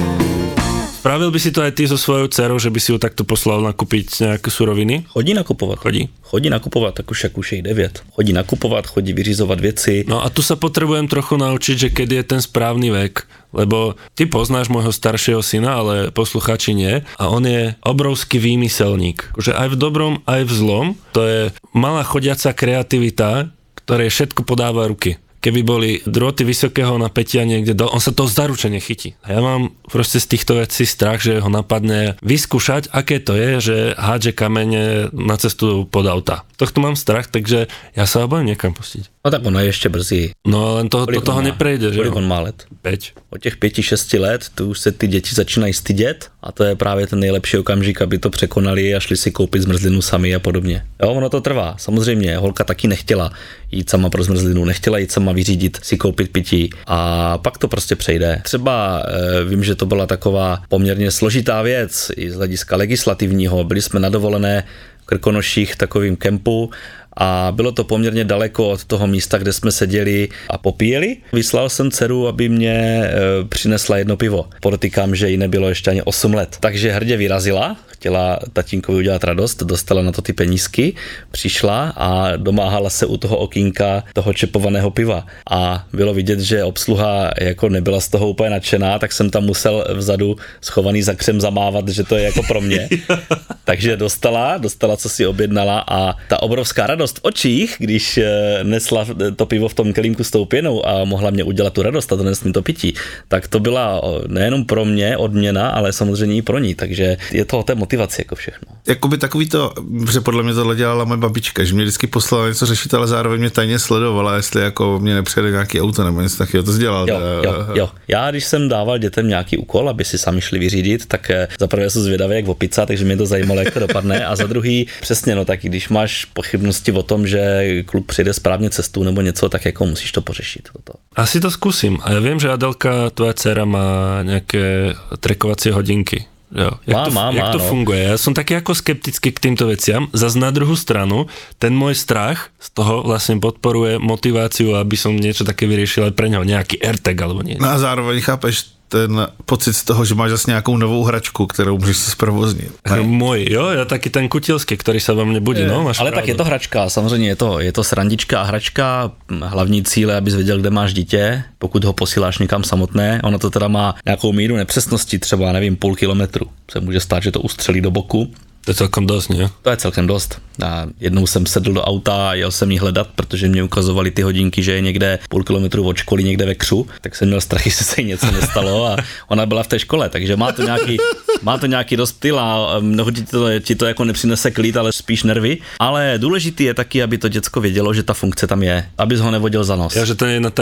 Spravil 1.05 1.29
by 1.29 1.37
si 1.37 1.53
to 1.53 1.61
aj 1.61 1.77
ty 1.77 1.85
so 1.85 2.01
svojou 2.01 2.33
dcerou, 2.33 2.57
že 2.57 2.73
by 2.73 2.81
si 2.81 2.89
ju 2.89 2.97
takto 2.97 3.29
poslal 3.29 3.61
nakúpiť 3.61 4.25
nejaké 4.25 4.49
suroviny? 4.49 5.05
Chodí 5.13 5.37
nakupovat. 5.37 5.77
Chodí. 5.77 6.09
Chodí 6.25 6.49
nakupovat, 6.49 6.97
tak 6.97 7.13
už 7.13 7.29
jak 7.29 7.37
už 7.37 7.53
je 7.53 7.61
9. 7.61 8.09
Chodí 8.17 8.33
nakupovat, 8.33 8.89
chodí 8.89 9.13
vyřizovat 9.13 9.61
věci. 9.61 10.09
No 10.09 10.25
a 10.25 10.33
tu 10.33 10.41
sa 10.41 10.57
potrebujem 10.57 11.05
trochu 11.05 11.37
naučiť, 11.37 11.77
že 11.77 11.89
kedy 11.93 12.15
je 12.17 12.25
ten 12.25 12.41
správny 12.41 12.89
vek, 12.89 13.29
lebo 13.53 14.01
ty 14.17 14.25
poznáš 14.25 14.73
môjho 14.73 14.97
staršieho 14.97 15.45
syna, 15.45 15.77
ale 15.77 16.09
posluchači 16.09 16.73
nie. 16.73 17.05
A 17.21 17.29
on 17.29 17.45
je 17.45 17.77
obrovský 17.85 18.41
výmyselník. 18.41 19.37
Že 19.37 19.61
aj 19.61 19.77
v 19.77 19.77
dobrom, 19.77 20.15
aj 20.25 20.49
v 20.49 20.53
zlom. 20.57 20.87
To 21.13 21.21
je 21.21 21.41
malá 21.77 22.01
chodiaca 22.01 22.57
kreativita, 22.57 23.53
ktorej 23.85 24.09
všetko 24.09 24.41
podáva 24.49 24.89
ruky. 24.89 25.21
Keby 25.45 25.61
boli 25.61 26.01
drôty 26.09 26.41
vysokého 26.41 26.97
napätia 26.97 27.45
niekde, 27.45 27.77
do, 27.77 27.85
on 27.93 28.01
sa 28.01 28.17
toho 28.17 28.33
zaručene 28.33 28.81
chytí. 28.81 29.13
A 29.21 29.37
ja 29.37 29.41
mám 29.45 29.77
proste 29.93 30.17
z 30.17 30.33
týchto 30.33 30.57
vecí 30.57 30.89
strach, 30.89 31.21
že 31.21 31.37
ho 31.37 31.53
napadne 31.53 32.17
vyskúšať, 32.25 32.89
aké 32.89 33.21
to 33.21 33.37
je, 33.37 33.51
že 33.61 33.77
hádže 34.01 34.33
kamene 34.33 35.13
na 35.13 35.37
cestu 35.37 35.85
pod 35.85 36.09
auta. 36.09 36.49
Tohto 36.57 36.81
mám 36.81 36.97
strach, 36.97 37.29
takže 37.29 37.69
ja 37.93 38.05
sa 38.09 38.25
ho 38.25 38.31
bojím 38.33 38.57
niekam 38.57 38.73
pustiť. 38.73 39.13
No 39.25 39.31
tak 39.31 39.47
ono 39.47 39.61
je 39.61 39.67
ještě 39.67 39.89
brzy. 39.89 40.33
No 40.47 40.75
len 40.75 40.89
to, 40.89 41.07
to 41.07 41.21
toho 41.21 41.41
má? 41.41 41.45
neprejde, 41.45 41.93
že 41.93 41.97
Kolik 41.97 42.17
on 42.17 42.29
má 42.29 42.41
let? 42.41 42.65
5. 42.83 43.01
Od 43.31 43.41
těch 43.41 43.57
pěti, 43.57 43.83
šesti 43.83 44.19
let, 44.19 44.49
tu 44.55 44.69
už 44.69 44.79
se 44.79 44.93
ty 44.93 45.07
děti 45.09 45.35
začínají 45.35 45.73
stydět 45.73 46.31
a 46.43 46.53
to 46.53 46.65
je 46.65 46.77
právě 46.77 47.07
ten 47.07 47.21
nejlepší 47.21 47.59
okamžik, 47.59 48.03
aby 48.03 48.19
to 48.19 48.31
překonali 48.31 48.95
a 48.95 49.01
šli 49.01 49.17
si 49.17 49.31
koupit 49.31 49.63
zmrzlinu 49.63 50.03
sami 50.03 50.35
a 50.35 50.39
podobně. 50.39 50.85
Jo, 51.03 51.09
ono 51.09 51.29
to 51.29 51.41
trvá. 51.41 51.75
Samozřejmě, 51.79 52.37
holka 52.37 52.65
taky 52.65 52.89
nechtěla 52.89 53.33
jít 53.75 53.91
sama 53.91 54.11
pro 54.11 54.25
zmrzlinu, 54.25 54.65
nechtěla 54.65 54.99
jít 54.99 55.13
sama 55.13 55.33
vyřídit, 55.33 55.79
si 55.83 55.97
koupit 55.97 56.33
pití 56.33 56.71
a 56.87 57.39
pak 57.39 57.59
to 57.59 57.69
prostě 57.69 57.97
přejde. 57.97 58.41
Třeba 58.45 59.03
e, 59.07 59.45
vím, 59.45 59.65
že 59.65 59.75
to 59.75 59.87
byla 59.87 60.07
taková 60.07 60.63
poměrně 60.69 61.11
složitá 61.11 61.63
věc 61.63 62.11
i 62.17 62.31
z 62.31 62.37
hlediska 62.37 62.77
legislativního. 62.77 63.65
Byli 63.65 63.83
jsme 63.83 64.01
na 64.01 64.09
dovolené 64.09 64.65
Krkonoších 65.07 65.77
takovým 65.77 66.17
kempu 66.17 66.71
a 67.17 67.53
bylo 67.53 67.73
to 67.73 67.85
poměrně 67.85 68.25
daleko 68.25 68.69
od 68.69 68.85
toho 68.85 69.07
místa, 69.07 69.39
kde 69.39 69.53
jsme 69.53 69.73
seděli 69.73 70.29
a 70.49 70.59
popíjeli. 70.59 71.17
Vyslal 71.33 71.69
jsem 71.69 71.91
dceru, 71.91 72.29
aby 72.29 72.49
mě 72.49 72.75
e, 72.75 73.11
přinesla 73.49 73.97
jedno 73.97 74.17
pivo. 74.17 74.49
Podotýkám, 74.61 75.15
že 75.15 75.31
jí 75.31 75.37
nebylo 75.37 75.69
ještě 75.69 75.91
ani 75.91 76.03
8 76.03 76.35
let. 76.35 76.57
Takže 76.61 76.93
hrdě 76.93 77.17
vyrazila, 77.17 77.77
chtěla 77.87 78.39
tatínkovi 78.53 78.99
udělat 78.99 79.25
radost, 79.25 79.63
dostala 79.63 80.03
na 80.03 80.13
to 80.13 80.23
ty 80.23 80.33
penízky, 80.33 80.95
přišla 81.31 81.93
a 81.97 82.37
domáhala 82.37 82.91
se 82.91 83.07
u 83.07 83.17
toho 83.17 83.37
okýnka 83.37 84.05
toho 84.13 84.33
čepovaného 84.33 84.91
piva. 84.91 85.27
A 85.51 85.87
bylo 85.93 86.15
vidět, 86.15 86.41
že 86.41 86.65
obsluha 86.65 87.31
jako 87.41 87.69
nebyla 87.69 88.01
z 88.01 88.09
toho 88.09 88.29
úplně 88.29 88.51
nadšená, 88.51 88.99
tak 88.99 89.13
jsem 89.13 89.31
tam 89.31 89.45
musel 89.45 89.85
vzadu 89.95 90.37
schovaný 90.61 91.03
za 91.03 91.15
křem 91.15 91.41
zamávat, 91.41 91.89
že 91.89 92.05
to 92.05 92.17
je 92.17 92.23
jako 92.23 92.43
pro 92.43 92.61
mě. 92.61 92.89
Takže 93.65 93.97
dostala, 93.97 94.59
dostala, 94.59 94.97
co 94.97 95.09
si 95.09 95.27
objednala 95.27 95.85
a 95.89 96.17
ta 96.29 96.43
obrovská 96.43 96.87
radost 96.87 97.04
v 97.13 97.21
očích, 97.23 97.77
když 97.79 98.19
eh, 98.19 98.61
nesla 98.63 99.07
to 99.37 99.47
pivo 99.47 99.69
v 99.69 99.75
tom 99.75 99.93
kelímku 99.93 100.25
s 100.25 100.31
tou 100.31 100.45
pěnou 100.45 100.87
a 100.87 101.05
mohla 101.05 101.31
mě 101.31 101.45
udělat 101.45 101.73
tu 101.73 101.83
radost 101.83 102.13
a 102.13 102.17
donést 102.17 102.45
mi 102.45 102.53
to 102.53 102.63
pití, 102.63 102.95
tak 103.29 103.49
to 103.49 103.61
byla 103.61 104.03
nejenom 104.27 104.65
pro 104.65 104.85
mě 104.85 105.17
odměna, 105.17 105.69
ale 105.69 105.93
samozřejmě 105.93 106.37
i 106.37 106.43
pro 106.43 106.59
ní, 106.59 106.75
takže 106.75 107.17
je 107.33 107.45
to 107.45 107.59
o 107.59 107.63
té 107.63 107.75
motivaci 107.75 108.21
jako 108.21 108.35
všechno. 108.35 108.69
Jakoby 108.89 109.19
takový 109.19 109.49
to, 109.49 109.73
že 110.13 110.21
podle 110.21 110.43
mě 110.43 110.55
tohle 110.55 110.77
dělala 110.77 111.05
moje 111.05 111.19
babička, 111.19 111.65
že 111.65 111.75
mě 111.75 111.85
vždycky 111.85 112.07
poslala 112.07 112.49
něco 112.49 112.67
řešit, 112.67 112.95
ale 112.95 113.07
zároveň 113.07 113.41
mě 113.41 113.51
tajně 113.51 113.79
sledovala, 113.79 114.37
jestli 114.37 114.63
jako 114.63 114.99
mě 115.01 115.15
nepřijede 115.15 115.51
nějaký 115.51 115.81
auto 115.81 116.05
nebo 116.05 116.21
něco 116.21 116.39
takového, 116.39 116.73
to 116.73 116.79
dělal. 116.79 117.09
Jo, 117.09 117.21
jo, 117.43 117.55
jo. 117.75 117.91
Já, 118.09 118.31
když 118.31 118.45
jsem 118.45 118.69
dával 118.69 118.99
dětem 118.99 119.29
nějaký 119.29 119.57
úkol, 119.57 119.89
aby 119.89 120.05
si 120.05 120.19
sami 120.19 120.41
šli 120.41 120.59
vyřídit, 120.59 121.07
tak 121.07 121.31
eh, 121.31 121.49
za 121.61 121.67
prvé 121.67 121.91
jsem 121.91 122.03
zvědavý 122.03 122.37
jak 122.37 122.49
opica, 122.49 122.87
takže 122.87 123.05
mě 123.05 123.17
to 123.17 123.27
zajímalo, 123.27 123.61
jak 123.61 123.75
to 123.75 123.81
dopadne. 123.81 124.27
A 124.27 124.37
za 124.37 124.47
druhý, 124.47 124.87
přesně, 125.01 125.35
no 125.35 125.45
tak 125.45 125.61
když 125.63 125.89
máš 125.89 126.25
pochybnosti 126.25 126.93
o 126.95 127.03
tom, 127.03 127.27
že 127.27 127.43
klub 127.87 128.07
přijde 128.07 128.33
správně 128.33 128.71
cestu 128.71 129.03
nebo 129.03 129.21
něco, 129.21 129.49
tak 129.49 129.65
jako 129.65 129.87
musíš 129.87 130.13
to 130.13 130.23
pořešit. 130.23 130.69
Toto. 130.73 130.99
Asi 131.17 131.41
to 131.41 131.51
skúsim. 131.51 131.99
A 132.03 132.15
ja 132.15 132.21
viem, 132.21 132.41
že 132.43 132.51
Adelka, 132.51 133.11
tvoja 133.15 133.35
dcera, 133.35 133.65
má 133.65 134.21
nejaké 134.27 134.95
trekovacie 135.21 135.71
hodinky. 135.71 136.27
Jo, 136.55 136.71
jak 136.87 136.97
Má, 136.97 137.05
to, 137.05 137.11
má, 137.11 137.25
jak 137.35 137.47
má, 137.47 137.53
to 137.53 137.59
no. 137.59 137.67
funguje? 137.67 138.03
Ja 138.07 138.15
som 138.15 138.31
taký 138.31 138.55
ako 138.63 138.79
skeptický 138.79 139.35
k 139.35 139.43
týmto 139.43 139.67
veciam. 139.67 140.07
Zas 140.15 140.39
na 140.39 140.55
druhú 140.55 140.79
stranu, 140.79 141.27
ten 141.59 141.75
môj 141.75 141.99
strach 141.99 142.55
z 142.63 142.71
toho 142.71 143.03
vlastne 143.03 143.43
podporuje 143.43 143.99
motiváciu, 143.99 144.79
aby 144.79 144.95
som 144.95 145.19
niečo 145.19 145.43
také 145.43 145.67
vyriešil 145.67 146.11
aj 146.11 146.15
pre 146.15 146.31
neho, 146.31 146.47
nejaký 146.47 146.79
AirTag 146.79 147.19
alebo 147.19 147.43
niečo. 147.43 147.59
No 147.59 147.75
a 147.75 147.83
zároveň 147.83 148.23
chápeš 148.23 148.74
ten 148.95 149.27
pocit 149.43 149.75
z 149.75 149.83
toho, 149.83 150.07
že 150.07 150.15
máš 150.15 150.31
zase 150.31 150.51
nějakou 150.55 150.77
novou 150.79 151.03
hračku, 151.03 151.47
kterou 151.47 151.79
můžeš 151.79 151.97
si 151.97 152.11
zprovoznit. 152.15 152.71
No, 152.87 153.03
môj, 153.03 153.51
jo, 153.51 153.75
ja 153.75 153.83
taký 153.91 154.07
ten 154.15 154.31
kutilský, 154.31 154.79
ktorý 154.79 155.03
sa 155.03 155.19
vám 155.19 155.35
nebudí, 155.35 155.67
no, 155.67 155.83
máš 155.83 155.99
Ale 155.99 156.15
tak 156.15 156.31
je 156.31 156.39
to 156.39 156.47
hračka, 156.47 156.87
samozřejmě 156.87 157.29
je 157.29 157.37
to, 157.37 157.51
je 157.61 157.73
to 157.75 157.83
srandička 157.83 158.41
a 158.41 158.45
hračka. 158.47 159.11
Hlavní 159.27 159.83
cíl 159.83 160.11
je, 160.11 160.17
abys 160.17 160.35
věděl, 160.35 160.63
kde 160.63 160.71
máš 160.71 160.95
dítě, 160.95 161.43
pokud 161.59 161.85
ho 161.85 161.93
posíláš 161.93 162.39
někam 162.39 162.65
samotné. 162.65 163.21
Ono 163.25 163.39
to 163.39 163.51
teda 163.51 163.69
má 163.69 163.95
nějakou 164.07 164.33
míru 164.33 164.57
nepřesnosti, 164.57 165.19
třeba 165.19 165.53
nevím, 165.53 165.77
půl 165.77 165.97
kilometru. 165.97 166.47
Se 166.71 166.81
může 166.81 167.01
stát, 167.01 167.23
že 167.23 167.31
to 167.35 167.41
ustřelí 167.41 167.81
do 167.81 167.91
boku. 167.91 168.31
To 168.65 168.73
je 168.73 168.81
celkom 168.81 169.05
dosť, 169.05 169.29
nie? 169.29 169.45
To 169.63 169.71
je 169.71 169.77
celkem 169.77 170.07
dost. 170.09 170.41
A 170.63 170.87
jednou 171.01 171.27
jsem 171.27 171.47
sedl 171.47 171.73
do 171.73 171.83
auta 171.85 172.31
a 172.31 172.35
jel 172.35 172.51
jsem 172.51 172.71
jí 172.71 172.79
hledat, 172.79 173.09
protože 173.15 173.49
mě 173.49 173.63
ukazovali 173.63 174.11
ty 174.11 174.23
hodinky, 174.23 174.63
že 174.63 174.73
je 174.73 174.81
někde 174.81 175.19
půl 175.29 175.45
kilometru 175.45 175.85
od 175.85 175.97
školy, 175.97 176.25
někde 176.25 176.47
ve 176.47 176.55
křu, 176.55 176.87
tak 177.01 177.17
jsem 177.17 177.29
měl 177.29 177.41
strach, 177.41 177.63
že 177.65 177.85
se 177.85 178.01
jí 178.01 178.07
něco 178.07 178.31
nestalo 178.31 178.87
a 178.87 178.97
ona 179.29 179.47
byla 179.47 179.63
v 179.63 179.69
té 179.69 179.79
škole, 179.79 180.09
takže 180.09 180.37
má 180.37 180.53
to 180.53 180.63
nějaký, 180.63 180.97
má 181.43 181.59
to 181.59 181.67
nějaký 181.67 181.97
dost 181.97 182.25
a 182.39 182.77
mnohdy 182.81 183.21
ti 183.21 183.31
to, 183.31 183.61
ti 183.61 183.75
to 183.75 183.87
jako 183.87 184.05
nepřinese 184.05 184.51
klid, 184.51 184.77
ale 184.77 184.93
spíš 184.93 185.23
nervy. 185.23 185.59
Ale 185.79 186.15
důležitý 186.17 186.65
je 186.65 186.75
taky, 186.75 187.03
aby 187.03 187.19
to 187.19 187.29
děcko 187.29 187.61
vědělo, 187.61 187.95
že 187.95 188.03
ta 188.03 188.15
funkce 188.15 188.47
tam 188.47 188.63
je, 188.63 188.89
abys 188.99 189.21
ho 189.21 189.31
nevodil 189.31 189.65
za 189.65 189.77
nos. 189.77 189.97
Ja, 189.97 190.05
že 190.05 190.15
to 190.15 190.27
je 190.27 190.41
na 190.41 190.53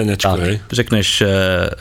hej? 0.40 0.61
řekneš 0.72 1.20
eh, 1.20 1.28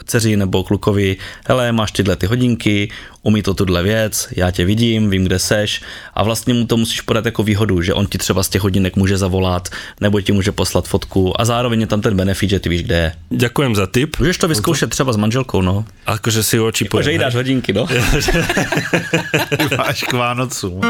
dceři 0.04 0.36
nebo 0.36 0.64
klukovi, 0.64 1.16
hele, 1.46 1.72
máš 1.72 1.92
tyhle 1.92 2.16
ty 2.16 2.26
hodinky, 2.26 2.88
umí 3.22 3.42
to 3.42 3.54
tuhle 3.54 3.82
věc, 3.82 4.28
já 4.36 4.50
tě 4.50 4.64
vidím, 4.64 5.10
vím, 5.10 5.24
kde 5.24 5.38
seš 5.38 5.82
a 6.14 6.22
vlastně 6.22 6.54
mu 6.54 6.66
to 6.66 6.76
musíš 6.76 7.00
podat 7.00 7.24
jako 7.24 7.42
výhodu, 7.42 7.82
že 7.82 7.94
on 7.94 8.06
ti 8.06 8.18
třeba 8.18 8.42
z 8.42 8.48
těch 8.48 8.62
hodinek 8.62 8.96
může 8.96 9.18
zavolat, 9.18 9.68
nebo 10.00 10.20
ti 10.20 10.32
může 10.32 10.52
poslat 10.52 10.88
fotku 10.88 11.40
a 11.40 11.44
zároveň 11.44 11.80
je 11.80 11.86
tam 11.86 12.00
ten 12.00 12.16
benefit, 12.16 12.50
že 12.50 12.60
ty 12.60 12.68
víš, 12.68 12.82
kde 12.82 12.96
je. 12.96 13.12
Ďakujem 13.30 13.74
za 13.74 13.86
tip. 13.86 14.18
Můžeš 14.18 14.38
to 14.38 14.48
vyzkoušet 14.48 14.90
třeba 14.90 15.12
s 15.12 15.16
manželkou, 15.16 15.62
no. 15.62 15.84
Akože 16.06 16.42
si 16.42 16.58
ho 16.58 16.66
Jako, 16.66 17.02
že 17.02 17.12
jí 17.12 17.18
dáš 17.18 17.34
hodinky, 17.34 17.72
no. 17.72 17.86
Máš 19.78 20.02
k 20.02 20.12
Vánocům. 20.12 20.80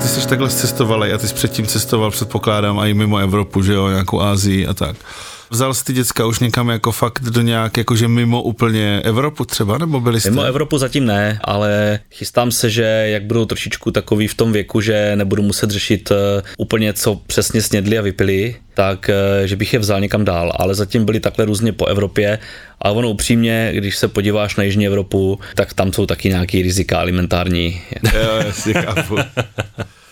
Ty 0.00 0.08
jsi 0.08 0.28
takhle 0.28 0.48
cestovalej 0.50 1.14
a 1.14 1.18
ty 1.18 1.28
jsi 1.28 1.34
předtím 1.34 1.66
cestoval, 1.66 2.10
předpokládám, 2.10 2.78
i 2.78 2.94
mimo 2.94 3.18
Evropu, 3.18 3.62
že 3.62 3.72
jo, 3.72 3.88
nějakou 3.88 4.20
Ázii 4.20 4.66
a 4.66 4.74
tak. 4.74 4.96
Vzal 5.50 5.74
jsi 5.74 5.84
ty 5.84 5.92
děcka 5.92 6.26
už 6.26 6.38
někam 6.38 6.68
jako 6.68 6.92
fakt 6.92 7.22
do 7.22 7.40
nějak, 7.40 7.76
jakože 7.76 8.08
mimo 8.08 8.42
úplně 8.42 9.00
Evropu 9.04 9.44
třeba, 9.44 9.78
nebo 9.78 10.00
byli 10.00 10.20
jste? 10.20 10.30
Mimo 10.30 10.42
Evropu 10.42 10.78
zatím 10.78 11.06
ne, 11.06 11.38
ale 11.44 12.00
chystám 12.10 12.50
se, 12.50 12.70
že 12.70 12.82
jak 12.82 13.24
budou 13.24 13.44
trošičku 13.44 13.90
takový 13.90 14.28
v 14.28 14.34
tom 14.34 14.52
věku, 14.52 14.80
že 14.80 15.16
nebudu 15.16 15.42
muset 15.42 15.70
řešit 15.70 16.10
eh, 16.10 16.42
úplně 16.58 16.92
co 16.92 17.14
přesně 17.26 17.62
snědli 17.62 17.98
a 17.98 18.02
vypili, 18.02 18.56
tak 18.74 19.10
eh, 19.10 19.48
že 19.48 19.56
bych 19.56 19.72
je 19.72 19.78
vzal 19.78 20.00
někam 20.00 20.24
dál, 20.24 20.52
ale 20.56 20.74
zatím 20.74 21.04
byli 21.04 21.20
takhle 21.20 21.44
různě 21.44 21.72
po 21.72 21.86
Evropě 21.86 22.38
a 22.82 22.90
ono 22.90 23.10
upřímně, 23.10 23.70
když 23.74 23.96
se 23.96 24.08
podíváš 24.08 24.56
na 24.56 24.64
Jižní 24.64 24.86
Evropu, 24.86 25.38
tak 25.54 25.74
tam 25.74 25.92
jsou 25.92 26.06
taky 26.06 26.28
nějaký 26.28 26.62
rizika 26.62 26.98
alimentární. 26.98 27.80
Jo, 28.14 28.30
jasně, 28.46 28.72
chápu. 28.72 29.16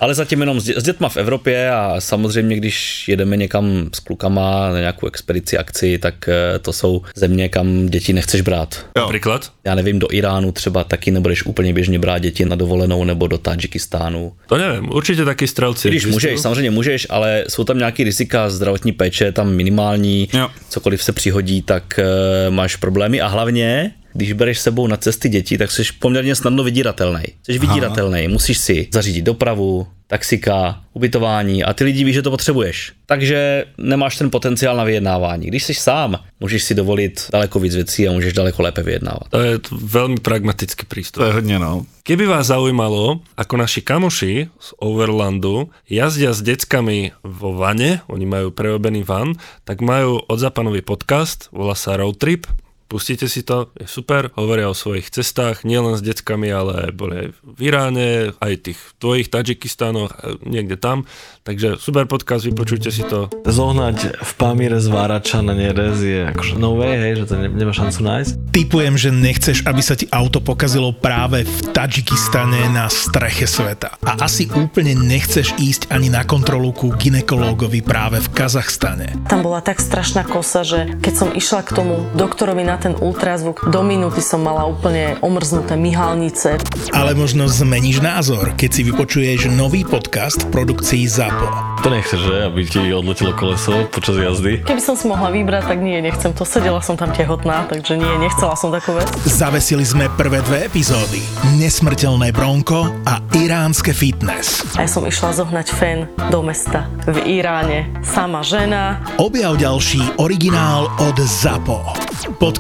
Ale 0.01 0.15
zatím 0.15 0.41
jenom 0.41 0.61
s, 0.61 0.65
dě- 0.65 0.81
s 0.81 0.83
dětma 0.83 1.09
v 1.09 1.17
Evropě 1.17 1.71
a 1.71 1.95
samozřejmě, 1.99 2.57
když 2.57 3.09
jedeme 3.09 3.37
někam 3.37 3.89
s 3.95 3.99
klukama 4.01 4.71
na 4.73 4.79
nějakou 4.79 5.07
expedici, 5.07 5.59
akci, 5.59 5.99
tak 5.99 6.29
eh, 6.29 6.59
to 6.59 6.73
jsou 6.73 7.03
země, 7.17 7.49
kam 7.49 7.87
děti 7.87 8.13
nechceš 8.13 8.41
brát. 8.41 8.87
Jo. 8.97 9.03
Napríklad? 9.03 9.53
Já 9.65 9.75
nevím, 9.75 9.99
do 9.99 10.07
Iránu 10.11 10.53
třeba 10.53 10.85
taky 10.85 11.11
nebudeš 11.11 11.47
úplně 11.47 11.73
běžně 11.75 11.99
brát 11.99 12.19
děti 12.19 12.45
na 12.45 12.57
dovolenou 12.57 13.05
nebo 13.05 13.27
do 13.27 13.39
Tadžikistánu. 13.39 14.33
To 14.47 14.57
neviem, 14.59 14.89
určite 14.93 15.25
takí 15.25 15.47
strelci. 15.47 15.89
Když 15.89 16.07
můžeš, 16.07 16.41
samozřejmě 16.41 16.71
můžeš, 16.71 17.07
ale 17.11 17.45
jsou 17.49 17.65
tam 17.65 17.79
nějaký 17.79 18.05
rizika, 18.05 18.51
zdravotní 18.51 18.93
péče 18.93 19.25
je 19.25 19.33
tam 19.33 19.53
minimální, 19.55 20.29
Jo. 20.33 20.49
cokoliv 20.69 21.03
se 21.03 21.13
přihodí, 21.13 21.63
tak 21.63 21.99
e, 21.99 22.05
máš 22.51 22.77
problémy 22.77 23.21
a 23.21 23.27
hlavně, 23.27 23.91
když 24.15 24.33
bereš 24.33 24.59
s 24.59 24.63
sebou 24.63 24.87
na 24.87 24.97
cesty 24.97 25.29
děti, 25.29 25.59
tak 25.59 25.71
jsi 25.71 25.83
poměrně 25.99 26.35
snadno 26.35 26.65
vydíratelný. 26.65 27.25
Jsi 27.43 27.59
vydíratelný, 27.59 28.29
musíš 28.29 28.59
si 28.59 28.89
zařídit 28.93 29.23
dopravu, 29.23 29.87
taxika, 30.07 30.81
ubytování 30.93 31.65
a 31.65 31.73
ty 31.73 31.85
lidi 31.85 32.05
ví, 32.05 32.13
že 32.13 32.23
to 32.23 32.31
potřebuješ. 32.31 32.93
Takže 33.07 33.65
nemáš 33.79 34.17
ten 34.17 34.31
potenciál 34.31 34.77
na 34.77 34.85
vyjednávání. 34.85 35.47
Když 35.47 35.65
jsi 35.65 35.75
sám, 35.75 36.19
můžeš 36.41 36.63
si 36.63 36.75
dovolit 36.75 37.27
daleko 37.33 37.61
víc 37.61 37.75
věcí 37.75 38.09
a 38.09 38.13
můžeš 38.13 38.33
daleko 38.33 38.63
lépe 38.63 38.83
vyjednávat. 38.83 39.29
To 39.31 39.41
je 39.41 39.59
t- 39.59 39.75
veľmi 39.75 40.21
pragmatický 40.21 40.87
prístup. 40.87 41.21
To 41.21 41.27
je 41.27 41.33
hodně, 41.33 41.59
no. 41.59 41.87
Keby 42.05 42.27
vás 42.27 42.47
zaujímalo, 42.47 43.21
ako 43.37 43.57
naši 43.57 43.81
kamoši 43.81 44.49
z 44.61 44.69
Overlandu 44.77 45.73
jazdia 45.89 46.33
s 46.37 46.45
deckami 46.45 47.13
vo 47.25 47.57
vane, 47.57 48.05
oni 48.07 48.27
majú 48.29 48.53
prerobený 48.53 49.03
van, 49.09 49.35
tak 49.65 49.81
majú 49.81 50.21
od 50.29 50.39
Zapanový 50.39 50.85
podcast, 50.85 51.49
volá 51.49 51.73
sa 51.73 51.97
Road 51.97 52.21
Trip, 52.21 52.45
Pustíte 52.85 53.33
si 53.33 53.41
to, 53.41 53.73
je 53.81 53.89
super, 53.89 54.29
hovoria 54.37 54.69
o 54.69 54.77
svojich 54.77 55.09
cestách, 55.09 55.65
nielen 55.65 55.97
s 55.97 56.05
deckami, 56.05 56.53
ale 56.53 56.93
boli 56.93 57.15
aj 57.17 57.29
v 57.41 57.61
Iráne, 57.65 58.09
aj 58.39 58.55
tých 58.61 58.79
tvojich 59.01 59.33
Tadžikistánoch, 59.33 60.13
a 60.13 60.37
niekde 60.45 60.77
tam. 60.77 61.09
Takže 61.45 61.81
super 61.81 62.05
podcast, 62.05 62.45
vypočujte 62.45 62.93
si 62.93 63.05
to. 63.05 63.33
Zohnať 63.45 64.21
v 64.21 64.33
Pamíre 64.37 64.81
zvárača 64.81 65.41
na 65.41 65.57
nerez 65.57 66.01
je 66.01 66.29
akože 66.29 66.61
no 66.61 66.77
way, 66.77 66.97
hej, 66.97 67.25
že 67.25 67.25
to 67.33 67.35
ne, 67.41 67.49
nemá 67.53 67.73
šancu 67.73 68.01
nájsť. 68.05 68.33
Typujem, 68.53 68.95
že 69.01 69.11
nechceš, 69.13 69.65
aby 69.65 69.83
sa 69.85 69.97
ti 69.97 70.05
auto 70.13 70.45
pokazilo 70.45 70.93
práve 70.93 71.45
v 71.45 71.59
Tadžikistane 71.73 72.69
na 72.73 72.93
streche 72.93 73.49
sveta. 73.49 73.97
A 74.05 74.25
asi 74.25 74.49
úplne 74.53 74.93
nechceš 74.93 75.57
ísť 75.57 75.93
ani 75.93 76.13
na 76.13 76.25
kontrolu 76.25 76.73
ku 76.73 76.93
ginekológovi 76.93 77.81
práve 77.81 78.21
v 78.21 78.29
Kazachstane. 78.33 79.29
Tam 79.29 79.45
bola 79.45 79.65
tak 79.65 79.81
strašná 79.81 80.25
kosa, 80.25 80.65
že 80.65 80.97
keď 81.01 81.15
som 81.17 81.29
išla 81.33 81.61
k 81.65 81.77
tomu 81.77 82.09
doktorovi 82.17 82.65
na 82.65 82.74
ten 82.79 82.95
ultrazvuk, 82.99 83.69
do 83.71 83.81
minúty 83.81 84.21
som 84.21 84.43
mala 84.43 84.67
úplne 84.69 85.17
omrznuté 85.21 85.75
myhalnice. 85.79 86.59
Ale 86.95 87.17
možno 87.17 87.47
zmeníš 87.47 88.01
názor, 88.05 88.55
keď 88.55 88.71
si 88.71 88.83
vypočuješ 88.87 89.41
nový 89.53 89.83
podcast 89.87 90.47
v 90.47 90.53
produkcii 90.53 91.03
ZAPO. 91.09 91.47
To 91.85 91.89
nechceš, 91.93 92.21
že? 92.21 92.37
Aby 92.49 92.61
ti 92.65 92.81
odletelo 92.93 93.37
koleso 93.37 93.87
počas 93.93 94.17
jazdy. 94.17 94.65
Keby 94.65 94.83
som 94.83 94.97
si 94.97 95.05
mohla 95.05 95.29
vybrať, 95.29 95.69
tak 95.69 95.79
nie, 95.85 96.01
nechcem 96.01 96.33
to. 96.33 96.49
Sedela 96.49 96.81
som 96.81 96.97
tam 96.97 97.13
tehotná, 97.13 97.69
takže 97.69 97.99
nie, 97.99 98.13
nechcela 98.21 98.57
som 98.57 98.73
takú 98.73 98.97
vec. 98.97 99.09
Zavesili 99.27 99.85
sme 99.85 100.09
prvé 100.15 100.41
dve 100.45 100.69
epizódy. 100.69 101.21
Nesmrteľné 101.61 102.33
bronko 102.33 102.89
a 103.05 103.21
iránske 103.37 103.93
fitness. 103.93 104.65
A 104.79 104.87
ja 104.87 104.91
som 104.91 105.05
išla 105.05 105.37
zohnať 105.37 105.67
fen 105.75 106.09
do 106.33 106.41
mesta 106.41 106.89
v 107.05 107.41
Iráne. 107.41 107.91
Sama 108.01 108.41
žena, 108.41 109.05
Objav 109.21 109.57
ďalší 109.57 110.21
originál 110.21 110.89
od 111.01 111.17
ZAPO. 111.17 111.97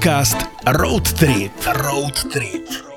Podcast 0.04 0.36
Road 0.66 1.16
Trip. 1.16 1.50
Road 1.80 2.12
Trip. 2.30 2.93